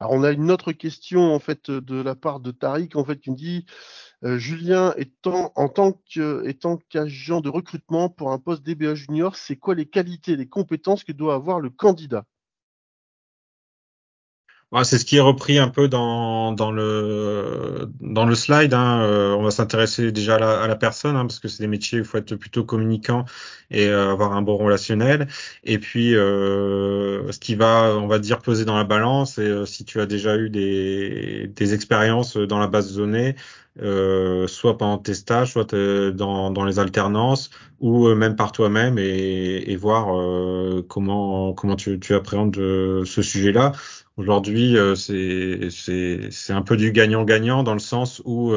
Alors, 0.00 0.12
on 0.14 0.22
a 0.24 0.30
une 0.30 0.50
autre 0.50 0.72
question 0.72 1.34
en 1.34 1.38
fait 1.38 1.70
de 1.70 2.00
la 2.00 2.14
part 2.14 2.40
de 2.40 2.50
Tariq 2.50 2.96
en 2.96 3.04
fait 3.04 3.18
qui 3.20 3.30
me 3.30 3.36
dit 3.36 3.66
euh, 4.24 4.38
Julien 4.38 4.94
étant 4.96 5.52
en 5.56 5.68
tant 5.68 5.92
qu'agent 6.88 7.40
de 7.40 7.48
recrutement 7.50 8.08
pour 8.10 8.32
un 8.32 8.38
poste 8.38 8.62
DBA 8.62 8.94
junior, 8.94 9.36
c'est 9.36 9.56
quoi 9.56 9.74
les 9.74 9.86
qualités, 9.86 10.36
les 10.36 10.48
compétences 10.48 11.04
que 11.04 11.12
doit 11.12 11.34
avoir 11.34 11.60
le 11.60 11.70
candidat? 11.70 12.26
C'est 14.84 14.98
ce 14.98 15.04
qui 15.04 15.16
est 15.16 15.20
repris 15.20 15.58
un 15.58 15.68
peu 15.68 15.88
dans, 15.88 16.52
dans 16.52 16.72
le 16.72 17.88
dans 18.00 18.26
le 18.26 18.34
slide. 18.34 18.74
Hein. 18.74 19.00
Euh, 19.02 19.34
on 19.34 19.42
va 19.42 19.50
s'intéresser 19.50 20.10
déjà 20.12 20.36
à 20.36 20.66
la, 20.66 20.76
personne 20.76 21.16
hein, 21.16 21.24
parce 21.24 21.38
que 21.38 21.48
c'est 21.48 21.62
des 21.62 21.68
métiers 21.68 21.98
où 21.98 22.02
il 22.02 22.06
faut 22.06 22.18
être 22.18 22.34
plutôt 22.34 22.64
communicant 22.64 23.24
et 23.70 23.86
euh, 23.86 24.10
avoir 24.10 24.32
un 24.32 24.42
bon 24.42 24.56
relationnel. 24.56 25.28
Et 25.64 25.78
puis 25.78 26.16
euh, 26.16 27.30
ce 27.30 27.38
qui 27.38 27.54
va, 27.54 27.96
on 27.96 28.08
va 28.08 28.18
dire, 28.18 28.40
peser 28.40 28.64
dans 28.64 28.76
la 28.76 28.84
balance, 28.84 29.34
c'est 29.34 29.66
si 29.66 29.84
tu 29.84 30.00
as 30.00 30.06
déjà 30.06 30.36
eu 30.36 30.50
des, 30.50 31.50
des 31.54 31.74
expériences 31.74 32.36
dans 32.36 32.58
la 32.58 32.66
base 32.66 32.92
de 32.92 32.96
données, 32.98 33.36
euh, 33.80 34.46
soit 34.48 34.78
pendant 34.78 34.98
tes 34.98 35.14
stages, 35.14 35.52
soit 35.52 35.74
dans, 35.74 36.50
dans 36.50 36.64
les 36.64 36.78
alternances, 36.80 37.50
ou 37.80 38.08
même 38.14 38.34
par 38.34 38.52
toi-même 38.52 38.98
et, 38.98 39.70
et 39.70 39.76
voir 39.76 40.16
euh, 40.16 40.84
comment 40.88 41.52
comment 41.52 41.76
tu, 41.76 42.00
tu 42.00 42.14
appréhendes 42.14 42.56
ce 42.56 43.22
sujet-là. 43.22 43.72
Aujourd'hui, 44.16 44.76
euh, 44.78 44.94
c'est 44.94 46.52
un 46.52 46.62
peu 46.62 46.76
du 46.76 46.92
gagnant-gagnant 46.92 47.62
dans 47.62 47.74
le 47.74 47.78
sens 47.78 48.22
où 48.24 48.54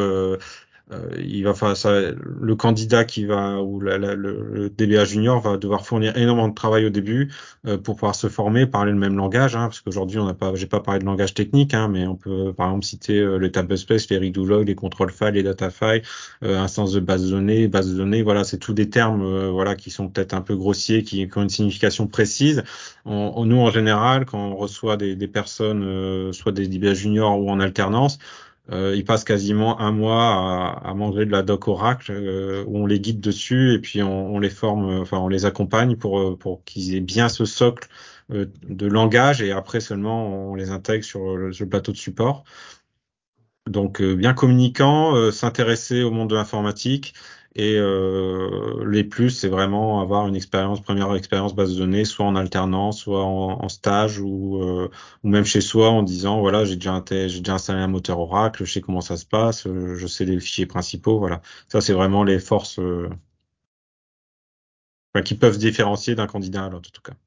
euh, 0.91 0.99
euh, 0.99 1.21
il 1.23 1.43
va 1.43 1.54
faire 1.54 1.75
ça, 1.75 1.99
le 2.12 2.56
candidat 2.56 3.04
qui 3.04 3.25
va 3.25 3.62
ou 3.62 3.80
la, 3.80 3.97
la, 3.97 4.15
le, 4.15 4.69
DBA 4.69 5.06
junior 5.06 5.41
va 5.41 5.58
devoir 5.58 5.86
fournir 5.86 6.15
énormément 6.17 6.47
de 6.47 6.54
travail 6.54 6.86
au 6.86 6.89
début 6.89 7.32
euh, 7.65 7.78
pour 7.78 7.95
pouvoir 7.95 8.15
se 8.15 8.28
former, 8.28 8.65
parler 8.65 8.91
le 8.91 8.97
même 8.97 9.15
langage, 9.15 9.56
hein, 9.56 9.63
parce 9.63 9.82
qu'aujourd'hui 9.82 10.19
on 10.19 10.25
n'a 10.25 10.34
pas, 10.34 10.56
j'ai 10.56 10.67
pas 10.67 10.80
parlé 10.80 10.99
de 10.99 11.06
langage 11.06 11.34
technique, 11.34 11.73
hein, 11.73 11.88
mais 11.88 12.06
on 12.08 12.15
peut 12.15 12.54
par 12.54 12.67
exemple 12.67 12.86
citer 12.86 13.19
euh, 13.19 13.38
les 13.38 13.52
tablespace, 13.52 14.10
les 14.10 14.17
redo 14.17 14.45
log, 14.45 14.67
les 14.67 14.75
control 14.75 15.12
files, 15.12 15.30
les 15.30 15.43
data 15.43 15.69
files, 15.69 16.04
euh, 16.43 16.60
instance 16.60 16.93
de 16.93 16.99
base 16.99 17.25
de 17.25 17.32
données, 17.32 17.67
base 17.67 17.91
de 17.91 17.97
données, 17.97 18.21
voilà, 18.21 18.43
c'est 18.43 18.58
tous 18.58 18.73
des 18.73 18.89
termes, 18.89 19.23
euh, 19.23 19.49
voilà, 19.49 19.75
qui 19.75 19.91
sont 19.91 20.08
peut-être 20.10 20.34
un 20.34 20.41
peu 20.41 20.56
grossiers, 20.56 21.04
qui, 21.04 21.28
qui, 21.28 21.38
ont 21.38 21.43
une 21.43 21.49
signification 21.49 22.08
précise. 22.08 22.63
On, 23.06 23.45
nous 23.45 23.60
en 23.60 23.71
général, 23.71 24.25
quand 24.25 24.39
on 24.39 24.56
reçoit 24.56 24.97
des, 24.97 25.15
des 25.15 25.28
personnes, 25.28 26.32
soit 26.34 26.52
des 26.52 26.67
DBA 26.67 26.93
juniors 26.93 27.39
ou 27.39 27.49
en 27.49 27.60
alternance, 27.60 28.19
euh, 28.71 28.95
ils 28.95 29.03
passent 29.03 29.23
quasiment 29.23 29.79
un 29.79 29.91
mois 29.91 30.77
à, 30.84 30.89
à 30.89 30.93
manger 30.93 31.25
de 31.25 31.32
la 31.32 31.41
doc 31.41 31.67
Oracle 31.67 32.12
euh, 32.12 32.63
où 32.67 32.77
on 32.77 32.86
les 32.86 32.99
guide 32.99 33.19
dessus 33.19 33.73
et 33.73 33.79
puis 33.79 34.03
on, 34.03 34.36
on 34.36 34.39
les 34.39 34.49
forme, 34.49 34.89
euh, 34.89 35.01
enfin 35.01 35.17
on 35.17 35.27
les 35.27 35.45
accompagne 35.45 35.95
pour 35.95 36.19
euh, 36.19 36.36
pour 36.38 36.63
qu'ils 36.63 36.95
aient 36.95 36.99
bien 37.01 37.29
ce 37.29 37.45
socle 37.45 37.88
euh, 38.32 38.46
de 38.67 38.85
langage 38.85 39.41
et 39.41 39.52
après 39.52 39.79
seulement 39.79 40.52
on 40.52 40.56
les 40.56 40.69
intègre 40.69 41.04
sur 41.04 41.35
le, 41.35 41.52
sur 41.54 41.65
le 41.65 41.69
plateau 41.69 41.91
de 41.91 41.98
support. 41.98 42.44
Donc 43.67 44.02
bien 44.02 44.33
communicant, 44.33 45.31
s'intéresser 45.31 46.02
au 46.02 46.10
monde 46.10 46.29
de 46.31 46.35
l'informatique 46.35 47.13
Et 47.60 47.75
euh, 47.77 48.85
les 48.89 49.03
plus, 49.03 49.31
c'est 49.31 49.49
vraiment 49.49 49.99
avoir 49.99 50.25
une 50.29 50.35
expérience, 50.37 50.79
première 50.81 51.13
expérience 51.13 51.53
base 51.53 51.73
de 51.73 51.79
données, 51.79 52.05
soit 52.05 52.25
en 52.25 52.37
alternance, 52.37 53.01
soit 53.01 53.25
en, 53.25 53.67
stage, 53.67 54.19
ou, 54.21 54.63
euh, 54.63 54.89
ou 55.23 55.27
même 55.29 55.43
chez 55.43 55.60
soi, 55.60 55.89
en 55.89 56.01
disant 56.01 56.39
voilà, 56.39 56.63
j'ai 56.63 56.77
déjà, 56.77 57.03
j'ai 57.10 57.39
déjà 57.39 57.55
installé 57.55 57.81
un 57.81 57.87
moteur 57.87 58.17
Oracle, 58.19 58.63
je 58.63 58.71
sais 58.71 58.79
comment 58.79 59.01
ça 59.01 59.17
se 59.17 59.25
passe, 59.25 59.67
euh, 59.67 59.95
je 59.95 60.07
sais 60.07 60.23
les 60.23 60.39
fichiers 60.39 60.67
principaux, 60.67 61.19
voilà. 61.19 61.41
Ça, 61.67 61.81
c'est 61.81 61.91
vraiment 61.91 62.23
les 62.23 62.39
forces 62.39 62.79
euh, 62.79 63.10
qui 65.25 65.35
peuvent 65.35 65.57
différencier 65.57 66.15
d'un 66.15 66.27
candidat 66.27 66.63
à 66.63 66.69
l'autre, 66.69 66.89
en 66.89 66.95
tout 66.95 67.01
cas. 67.01 67.17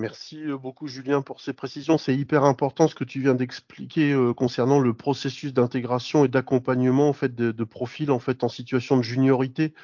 Merci 0.00 0.42
euh, 0.42 0.56
beaucoup 0.56 0.88
Julien 0.88 1.20
pour 1.20 1.42
ces 1.42 1.52
précisions. 1.52 1.98
C'est 1.98 2.16
hyper 2.16 2.44
important 2.44 2.88
ce 2.88 2.94
que 2.94 3.04
tu 3.04 3.20
viens 3.20 3.34
d'expliquer 3.34 4.12
euh, 4.12 4.32
concernant 4.32 4.80
le 4.80 4.94
processus 4.94 5.52
d'intégration 5.52 6.24
et 6.24 6.28
d'accompagnement 6.28 7.10
en 7.10 7.12
fait 7.12 7.34
de, 7.34 7.64
profils 7.64 8.10
en 8.10 8.18
fait 8.18 8.42
en 8.42 8.48
situation 8.48 8.96
de 8.96 9.02
juniorité 9.02 9.74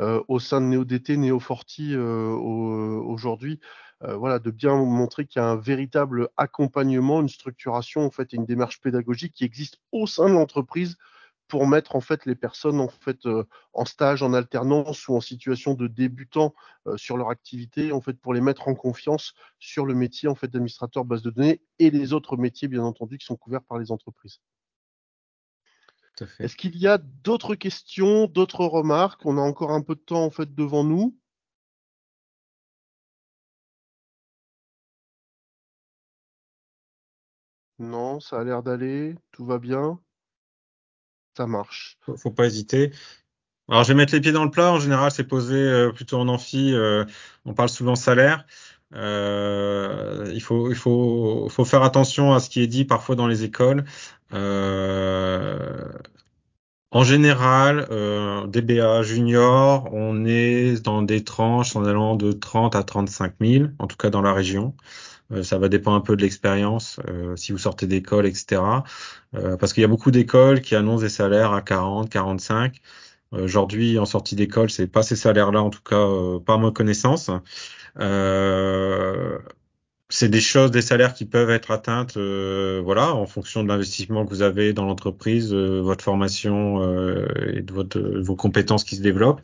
euh, 0.00 0.22
au 0.28 0.38
sein 0.40 0.62
de 0.62 0.66
NeoDT, 0.66 1.18
NeoForti 1.18 1.94
aujourd'hui. 1.94 3.60
voilà, 4.00 4.38
de 4.38 4.50
bien 4.50 4.74
montrer 4.76 5.26
qu'il 5.26 5.42
y 5.42 5.44
a 5.44 5.48
un 5.48 5.56
véritable 5.56 6.30
accompagnement, 6.38 7.20
une 7.20 7.28
structuration 7.28 8.06
en 8.06 8.10
fait 8.10 8.32
et 8.32 8.36
une 8.36 8.46
démarche 8.46 8.80
pédagogique 8.80 9.34
qui 9.34 9.44
existe 9.44 9.78
au 9.92 10.06
sein 10.06 10.28
de 10.30 10.34
l'entreprise 10.34 10.96
pour 11.48 11.66
mettre 11.66 11.96
en 11.96 12.00
fait 12.00 12.26
les 12.26 12.34
personnes 12.34 12.80
en 12.80 12.88
fait 12.88 13.26
euh, 13.26 13.44
en 13.72 13.84
stage, 13.84 14.22
en 14.22 14.32
alternance 14.32 15.08
ou 15.08 15.14
en 15.14 15.20
situation 15.20 15.74
de 15.74 15.86
débutant 15.86 16.54
euh, 16.86 16.96
sur 16.96 17.16
leur 17.16 17.30
activité, 17.30 17.92
en 17.92 18.00
fait 18.00 18.14
pour 18.14 18.34
les 18.34 18.40
mettre 18.40 18.68
en 18.68 18.74
confiance 18.74 19.34
sur 19.58 19.86
le 19.86 19.94
métier 19.94 20.28
en 20.28 20.34
fait 20.34 20.48
d'administrateur 20.48 21.04
base 21.04 21.22
de 21.22 21.30
données 21.30 21.62
et 21.78 21.90
les 21.90 22.12
autres 22.12 22.36
métiers 22.36 22.68
bien 22.68 22.82
entendu 22.82 23.18
qui 23.18 23.26
sont 23.26 23.36
couverts 23.36 23.64
par 23.64 23.78
les 23.78 23.90
entreprises. 23.90 24.40
Est-ce 26.38 26.56
qu'il 26.56 26.76
y 26.78 26.86
a 26.86 26.98
d'autres 26.98 27.54
questions, 27.54 28.26
d'autres 28.26 28.64
remarques? 28.64 29.24
On 29.26 29.36
a 29.38 29.40
encore 29.42 29.70
un 29.72 29.82
peu 29.82 29.94
de 29.94 30.00
temps 30.00 30.24
en 30.24 30.30
fait 30.30 30.54
devant 30.54 30.82
nous. 30.84 31.14
Non, 37.78 38.20
ça 38.20 38.40
a 38.40 38.44
l'air 38.44 38.62
d'aller, 38.62 39.16
tout 39.32 39.46
va 39.46 39.58
bien. 39.58 39.98
Ça 41.36 41.46
marche. 41.46 41.98
Faut, 42.00 42.16
faut 42.16 42.30
pas 42.30 42.46
hésiter. 42.46 42.92
Alors, 43.68 43.82
je 43.82 43.88
vais 43.88 43.94
mettre 43.94 44.14
les 44.14 44.20
pieds 44.20 44.32
dans 44.32 44.44
le 44.44 44.50
plat. 44.50 44.72
En 44.72 44.78
général, 44.80 45.10
c'est 45.10 45.24
posé 45.24 45.54
euh, 45.54 45.92
plutôt 45.92 46.18
en 46.18 46.28
amphi. 46.28 46.72
Euh, 46.72 47.04
on 47.44 47.54
parle 47.54 47.68
souvent 47.68 47.96
salaire. 47.96 48.46
Euh, 48.94 50.30
il 50.34 50.40
faut, 50.40 50.70
il 50.70 50.76
faut, 50.76 51.48
faut 51.50 51.64
faire 51.64 51.82
attention 51.82 52.32
à 52.32 52.40
ce 52.40 52.48
qui 52.50 52.60
est 52.62 52.66
dit 52.68 52.84
parfois 52.84 53.16
dans 53.16 53.26
les 53.26 53.44
écoles. 53.44 53.84
Euh, 54.32 55.88
en 56.92 57.02
général, 57.04 57.86
euh, 57.90 58.46
DBA 58.46 59.02
junior, 59.02 59.88
on 59.92 60.24
est 60.24 60.82
dans 60.82 61.02
des 61.02 61.24
tranches 61.24 61.76
en 61.76 61.84
allant 61.84 62.16
de 62.16 62.32
30 62.32 62.76
à 62.76 62.84
35 62.84 63.34
000, 63.40 63.64
en 63.78 63.86
tout 63.86 63.96
cas 63.96 64.10
dans 64.10 64.22
la 64.22 64.32
région. 64.32 64.74
Euh, 65.32 65.42
ça 65.42 65.58
va 65.58 65.68
dépendre 65.68 65.96
un 65.96 66.00
peu 66.00 66.16
de 66.16 66.22
l'expérience, 66.22 67.00
euh, 67.08 67.36
si 67.36 67.52
vous 67.52 67.58
sortez 67.58 67.86
d'école, 67.86 68.26
etc. 68.26 68.62
Euh, 69.34 69.56
parce 69.56 69.72
qu'il 69.72 69.80
y 69.82 69.84
a 69.84 69.88
beaucoup 69.88 70.10
d'écoles 70.10 70.60
qui 70.60 70.74
annoncent 70.74 71.02
des 71.02 71.08
salaires 71.08 71.52
à 71.52 71.62
40, 71.62 72.10
45. 72.10 72.80
Aujourd'hui, 73.32 73.98
en 73.98 74.06
sortie 74.06 74.36
d'école, 74.36 74.70
c'est 74.70 74.86
pas 74.86 75.02
ces 75.02 75.16
salaires-là, 75.16 75.62
en 75.62 75.70
tout 75.70 75.82
cas, 75.82 76.06
pas 76.46 76.54
à 76.54 76.58
ma 76.58 76.70
connaissance. 76.70 77.30
c'est 80.08 80.28
des 80.28 80.40
choses, 80.40 80.70
des 80.70 80.82
salaires 80.82 81.14
qui 81.14 81.24
peuvent 81.24 81.50
être 81.50 81.70
atteintes, 81.72 82.16
voilà, 82.16 83.14
en 83.14 83.26
fonction 83.26 83.62
de 83.64 83.68
l'investissement 83.68 84.24
que 84.24 84.30
vous 84.30 84.42
avez 84.42 84.72
dans 84.72 84.84
l'entreprise, 84.84 85.52
votre 85.52 86.04
formation 86.04 86.80
et 87.52 87.62
de 87.62 87.72
votre, 87.72 88.00
vos 88.00 88.36
compétences 88.36 88.84
qui 88.84 88.96
se 88.96 89.02
développent. 89.02 89.40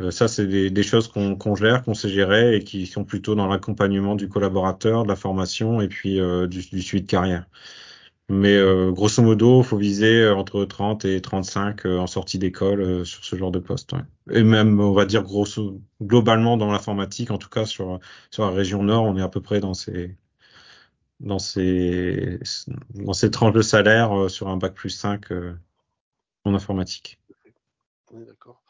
Euh, 0.00 0.10
ça, 0.10 0.28
c'est 0.28 0.46
des, 0.46 0.82
choses 0.82 1.08
qu'on 1.08 1.54
gère, 1.54 1.82
qu'on 1.82 1.94
sait 1.94 2.08
gérer 2.08 2.56
et 2.56 2.64
qui 2.64 2.86
sont 2.86 3.04
plutôt 3.04 3.34
dans 3.34 3.46
l'accompagnement 3.48 4.14
du 4.16 4.28
collaborateur, 4.28 5.02
de 5.04 5.08
la 5.08 5.16
formation 5.16 5.80
et 5.80 5.88
puis 5.88 6.20
euh, 6.20 6.46
du, 6.46 6.62
suivi 6.62 7.02
de 7.02 7.06
carrière. 7.06 7.46
Mais 8.30 8.54
euh, 8.54 8.92
grosso 8.92 9.22
modo, 9.22 9.62
faut 9.62 9.76
viser 9.76 10.28
entre 10.30 10.64
30 10.64 11.04
et 11.04 11.20
35 11.20 11.84
en 11.86 12.06
sortie 12.06 12.38
d'école 12.38 13.04
sur 13.04 13.24
ce 13.24 13.36
genre 13.36 13.50
de 13.50 13.58
poste. 13.58 13.92
Et 14.30 14.44
même, 14.44 14.80
on 14.80 14.92
va 14.92 15.04
dire 15.04 15.22
grosso, 15.24 15.80
globalement 16.00 16.56
dans 16.56 16.70
l'informatique, 16.70 17.30
en 17.32 17.38
tout 17.38 17.48
cas 17.48 17.66
sur 17.66 17.98
sur 18.30 18.44
la 18.44 18.52
région 18.52 18.84
Nord, 18.84 19.04
on 19.04 19.16
est 19.16 19.22
à 19.22 19.28
peu 19.28 19.40
près 19.40 19.60
dans 19.60 19.74
ces 19.74 20.16
dans 21.18 21.40
ces 21.40 22.38
dans 22.94 23.12
ces 23.14 23.30
tranches 23.32 23.54
de 23.54 23.62
salaire 23.62 24.30
sur 24.30 24.48
un 24.48 24.56
bac 24.56 24.74
plus 24.74 24.90
5 24.90 25.32
en 26.44 26.54
informatique. 26.54 27.18
D'accord. 28.12 28.62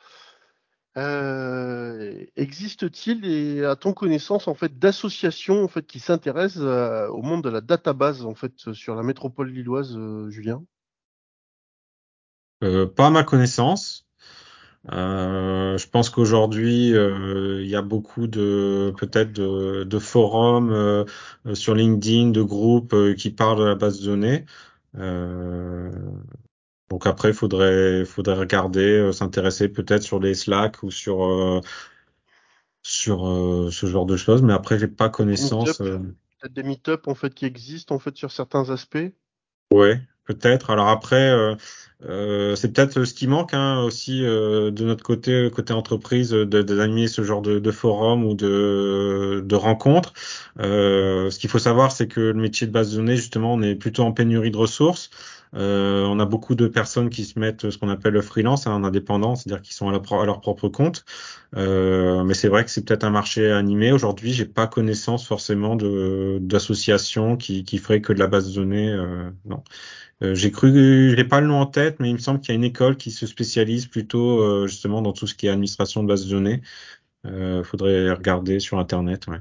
Euh, 0.96 2.24
existe-t-il, 2.36 3.64
à 3.64 3.76
ton 3.76 3.92
connaissance, 3.92 4.48
en 4.48 4.54
fait, 4.54 4.78
d'associations 4.78 5.62
en 5.62 5.68
fait 5.68 5.86
qui 5.86 6.00
s'intéressent 6.00 6.64
euh, 6.64 7.06
au 7.08 7.22
monde 7.22 7.44
de 7.44 7.48
la 7.48 7.60
database 7.60 8.24
en 8.24 8.34
fait 8.34 8.72
sur 8.72 8.96
la 8.96 9.02
métropole 9.02 9.50
lilloise, 9.50 9.96
euh, 9.96 10.28
Julien? 10.30 10.64
Pas 12.60 13.06
à 13.06 13.10
ma 13.10 13.22
connaissance. 13.22 14.06
je 14.86 15.88
pense 15.88 16.10
qu'aujourd'hui, 16.10 16.90
il 16.90 17.66
y 17.66 17.74
a 17.76 17.80
beaucoup 17.80 18.26
de 18.26 18.92
peut-être 18.98 19.32
de, 19.32 19.98
forums 19.98 21.06
sur 21.54 21.74
LinkedIn, 21.74 22.30
de 22.30 22.42
groupes 22.42 22.94
qui 23.16 23.30
parlent 23.30 23.60
de 23.60 23.64
la 23.64 23.76
base 23.76 24.00
de 24.00 24.06
données. 24.06 24.44
Donc 26.90 27.06
après, 27.06 27.28
il 27.28 27.34
faudrait, 27.34 28.04
faudrait 28.04 28.34
regarder, 28.34 28.98
euh, 28.98 29.12
s'intéresser 29.12 29.68
peut-être 29.68 30.02
sur 30.02 30.18
les 30.18 30.34
Slack 30.34 30.82
ou 30.82 30.90
sur 30.90 31.24
euh, 31.24 31.60
sur 32.82 33.28
euh, 33.28 33.70
ce 33.70 33.86
genre 33.86 34.06
de 34.06 34.16
choses. 34.16 34.42
Mais 34.42 34.52
après, 34.52 34.78
j'ai 34.78 34.88
pas 34.88 35.08
connaissance. 35.08 35.78
Peut-être 35.78 36.54
des 36.54 36.62
meet-up 36.62 37.06
en 37.06 37.14
fait 37.14 37.32
qui 37.34 37.44
existent 37.44 37.94
en 37.94 37.98
fait 37.98 38.16
sur 38.16 38.32
certains 38.32 38.70
aspects. 38.70 38.98
Ouais, 39.72 40.00
peut-être. 40.24 40.70
Alors 40.70 40.88
après, 40.88 41.56
euh, 42.02 42.56
c'est 42.56 42.72
peut-être 42.72 43.04
ce 43.04 43.12
qui 43.12 43.26
manque 43.26 43.52
hein, 43.52 43.82
aussi 43.82 44.24
euh, 44.24 44.70
de 44.70 44.84
notre 44.84 45.04
côté, 45.04 45.50
côté 45.54 45.72
entreprise, 45.74 46.30
d'animer 46.32 47.08
ce 47.08 47.22
genre 47.22 47.42
de, 47.42 47.58
de, 47.58 47.70
forum 47.70 48.24
ou 48.24 48.34
de, 48.34 49.42
de 49.44 49.54
rencontres. 49.54 50.14
Euh, 50.60 51.30
ce 51.30 51.38
qu'il 51.38 51.50
faut 51.50 51.58
savoir, 51.58 51.92
c'est 51.92 52.08
que 52.08 52.20
le 52.20 52.34
métier 52.34 52.66
de 52.66 52.72
base 52.72 52.92
de 52.92 52.96
données, 52.96 53.16
justement, 53.16 53.52
on 53.54 53.62
est 53.62 53.74
plutôt 53.74 54.02
en 54.04 54.12
pénurie 54.12 54.50
de 54.50 54.56
ressources. 54.56 55.10
Euh, 55.54 56.04
on 56.04 56.20
a 56.20 56.26
beaucoup 56.26 56.54
de 56.54 56.68
personnes 56.68 57.10
qui 57.10 57.24
se 57.24 57.38
mettent 57.38 57.70
ce 57.70 57.78
qu'on 57.78 57.88
appelle 57.88 58.14
le 58.14 58.22
freelance, 58.22 58.66
hein, 58.66 58.72
en 58.72 58.84
indépendant, 58.84 59.34
c'est-à-dire 59.34 59.62
qui 59.62 59.74
sont 59.74 59.88
à, 59.88 59.94
à, 59.94 60.26
leur 60.26 60.40
propre 60.40 60.68
compte. 60.68 61.04
Euh, 61.56 62.22
mais 62.24 62.34
c'est 62.34 62.48
vrai 62.48 62.64
que 62.64 62.70
c'est 62.70 62.84
peut-être 62.84 63.04
un 63.04 63.10
marché 63.10 63.50
animé. 63.50 63.92
Aujourd'hui, 63.92 64.32
j'ai 64.32 64.46
pas 64.46 64.66
connaissance 64.66 65.26
forcément 65.26 65.76
d'associations 65.76 67.36
qui, 67.36 67.64
qui 67.64 67.78
feraient 67.78 68.00
que 68.00 68.12
de 68.12 68.18
la 68.18 68.26
base 68.26 68.48
de 68.50 68.54
données. 68.54 68.96
non. 69.44 69.62
Euh, 70.22 70.34
j'ai 70.34 70.50
cru, 70.50 71.14
j'ai 71.16 71.24
pas 71.24 71.40
le 71.40 71.46
nom 71.46 71.60
en 71.60 71.66
tête, 71.66 71.98
mais 71.98 72.10
il 72.10 72.14
me 72.14 72.18
semble 72.18 72.40
qu'il 72.40 72.50
y 72.50 72.52
a 72.52 72.56
une 72.56 72.64
école 72.64 72.96
qui 72.96 73.10
se 73.10 73.26
spécialise 73.26 73.86
plutôt 73.86 74.42
euh, 74.42 74.66
justement 74.66 75.00
dans 75.02 75.12
tout 75.12 75.26
ce 75.26 75.34
qui 75.34 75.46
est 75.46 75.50
administration 75.50 76.02
de 76.02 76.08
base 76.08 76.26
de 76.26 76.30
données. 76.30 76.62
Euh, 77.26 77.64
faudrait 77.64 78.10
regarder 78.12 78.60
sur 78.60 78.78
internet. 78.78 79.26
Ouais. 79.28 79.38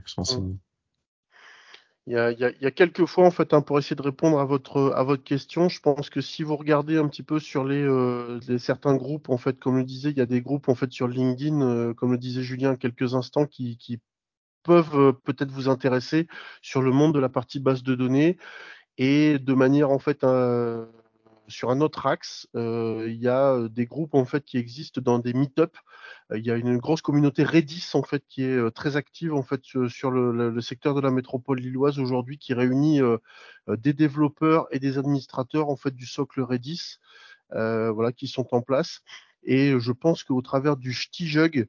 Il, 2.09 2.13
y 2.13 2.17
a, 2.17 2.31
il, 2.31 2.39
y 2.39 2.43
a, 2.43 2.49
il 2.49 2.61
y 2.61 2.65
a, 2.65 2.71
quelques 2.71 3.05
fois 3.05 3.25
en 3.25 3.31
fait, 3.31 3.53
hein, 3.53 3.61
pour 3.61 3.77
essayer 3.79 3.95
de 3.95 4.01
répondre 4.01 4.39
à 4.39 4.45
votre 4.45 4.93
à 4.95 5.03
votre 5.03 5.23
question, 5.23 5.69
je 5.69 5.79
pense 5.79 6.09
que 6.09 6.21
si 6.21 6.43
vous 6.43 6.55
regardez 6.57 6.97
un 6.97 7.07
petit 7.07 7.23
peu 7.23 7.39
sur 7.39 7.63
les, 7.63 7.83
euh, 7.83 8.39
les 8.47 8.57
certains 8.57 8.95
groupes, 8.95 9.29
en 9.29 9.37
fait, 9.37 9.59
comme 9.59 9.77
le 9.77 9.83
disait, 9.83 10.09
il 10.09 10.17
y 10.17 10.21
a 10.21 10.25
des 10.25 10.41
groupes 10.41 10.69
en 10.69 10.75
fait 10.75 10.91
sur 10.91 11.07
LinkedIn, 11.07 11.61
euh, 11.61 11.93
comme 11.93 12.11
le 12.11 12.17
disait 12.17 12.41
Julien 12.41 12.75
quelques 12.75 13.13
instants, 13.13 13.45
qui, 13.45 13.77
qui 13.77 13.99
peuvent 14.63 15.13
peut-être 15.23 15.51
vous 15.51 15.69
intéresser 15.69 16.27
sur 16.61 16.81
le 16.81 16.91
monde 16.91 17.13
de 17.13 17.19
la 17.19 17.29
partie 17.29 17.59
base 17.59 17.83
de 17.83 17.95
données. 17.95 18.37
Et 18.97 19.39
de 19.39 19.53
manière 19.53 19.91
en 19.91 19.99
fait 19.99 20.23
euh, 20.23 20.85
sur 21.49 21.71
un 21.71 21.81
autre 21.81 22.05
axe, 22.05 22.47
euh, 22.55 23.05
il 23.07 23.21
y 23.21 23.27
a 23.27 23.67
des 23.67 23.85
groupes 23.85 24.13
en 24.13 24.25
fait 24.25 24.45
qui 24.45 24.57
existent 24.57 25.01
dans 25.01 25.19
des 25.19 25.33
meet-up. 25.33 25.75
Il 26.33 26.45
y 26.45 26.51
a 26.51 26.55
une 26.55 26.77
grosse 26.77 27.01
communauté 27.01 27.43
Redis 27.43 27.89
en 27.93 28.03
fait 28.03 28.23
qui 28.29 28.43
est 28.43 28.55
euh, 28.55 28.71
très 28.71 28.95
active 28.95 29.33
en 29.33 29.43
fait 29.43 29.61
sur 29.63 30.11
le, 30.11 30.51
le 30.51 30.61
secteur 30.61 30.93
de 30.93 31.01
la 31.01 31.11
métropole 31.11 31.59
lilloise 31.59 31.99
aujourd'hui, 31.99 32.37
qui 32.37 32.53
réunit 32.53 33.01
des 33.67 33.93
développeurs 33.93 34.67
et 34.71 34.79
des 34.79 34.97
administrateurs 34.97 35.69
en 35.69 35.75
fait 35.75 35.95
du 35.95 36.05
socle 36.05 36.41
Redis, 36.41 36.97
voilà, 37.51 38.11
qui 38.11 38.27
sont 38.27 38.47
en 38.51 38.61
place. 38.61 39.01
Et 39.43 39.79
je 39.79 39.91
pense 39.91 40.23
qu'au 40.23 40.41
travers 40.41 40.77
du 40.77 40.93
Stijug, 40.93 41.67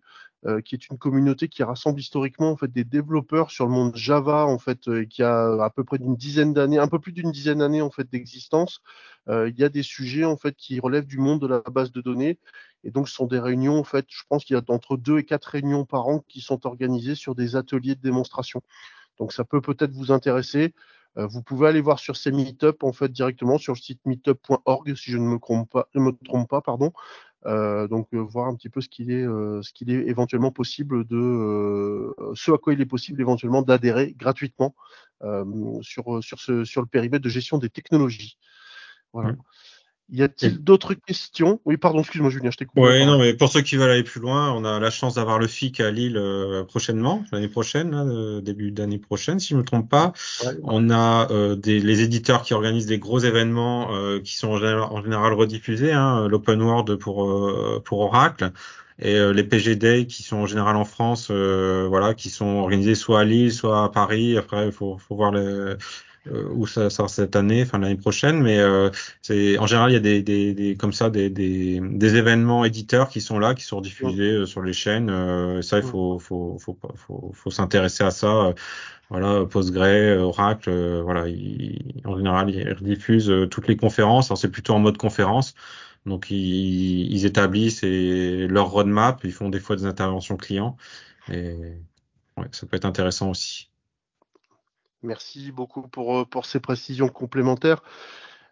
qui 0.65 0.75
est 0.75 0.89
une 0.89 0.97
communauté 0.97 1.49
qui 1.49 1.63
rassemble 1.63 2.01
historiquement 2.01 2.51
en 2.51 2.57
fait 2.57 2.73
des 2.73 2.85
développeurs 2.85 3.51
sur 3.51 3.67
le 3.67 3.73
monde 3.73 3.95
Java 3.95 4.47
en 4.47 4.59
fait, 4.59 4.89
qui 5.09 5.23
a 5.23 5.63
à 5.63 5.71
peu 5.71 5.85
près 5.85 5.99
d'une 5.99 6.17
dizaine 6.17 6.55
d'années, 6.55 6.79
un 6.79 6.89
peu 6.89 6.99
plus 6.99 7.13
d'une 7.13 7.31
dizaine 7.31 7.59
d'années 7.59 7.83
en 7.83 7.91
fait 7.91 8.11
d'existence. 8.11 8.81
Il 9.29 9.55
y 9.59 9.65
a 9.65 9.69
des 9.69 9.83
sujets 9.83 10.25
en 10.25 10.37
fait 10.39 10.57
qui 10.57 10.81
relèvent 10.81 11.07
du 11.07 11.19
monde 11.19 11.41
de 11.43 11.47
la 11.47 11.61
base 11.61 11.93
de 11.93 12.01
données, 12.01 12.39
et 12.85 12.91
donc 12.91 13.09
ce 13.09 13.15
sont 13.15 13.27
des 13.27 13.39
réunions 13.39 13.79
en 13.79 13.85
fait. 13.85 14.07
Je 14.09 14.23
pense 14.29 14.45
qu'il 14.45 14.57
y 14.57 14.59
a 14.59 14.63
entre 14.69 14.97
deux 14.97 15.19
et 15.19 15.25
quatre 15.25 15.45
réunions 15.45 15.85
par 15.85 16.09
an 16.09 16.25
qui 16.27 16.41
sont 16.41 16.67
organisées 16.67 17.15
sur 17.15 17.35
des 17.35 17.55
ateliers 17.55 17.95
de 17.95 18.01
démonstration. 18.01 18.63
Donc 19.19 19.35
ça 19.35 19.45
peut 19.45 19.61
peut-être 19.61 19.93
vous 19.93 20.11
intéresser. 20.11 20.75
Vous 21.17 21.43
pouvez 21.43 21.69
aller 21.69 21.81
voir 21.81 21.99
sur 21.99 22.17
ces 22.17 22.31
meetups 22.31 22.83
en 22.83 22.93
fait 22.93 23.11
directement 23.11 23.59
sur 23.59 23.75
le 23.75 23.79
site 23.79 24.01
meetup.org 24.07 24.95
si 24.95 25.11
je 25.11 25.19
ne 25.19 25.25
me 25.25 25.39
trompe 25.39 26.49
pas, 26.49 26.61
pardon. 26.61 26.93
donc 27.45 28.15
voir 28.15 28.47
un 28.47 28.55
petit 28.55 28.69
peu 28.69 28.81
ce 28.81 28.89
qu'il 28.89 29.11
est, 29.11 29.25
ce 29.25 29.73
qu'il 29.73 29.91
est 29.91 30.07
éventuellement 30.07 30.53
possible 30.53 31.05
de, 31.07 32.15
ce 32.35 32.53
à 32.53 32.59
quoi 32.59 32.75
il 32.75 32.81
est 32.81 32.87
possible 32.87 33.21
éventuellement 33.21 33.63
d'adhérer 33.63 34.15
gratuitement 34.17 34.75
sur 35.83 36.23
sur 36.23 36.39
ce 36.41 36.65
sur 36.65 36.81
le 36.81 36.87
périmètre 36.87 37.25
de 37.25 37.29
gestion 37.29 37.59
des 37.59 37.71
technologies. 37.71 38.39
Voilà. 39.13 39.33
Mmh. 39.33 39.37
Y 40.13 40.23
a-t-il 40.23 40.63
d'autres 40.63 40.95
questions? 40.95 41.61
Oui, 41.65 41.77
pardon, 41.77 42.01
excuse-moi 42.01 42.31
Julien, 42.31 42.51
je 42.51 42.57
t'ai 42.57 42.65
coupé. 42.65 42.81
Oui, 42.81 43.07
non, 43.07 43.19
mais 43.19 43.35
pour 43.35 43.49
ceux 43.49 43.61
qui 43.61 43.77
veulent 43.77 43.91
aller 43.91 44.03
plus 44.03 44.21
loin, 44.21 44.53
on 44.53 44.65
a 44.65 44.81
la 44.81 44.91
chance 44.91 45.15
d'avoir 45.15 45.39
le 45.39 45.47
FIC 45.47 45.81
à 45.81 45.91
Lille 45.91 46.17
euh, 46.17 46.65
prochainement, 46.65 47.25
l'année 47.33 47.49
prochaine, 47.49 47.91
là, 47.93 48.41
début 48.41 48.71
d'année 48.73 48.99
prochaine, 48.99 49.39
si 49.39 49.49
je 49.49 49.57
me 49.57 49.63
trompe 49.63 49.89
pas. 49.89 50.13
On 50.65 50.91
a 50.91 51.31
euh, 51.31 51.55
des, 51.55 51.81
les 51.81 52.03
éditeurs 52.03 52.43
qui 52.43 52.55
organisent 52.55 52.87
des 52.87 52.99
gros 52.99 53.21
événements 53.21 53.95
euh, 53.95 54.21
qui 54.21 54.35
sont 54.37 54.49
en 54.49 54.59
général, 54.59 54.89
en 54.91 55.03
général 55.03 55.33
rediffusés, 55.33 55.93
hein, 55.93 56.27
l'Open 56.29 56.61
World 56.61 56.97
pour 56.97 57.21
pour 57.85 58.01
Oracle 58.01 58.53
et 59.03 59.19
les 59.33 59.45
PG 59.45 59.77
Day 59.77 60.07
qui 60.07 60.23
sont 60.23 60.37
en 60.37 60.47
général 60.47 60.77
en 60.77 60.85
France, 60.85 61.31
voilà, 61.31 62.15
qui 62.15 62.29
sont 62.31 62.59
organisés 62.59 62.95
soit 62.95 63.21
à 63.21 63.25
Lille, 63.25 63.53
soit 63.53 63.85
à 63.85 63.89
Paris. 63.89 64.37
Après, 64.37 64.67
il 64.67 64.73
faut, 64.73 64.99
faut 64.99 65.15
voir 65.15 65.33
les 65.33 65.41
euh, 65.41 65.77
où 66.27 66.67
ça 66.67 66.91
sort 66.91 67.09
cette 67.09 67.35
année, 67.35 67.63
enfin 67.63 67.79
l'année 67.79 67.97
prochaine, 67.97 68.43
mais 68.43 68.59
euh, 68.59 68.91
c'est 69.23 69.57
en 69.59 69.67
général 69.67 69.91
il 69.91 69.95
y 69.95 69.97
a 69.97 70.01
des, 70.01 70.23
des, 70.23 70.53
des 70.53 70.77
comme 70.77 70.93
ça 70.93 71.09
des, 71.09 71.31
des, 71.31 71.81
des, 71.81 72.17
événements 72.17 72.65
éditeurs 72.65 73.09
qui 73.09 73.21
sont 73.23 73.39
là, 73.39 73.55
qui 73.55 73.65
sont 73.65 73.81
diffusés 73.81 74.33
euh, 74.33 74.47
sur 74.47 74.63
les 74.63 74.75
chaînes. 74.75 75.09
Euh, 75.09 75.63
ça 75.63 75.79
il 75.79 75.83
faut 75.83 76.19
faut 76.19 76.59
faut 76.59 76.79
faut, 76.97 77.33
faut, 77.35 77.51
s'intéresser 77.51 78.05
à 78.05 78.11
ça. 78.11 78.55
voilà, 79.09 79.47
Postgre, 79.47 80.21
Oracle, 80.21 80.71
voilà, 81.03 81.23
en 82.05 82.17
général 82.17 82.51
ils 82.51 82.71
rediffusent 82.73 83.33
toutes 83.51 83.69
les 83.69 83.77
conférences. 83.77 84.31
Alors 84.31 84.39
c'est 84.39 84.51
plutôt 84.51 84.75
en 84.75 84.79
mode 84.79 84.99
conférence. 84.99 85.55
Donc 86.07 86.31
ils, 86.31 87.11
ils 87.13 87.27
établissent 87.27 87.83
et 87.83 88.47
leur 88.49 88.71
roadmap, 88.71 89.21
ils 89.25 89.33
font 89.33 89.49
des 89.49 89.61
fois 89.61 89.77
des 89.77 89.87
interventions 89.87 90.37
clients 90.37 90.77
et 91.31 91.57
ouais, 92.37 92.47
ça 92.53 92.67
peut 92.67 92.77
être 92.77 92.85
intéressant 92.85 93.31
aussi. 93.31 93.70
Merci 95.03 95.51
beaucoup 95.51 95.83
pour, 95.83 96.19
euh, 96.19 96.25
pour 96.25 96.45
ces 96.45 96.61
précisions 96.61 97.09
complémentaires. 97.09 97.83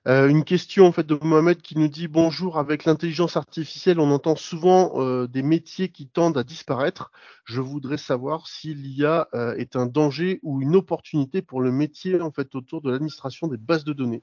Euh, 0.06 0.28
une 0.28 0.44
question 0.44 0.86
en 0.86 0.92
fait 0.92 1.06
de 1.06 1.18
Mohamed 1.20 1.60
qui 1.60 1.76
nous 1.76 1.88
dit 1.88 2.08
bonjour. 2.08 2.58
Avec 2.58 2.86
l'intelligence 2.86 3.36
artificielle, 3.36 4.00
on 4.00 4.10
entend 4.10 4.36
souvent 4.36 4.92
euh, 4.94 5.26
des 5.26 5.42
métiers 5.42 5.90
qui 5.90 6.06
tendent 6.06 6.38
à 6.38 6.44
disparaître. 6.44 7.10
Je 7.44 7.60
voudrais 7.60 7.98
savoir 7.98 8.46
si 8.46 8.74
l'IA 8.74 9.28
est 9.58 9.76
un 9.76 9.86
danger 9.86 10.40
ou 10.42 10.62
une 10.62 10.76
opportunité 10.76 11.42
pour 11.42 11.60
le 11.60 11.70
métier 11.70 12.20
en 12.20 12.30
fait 12.30 12.54
autour 12.54 12.80
de 12.80 12.90
l'administration 12.90 13.48
des 13.48 13.58
bases 13.58 13.84
de 13.84 13.92
données. 13.92 14.22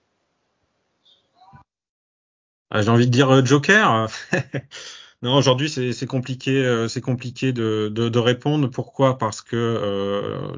Ah, 2.71 2.81
j'ai 2.81 2.89
envie 2.89 3.05
de 3.05 3.11
dire 3.11 3.45
Joker. 3.45 4.07
Non, 5.25 5.37
aujourd'hui 5.37 5.69
c'est 5.69 6.05
compliqué, 6.05 6.63
euh, 6.63 6.87
c'est 6.87 7.01
compliqué 7.01 7.51
de, 7.51 7.91
de, 7.91 8.09
de, 8.09 8.19
répondre. 8.19 8.69
Pourquoi? 8.69 9.17
Parce 9.17 9.41
que 9.41 9.55
euh, 9.55 10.55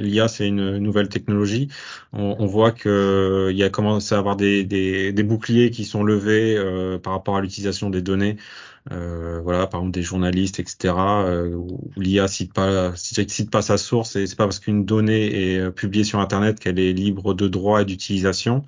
l'IA, 0.00 0.26
c'est 0.26 0.48
une 0.48 0.78
nouvelle 0.78 1.10
technologie. 1.10 1.68
On, 2.14 2.34
on 2.38 2.46
voit 2.46 2.72
que 2.72 3.48
il 3.50 3.58
y 3.58 3.62
a 3.62 3.68
commencé 3.68 4.14
à 4.14 4.18
avoir 4.18 4.36
des, 4.36 4.64
des, 4.64 5.12
des 5.12 5.22
boucliers 5.22 5.70
qui 5.70 5.84
sont 5.84 6.02
levés 6.02 6.56
euh, 6.56 6.98
par 6.98 7.12
rapport 7.12 7.36
à 7.36 7.42
l'utilisation 7.42 7.90
des 7.90 8.00
données. 8.00 8.38
Euh, 8.90 9.38
voilà, 9.42 9.66
par 9.66 9.80
exemple 9.80 9.92
des 9.94 10.02
journalistes, 10.02 10.60
etc. 10.60 10.94
Euh, 10.96 11.54
où 11.54 11.90
l'IA 11.98 12.26
cite 12.26 12.54
pas, 12.54 12.96
cite 12.96 13.50
pas 13.50 13.60
sa 13.60 13.76
source, 13.76 14.16
et 14.16 14.26
c'est 14.26 14.36
pas 14.36 14.46
parce 14.46 14.60
qu'une 14.60 14.86
donnée 14.86 15.52
est 15.56 15.70
publiée 15.72 16.04
sur 16.04 16.20
Internet 16.20 16.58
qu'elle 16.58 16.78
est 16.78 16.94
libre 16.94 17.34
de 17.34 17.48
droit 17.48 17.82
et 17.82 17.84
d'utilisation. 17.84 18.64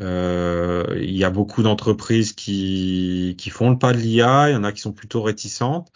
Euh, 0.00 0.84
il 1.00 1.16
y 1.16 1.24
a 1.24 1.30
beaucoup 1.30 1.62
d'entreprises 1.62 2.32
qui, 2.32 3.34
qui 3.38 3.50
font 3.50 3.70
le 3.70 3.78
pas 3.78 3.92
de 3.92 3.98
l'IA, 3.98 4.50
il 4.50 4.52
y 4.52 4.56
en 4.56 4.64
a 4.64 4.72
qui 4.72 4.80
sont 4.80 4.92
plutôt 4.92 5.22
réticentes. 5.22 5.92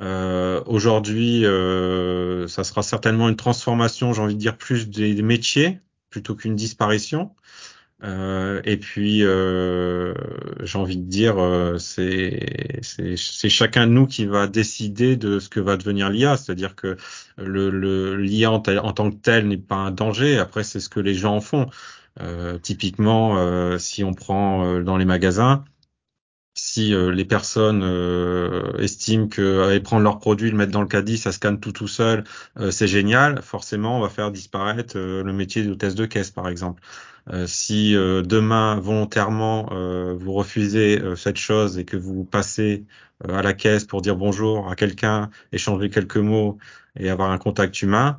Euh, 0.00 0.62
Aujourd'hui, 0.66 1.44
euh, 1.44 2.48
ça 2.48 2.64
sera 2.64 2.82
certainement 2.82 3.28
une 3.28 3.36
transformation, 3.36 4.12
j'ai 4.12 4.22
envie 4.22 4.34
de 4.34 4.40
dire, 4.40 4.56
plus 4.56 4.88
des, 4.88 5.20
métiers 5.22 5.80
plutôt 6.10 6.34
qu'une 6.34 6.56
disparition. 6.56 7.34
Euh, 8.04 8.60
et 8.64 8.78
puis, 8.78 9.22
euh, 9.22 10.12
j'ai 10.62 10.78
envie 10.78 10.96
de 10.96 11.08
dire, 11.08 11.38
euh, 11.38 11.78
c'est 11.78 13.16
chacun 13.48 13.86
de 13.86 13.92
nous 13.92 14.06
qui 14.06 14.26
va 14.26 14.48
décider 14.48 15.16
de 15.16 15.38
ce 15.38 15.48
que 15.48 15.60
va 15.60 15.76
devenir 15.76 16.10
l'IA. 16.10 16.36
C'est-à-dire 16.36 16.74
que 16.74 16.96
le 17.38 18.16
l'IA 18.16 18.50
en, 18.50 18.56
en, 18.56 18.92
tant 18.92 19.10
que 19.10 19.16
tel 19.16 19.46
n'est 19.46 19.56
pas 19.56 19.76
un 19.76 19.90
danger. 19.92 20.38
Après, 20.38 20.64
c'est 20.64 20.80
ce 20.80 20.88
que 20.88 21.00
les 21.00 21.14
gens 21.14 21.36
en 21.36 21.40
font. 21.40 21.68
Euh, 22.20 22.58
typiquement, 22.58 23.38
euh, 23.38 23.78
si 23.78 24.04
on 24.04 24.14
prend 24.14 24.64
euh, 24.64 24.82
dans 24.82 24.96
les 24.96 25.04
magasins, 25.04 25.64
si 26.54 26.90
les 26.94 27.24
personnes 27.24 27.82
estiment 28.78 29.26
que 29.28 29.78
prendre 29.78 30.02
leur 30.02 30.18
produit, 30.18 30.50
le 30.50 30.56
mettre 30.56 30.72
dans 30.72 30.82
le 30.82 30.86
caddie, 30.86 31.16
ça 31.16 31.32
scanne 31.32 31.60
tout 31.60 31.72
tout 31.72 31.88
seul, 31.88 32.24
c'est 32.70 32.86
génial. 32.86 33.40
Forcément, 33.42 33.96
on 33.98 34.00
va 34.02 34.10
faire 34.10 34.30
disparaître 34.30 34.98
le 34.98 35.32
métier 35.32 35.64
d'hôtesse 35.64 35.94
de 35.94 36.04
caisse, 36.04 36.30
par 36.30 36.48
exemple. 36.48 36.82
si 37.46 37.94
demain 37.94 38.78
volontairement 38.80 39.70
vous 40.14 40.32
refusez 40.34 41.02
cette 41.16 41.38
chose 41.38 41.78
et 41.78 41.86
que 41.86 41.96
vous 41.96 42.24
passez 42.24 42.84
à 43.26 43.40
la 43.42 43.54
caisse 43.54 43.84
pour 43.84 44.02
dire 44.02 44.16
bonjour 44.16 44.70
à 44.70 44.76
quelqu'un, 44.76 45.30
échanger 45.52 45.88
quelques 45.88 46.18
mots 46.18 46.58
et 46.96 47.08
avoir 47.08 47.30
un 47.30 47.38
contact 47.38 47.80
humain, 47.80 48.18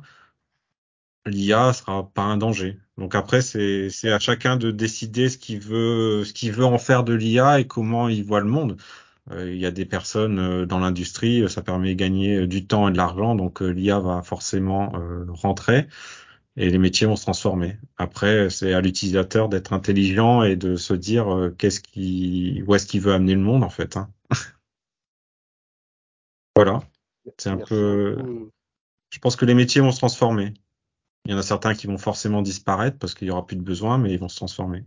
l'IA 1.26 1.72
sera 1.72 2.10
pas 2.10 2.22
un 2.22 2.36
danger. 2.36 2.80
Donc 2.98 3.14
après, 3.14 3.42
c'est 3.42 3.90
à 4.04 4.18
chacun 4.18 4.56
de 4.56 4.70
décider 4.70 5.28
ce 5.28 5.38
qu'il 5.38 5.60
veut, 5.60 6.24
ce 6.24 6.32
qu'il 6.32 6.52
veut 6.52 6.64
en 6.64 6.78
faire 6.78 7.04
de 7.04 7.12
l'IA 7.12 7.60
et 7.60 7.66
comment 7.66 8.08
il 8.08 8.24
voit 8.24 8.40
le 8.40 8.46
monde. 8.46 8.76
Euh, 9.30 9.52
il 9.52 9.58
y 9.58 9.66
a 9.66 9.70
des 9.70 9.86
personnes 9.86 10.38
euh, 10.38 10.66
dans 10.66 10.78
l'industrie, 10.78 11.48
ça 11.48 11.62
permet 11.62 11.90
de 11.90 11.98
gagner 11.98 12.40
euh, 12.40 12.46
du 12.46 12.66
temps 12.66 12.88
et 12.88 12.92
de 12.92 12.96
l'argent, 12.96 13.34
donc 13.34 13.60
l'IA 13.60 13.98
va 13.98 14.22
forcément 14.22 14.92
rentrer 15.28 15.86
et 16.56 16.70
les 16.70 16.78
métiers 16.78 17.06
vont 17.06 17.16
se 17.16 17.22
transformer. 17.22 17.78
Après, 17.96 18.50
c'est 18.50 18.74
à 18.74 18.80
l'utilisateur 18.80 19.48
d'être 19.48 19.72
intelligent 19.72 20.42
et 20.42 20.56
de 20.56 20.76
se 20.76 20.94
dire 20.94 21.52
qu'est-ce 21.58 21.80
qui, 21.80 22.62
où 22.66 22.74
est-ce 22.74 22.86
qu'il 22.86 23.00
veut 23.00 23.12
amener 23.12 23.34
le 23.34 23.40
monde 23.40 23.64
en 23.64 23.70
fait. 23.70 23.96
Hein. 23.96 24.10
voilà, 26.56 26.82
c'est 27.38 27.50
un 27.50 27.56
peu. 27.56 28.16
Je 29.10 29.18
pense 29.18 29.36
que 29.36 29.44
les 29.44 29.54
métiers 29.54 29.80
vont 29.80 29.90
se 29.90 29.98
transformer. 29.98 30.54
Il 31.26 31.32
y 31.32 31.34
en 31.34 31.38
a 31.38 31.42
certains 31.42 31.74
qui 31.74 31.86
vont 31.86 31.98
forcément 31.98 32.42
disparaître 32.42 32.98
parce 32.98 33.14
qu'il 33.14 33.28
y 33.28 33.30
aura 33.30 33.46
plus 33.46 33.56
de 33.56 33.62
besoin, 33.62 33.96
mais 33.98 34.12
ils 34.12 34.18
vont 34.18 34.28
se 34.28 34.36
transformer. 34.36 34.84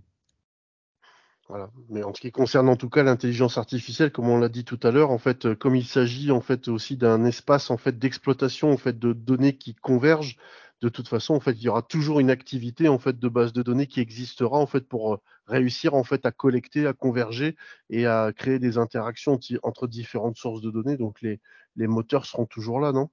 Voilà. 1.49 1.71
Mais 1.89 2.03
en 2.03 2.13
ce 2.13 2.21
qui 2.21 2.31
concerne 2.31 2.67
en 2.69 2.75
tout 2.75 2.89
cas 2.89 3.03
l'intelligence 3.03 3.57
artificielle, 3.57 4.11
comme 4.11 4.29
on 4.29 4.37
l'a 4.37 4.49
dit 4.49 4.65
tout 4.65 4.79
à 4.83 4.91
l'heure, 4.91 5.11
en 5.11 5.17
fait, 5.17 5.55
comme 5.55 5.75
il 5.75 5.85
s'agit 5.85 6.29
en 6.29 6.41
fait 6.41 6.67
aussi 6.67 6.97
d'un 6.97 7.23
espace 7.23 7.71
en 7.71 7.77
fait 7.77 7.97
d'exploitation 7.97 8.71
en 8.71 8.77
fait 8.77 8.99
de 8.99 9.13
données 9.13 9.57
qui 9.57 9.73
convergent, 9.73 10.37
de 10.81 10.89
toute 10.89 11.07
façon, 11.07 11.33
en 11.33 11.39
fait, 11.39 11.53
il 11.53 11.63
y 11.63 11.69
aura 11.69 11.81
toujours 11.81 12.19
une 12.19 12.29
activité 12.29 12.87
en 12.87 12.99
fait 12.99 13.17
de 13.17 13.29
base 13.29 13.51
de 13.51 13.63
données 13.63 13.87
qui 13.87 13.99
existera 13.99 14.57
en 14.57 14.67
fait 14.67 14.87
pour 14.87 15.15
euh, 15.15 15.17
réussir 15.47 15.95
en 15.95 16.03
fait 16.03 16.25
à 16.25 16.31
collecter, 16.31 16.85
à 16.85 16.93
converger 16.93 17.55
et 17.89 18.05
à 18.05 18.31
créer 18.35 18.59
des 18.59 18.77
interactions 18.77 19.39
entre 19.63 19.87
différentes 19.87 20.37
sources 20.37 20.61
de 20.61 20.69
données. 20.69 20.97
Donc 20.97 21.21
les, 21.21 21.39
les 21.77 21.87
moteurs 21.87 22.25
seront 22.25 22.45
toujours 22.45 22.79
là, 22.79 22.91
non? 22.91 23.09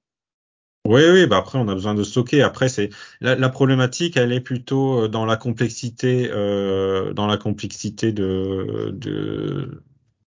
Oui, 0.85 1.01
oui, 1.11 1.25
bah 1.27 1.37
après 1.37 1.57
on 1.57 1.67
a 1.67 1.73
besoin 1.73 1.95
de 1.95 2.03
stocker. 2.03 2.41
Après 2.43 2.69
c'est 2.69 2.89
la, 3.21 3.35
la, 3.35 3.49
problématique, 3.49 4.17
elle 4.17 4.31
est 4.31 4.41
plutôt 4.41 5.03
euh, 5.03 5.07
dans 5.07 5.25
la 5.25 5.35
complexité, 5.35 6.29
euh, 6.31 7.13
dans 7.13 7.27
la 7.27 7.37
complexité 7.37 8.11
de, 8.11 8.91
de 8.93 9.81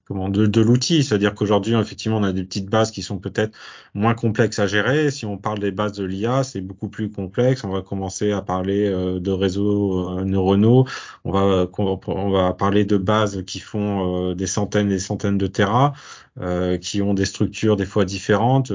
comment 0.06 0.28
de, 0.28 0.46
de 0.46 0.60
l'outil, 0.60 1.02
c'est-à-dire 1.02 1.34
qu'aujourd'hui 1.34 1.74
effectivement 1.74 2.18
on 2.18 2.22
a 2.22 2.32
des 2.32 2.44
petites 2.44 2.70
bases 2.70 2.90
qui 2.90 3.02
sont 3.02 3.18
peut-être 3.18 3.56
moins 3.92 4.14
complexes 4.14 4.58
à 4.58 4.66
gérer. 4.66 5.10
Si 5.10 5.26
on 5.26 5.36
parle 5.36 5.58
des 5.58 5.72
bases 5.72 5.92
de 5.92 6.04
l'IA, 6.04 6.44
c'est 6.44 6.60
beaucoup 6.60 6.88
plus 6.88 7.10
complexe. 7.10 7.64
On 7.64 7.70
va 7.70 7.82
commencer 7.82 8.32
à 8.32 8.40
parler 8.40 8.86
euh, 8.86 9.18
de 9.20 9.30
réseaux 9.32 10.18
euh, 10.18 10.24
neuronaux, 10.24 10.86
on 11.24 11.32
va 11.32 11.66
on 11.76 12.30
va 12.30 12.52
parler 12.54 12.84
de 12.84 12.96
bases 12.96 13.42
qui 13.46 13.58
font 13.58 14.30
euh, 14.30 14.34
des 14.34 14.46
centaines 14.46 14.86
et 14.88 14.94
des 14.94 14.98
centaines 15.00 15.38
de 15.38 15.46
terras, 15.48 15.92
qui 16.80 17.00
ont 17.00 17.14
des 17.14 17.24
structures 17.24 17.76
des 17.76 17.86
fois 17.86 18.04
différentes. 18.04 18.72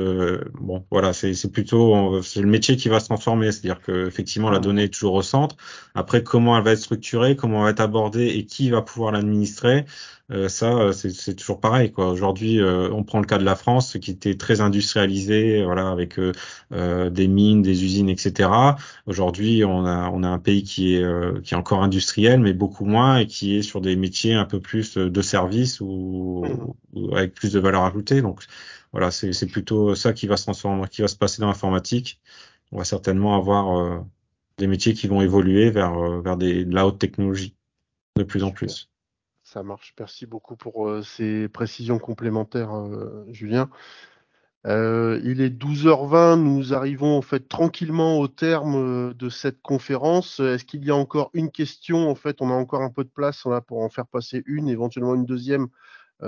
bon, 0.59 0.84
voilà, 0.89 1.14
c'est 1.14 1.51
plutôt 1.51 2.22
c'est 2.24 2.41
le 2.41 2.47
métier 2.47 2.76
qui 2.76 2.89
va 2.89 2.99
se 2.99 3.05
transformer, 3.05 3.51
c'est-à-dire 3.51 3.82
que 3.82 4.07
effectivement 4.07 4.49
la 4.49 4.59
donnée 4.59 4.86
est 4.86 4.93
toujours 4.93 5.14
au 5.14 5.22
centre. 5.22 5.55
Après, 5.93 6.24
comment 6.24 6.57
elle 6.57 6.64
va 6.64 6.72
être 6.72 6.80
structurée, 6.80 7.36
comment 7.36 7.59
elle 7.59 7.66
va 7.66 7.70
être 7.72 7.82
abordée 7.82 8.28
et 8.28 8.45
qui 8.45 8.70
va 8.70 8.82
pouvoir 8.82 9.12
l'administrer 9.12 9.86
euh, 10.32 10.47
ça, 10.47 10.78
euh, 10.78 10.91
c'est 10.93 11.36
toujours 11.36 11.59
pareil. 11.59 11.91
Quoi. 11.91 12.09
Aujourd'hui, 12.09 12.62
euh, 12.62 12.89
on 12.91 13.03
prend 13.03 13.20
le 13.20 13.26
cas 13.26 13.38
de 13.38 13.43
la 13.43 13.55
France, 13.55 13.97
qui 13.99 14.12
était 14.12 14.36
très 14.36 14.62
industrialisée, 14.62 15.64
voilà, 15.64 15.89
avec 15.89 16.20
des 16.20 17.28
mines, 17.28 17.62
des 17.62 17.84
usines, 17.84 18.09
etc. 18.09 18.49
Aujourd'hui, 19.07 19.64
on 19.66 19.86
a, 19.86 20.09
on 20.09 20.24
a 20.24 20.28
un 20.28 20.39
pays 20.39 20.64
qui 20.64 20.95
est, 20.95 21.41
qui 21.43 21.53
est 21.53 21.57
encore 21.57 21.84
industriel, 21.84 22.39
mais 22.39 22.53
beaucoup 22.53 22.86
moins, 22.86 23.18
et 23.18 23.28
qui 23.28 23.57
est 23.57 23.62
sur 23.62 23.82
des 23.82 23.95
métiers 23.95 24.34
un 24.34 24.45
peu 24.45 24.59
plus 24.59 24.97
de 24.97 25.22
service 25.22 25.82
ou, 25.82 26.45
avec 27.12 27.34
plus 27.34 27.50
de 27.53 27.59
valeur 27.59 27.83
ajoutée. 27.83 28.21
Donc, 28.21 28.43
voilà, 28.91 29.11
c'est 29.11 29.47
plutôt 29.47 29.95
ça 29.95 30.13
qui 30.13 30.27
va 30.27 30.37
se 30.37 30.43
transformer, 30.43 30.87
qui 30.89 31.01
va 31.01 31.07
se 31.07 31.15
passer 31.15 31.41
dans 31.41 31.47
l'informatique. 31.47 32.19
On 32.71 32.77
va 32.77 32.83
certainement 32.83 33.35
avoir 33.35 34.03
des 34.57 34.67
métiers 34.67 34.93
qui 34.93 35.07
vont 35.07 35.21
évoluer 35.21 35.71
vers, 35.71 36.21
vers 36.21 36.37
des, 36.37 36.65
de 36.65 36.73
la 36.73 36.85
haute 36.85 36.99
technologie 36.99 37.55
de 38.17 38.23
plus 38.23 38.43
en 38.43 38.51
plus. 38.51 38.89
Ça 39.43 39.63
marche. 39.63 39.93
Merci 39.99 40.25
beaucoup 40.25 40.55
pour 40.55 40.87
euh, 40.87 41.01
ces 41.01 41.49
précisions 41.49 41.99
complémentaires, 41.99 42.71
Julien. 43.29 43.69
Euh, 44.67 45.19
il 45.23 45.41
est 45.41 45.49
12h20, 45.49 46.35
nous 46.35 46.73
arrivons 46.73 47.17
en 47.17 47.23
fait 47.23 47.47
tranquillement 47.49 48.19
au 48.19 48.27
terme 48.27 48.75
euh, 48.75 49.13
de 49.15 49.27
cette 49.27 49.59
conférence. 49.61 50.39
Est-ce 50.39 50.65
qu'il 50.65 50.85
y 50.85 50.91
a 50.91 50.95
encore 50.95 51.31
une 51.33 51.49
question? 51.49 52.07
En 52.07 52.13
fait, 52.13 52.41
on 52.41 52.51
a 52.51 52.53
encore 52.53 52.83
un 52.83 52.91
peu 52.91 53.03
de 53.03 53.09
place 53.09 53.45
là, 53.45 53.61
pour 53.61 53.81
en 53.81 53.89
faire 53.89 54.05
passer 54.05 54.43
une, 54.45 54.69
éventuellement 54.69 55.15
une 55.15 55.25
deuxième 55.25 55.63
euh, 55.63 55.67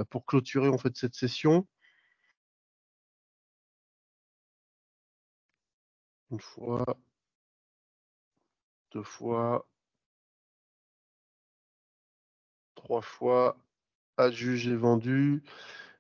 pour 0.10 0.26
clôturer 0.26 0.70
en 0.70 0.78
fait 0.78 0.96
cette 0.98 1.16
session. 1.16 1.68
Une 6.32 6.39
fois, 6.39 6.84
deux 8.91 9.04
fois, 9.04 9.68
trois 12.76 13.02
fois, 13.02 13.58
adjugé 14.18 14.76
vendu. 14.76 15.44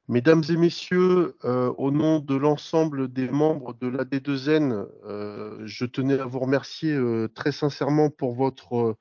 Mesdames 0.09 0.43
et 0.49 0.57
messieurs, 0.57 1.37
euh, 1.45 1.73
au 1.77 1.91
nom 1.91 2.19
de 2.19 2.35
l'ensemble 2.35 3.11
des 3.11 3.29
membres 3.29 3.73
de 3.75 3.87
l'AD2N, 3.87 4.87
euh, 5.05 5.61
je 5.65 5.85
tenais 5.85 6.19
à 6.19 6.25
vous 6.25 6.39
remercier 6.39 6.93
euh, 6.93 7.29
très 7.33 7.51
sincèrement 7.51 8.09
pour 8.09 8.33
votre 8.33 8.97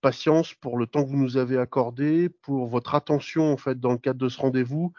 patience, 0.00 0.54
pour 0.54 0.78
le 0.78 0.86
temps 0.86 1.04
que 1.04 1.08
vous 1.08 1.16
nous 1.16 1.36
avez 1.36 1.58
accordé, 1.58 2.28
pour 2.28 2.66
votre 2.66 2.94
attention 2.94 3.52
en 3.52 3.56
fait 3.56 3.78
dans 3.80 3.92
le 3.92 3.98
cadre 3.98 4.18
de 4.18 4.28
ce 4.28 4.40
rendez-vous, 4.40 4.92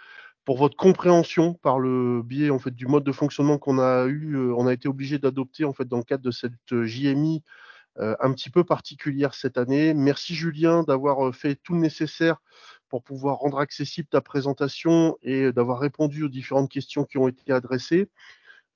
pour 0.45 0.57
votre 0.57 0.75
compréhension 0.75 1.53
par 1.55 1.79
le 1.79 2.21
biais 2.23 2.49
en 2.49 2.59
fait 2.59 2.71
du 2.71 2.87
mode 2.87 3.03
de 3.03 3.11
fonctionnement 3.11 3.57
qu'on 3.57 3.79
a 3.79 4.05
eu, 4.05 4.37
on 4.51 4.67
a 4.67 4.73
été 4.73 4.87
obligé 4.87 5.19
d'adopter 5.19 5.65
en 5.65 5.73
fait 5.73 5.85
dans 5.85 5.97
le 5.97 6.03
cadre 6.03 6.23
de 6.23 6.31
cette 6.31 6.53
JMI 6.83 7.43
un 7.99 8.33
petit 8.33 8.49
peu 8.49 8.63
particulière 8.63 9.33
cette 9.33 9.57
année. 9.57 9.93
Merci 9.93 10.33
Julien 10.33 10.83
d'avoir 10.83 11.35
fait 11.35 11.55
tout 11.55 11.73
le 11.73 11.79
nécessaire 11.81 12.37
pour 12.89 13.03
pouvoir 13.03 13.37
rendre 13.37 13.59
accessible 13.59 14.07
ta 14.09 14.21
présentation 14.21 15.17
et 15.21 15.51
d'avoir 15.51 15.79
répondu 15.79 16.23
aux 16.23 16.29
différentes 16.29 16.69
questions 16.69 17.05
qui 17.05 17.17
ont 17.17 17.27
été 17.27 17.53
adressées. 17.53 18.09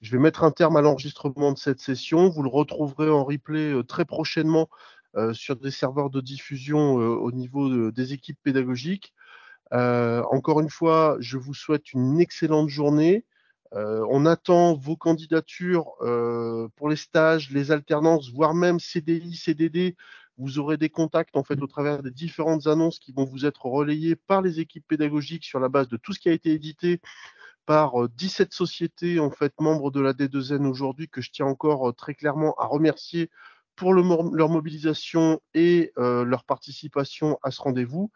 Je 0.01 0.11
vais 0.11 0.19
mettre 0.19 0.43
un 0.43 0.51
terme 0.51 0.77
à 0.77 0.81
l'enregistrement 0.81 1.51
de 1.51 1.57
cette 1.57 1.79
session. 1.79 2.29
Vous 2.29 2.43
le 2.43 2.49
retrouverez 2.49 3.09
en 3.09 3.23
replay 3.23 3.73
euh, 3.73 3.83
très 3.83 4.05
prochainement 4.05 4.69
euh, 4.69 4.94
sur 5.33 5.55
des 5.55 5.71
serveurs 5.71 6.09
de 6.09 6.21
diffusion 6.21 6.99
euh, 6.99 7.07
au 7.07 7.31
niveau 7.31 7.91
des 7.91 8.13
équipes 8.13 8.39
pédagogiques. 8.43 9.13
encore 9.71 10.59
une 10.59 10.69
fois, 10.69 11.17
je 11.19 11.37
vous 11.37 11.53
souhaite 11.53 11.93
une 11.93 12.19
excellente 12.19 12.69
journée. 12.69 13.25
on 13.73 14.25
attend 14.25 14.75
vos 14.75 14.95
candidatures 14.95 15.95
pour 16.75 16.89
les 16.89 16.95
stages, 16.95 17.51
les 17.51 17.71
alternances, 17.71 18.31
voire 18.31 18.53
même 18.53 18.79
CDI, 18.79 19.35
CDD 19.35 19.95
vous 20.37 20.59
aurez 20.59 20.77
des 20.77 20.89
contacts 20.89 21.37
en 21.37 21.43
fait 21.43 21.61
au 21.61 21.67
travers 21.67 22.03
des 22.03 22.11
différentes 22.11 22.67
annonces 22.67 22.99
qui 22.99 23.13
vont 23.13 23.25
vous 23.25 23.45
être 23.45 23.65
relayées 23.65 24.15
par 24.15 24.41
les 24.41 24.59
équipes 24.59 24.85
pédagogiques 24.87 25.45
sur 25.45 25.59
la 25.59 25.69
base 25.69 25.87
de 25.87 25.97
tout 25.97 26.13
ce 26.13 26.19
qui 26.19 26.29
a 26.29 26.33
été 26.33 26.51
édité 26.51 26.99
par 27.65 28.09
17 28.09 28.47
euh, 28.47 28.51
sociétés 28.51 29.19
en 29.19 29.31
fait 29.31 29.53
membres 29.59 29.91
de 29.91 30.01
la 30.01 30.13
D2N 30.13 30.65
aujourd'hui 30.65 31.07
que 31.07 31.21
je 31.21 31.31
tiens 31.31 31.45
encore 31.45 31.89
euh, 31.89 31.93
très 31.93 32.13
clairement 32.13 32.53
à 32.55 32.65
remercier 32.65 33.29
pour 33.75 33.93
leur 33.93 34.49
mobilisation 34.49 35.41
et 35.53 35.91
euh, 35.97 36.23
leur 36.23 36.43
participation 36.43 37.39
à 37.43 37.51
ce 37.51 37.61
rendez-vous. 37.61 38.11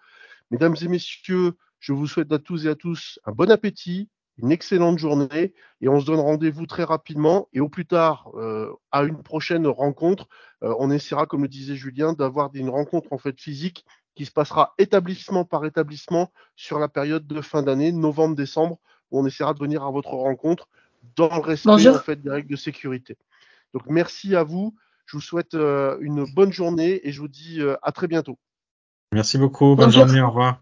Mesdames 0.52 0.76
et 0.82 0.88
messieurs, 0.88 1.54
je 1.80 1.94
vous 1.94 2.08
souhaite 2.08 2.32
à 2.32 2.40
tous 2.40 2.66
et 2.66 2.70
à 2.70 2.76
tous 2.76 3.20
un 3.26 3.32
bon 3.32 3.52
appétit, 3.52 4.10
une 4.42 4.52
excellente 4.52 5.00
journée 5.00 5.54
et 5.82 5.90
on 5.90 6.00
se 6.00 6.06
donne 6.06 6.20
rendez-vous 6.20 6.66
très 6.66 6.84
rapidement 6.84 7.48
et 7.54 7.60
au 7.60 7.70
plus 7.70 7.86
tard 7.86 8.32
euh, 8.36 8.72
à 8.92 9.04
une 9.04 9.22
prochaine 9.22 9.68
rencontre. 9.68 10.28
Euh, 10.64 10.74
on 10.80 10.92
essaiera, 10.92 11.26
comme 11.26 11.44
le 11.44 11.48
disait 11.48 11.76
Julien, 11.76 12.14
d'avoir 12.14 12.50
une 12.54 12.70
rencontre 12.70 13.12
en 13.12 13.18
fait 13.18 13.40
physique 13.40 13.86
qui 14.16 14.26
se 14.26 14.32
passera 14.32 14.74
établissement 14.78 15.46
par 15.46 15.66
établissement 15.66 16.32
sur 16.56 16.80
la 16.80 16.90
période 16.90 17.28
de 17.28 17.42
fin 17.42 17.64
d'année, 17.64 17.92
novembre-décembre, 17.92 18.80
où 19.12 19.20
on 19.20 19.26
essaiera 19.26 19.54
de 19.54 19.60
venir 19.60 19.84
à 19.84 19.92
votre 19.92 20.10
rencontre 20.10 20.68
dans 21.16 21.34
le 21.34 21.42
respect 21.42 21.88
en 21.88 22.00
fait, 22.00 22.22
des 22.22 22.30
règles 22.30 22.50
de 22.50 22.56
sécurité. 22.56 23.18
Donc 23.74 23.84
merci 23.88 24.36
à 24.36 24.44
vous. 24.44 24.76
Je 25.10 25.18
vous 25.18 25.22
souhaite 25.22 25.56
euh, 25.56 25.98
une 26.02 26.24
bonne 26.36 26.54
journée 26.54 27.02
et 27.04 27.12
je 27.12 27.20
vous 27.20 27.28
dis 27.28 27.62
à 27.82 27.92
très 27.92 28.08
bientôt. 28.08 28.38
Merci 29.12 29.40
beaucoup. 29.40 29.76
Bonne 29.76 29.92
journée. 29.92 30.22
Au 30.22 30.28
revoir. 30.28 30.62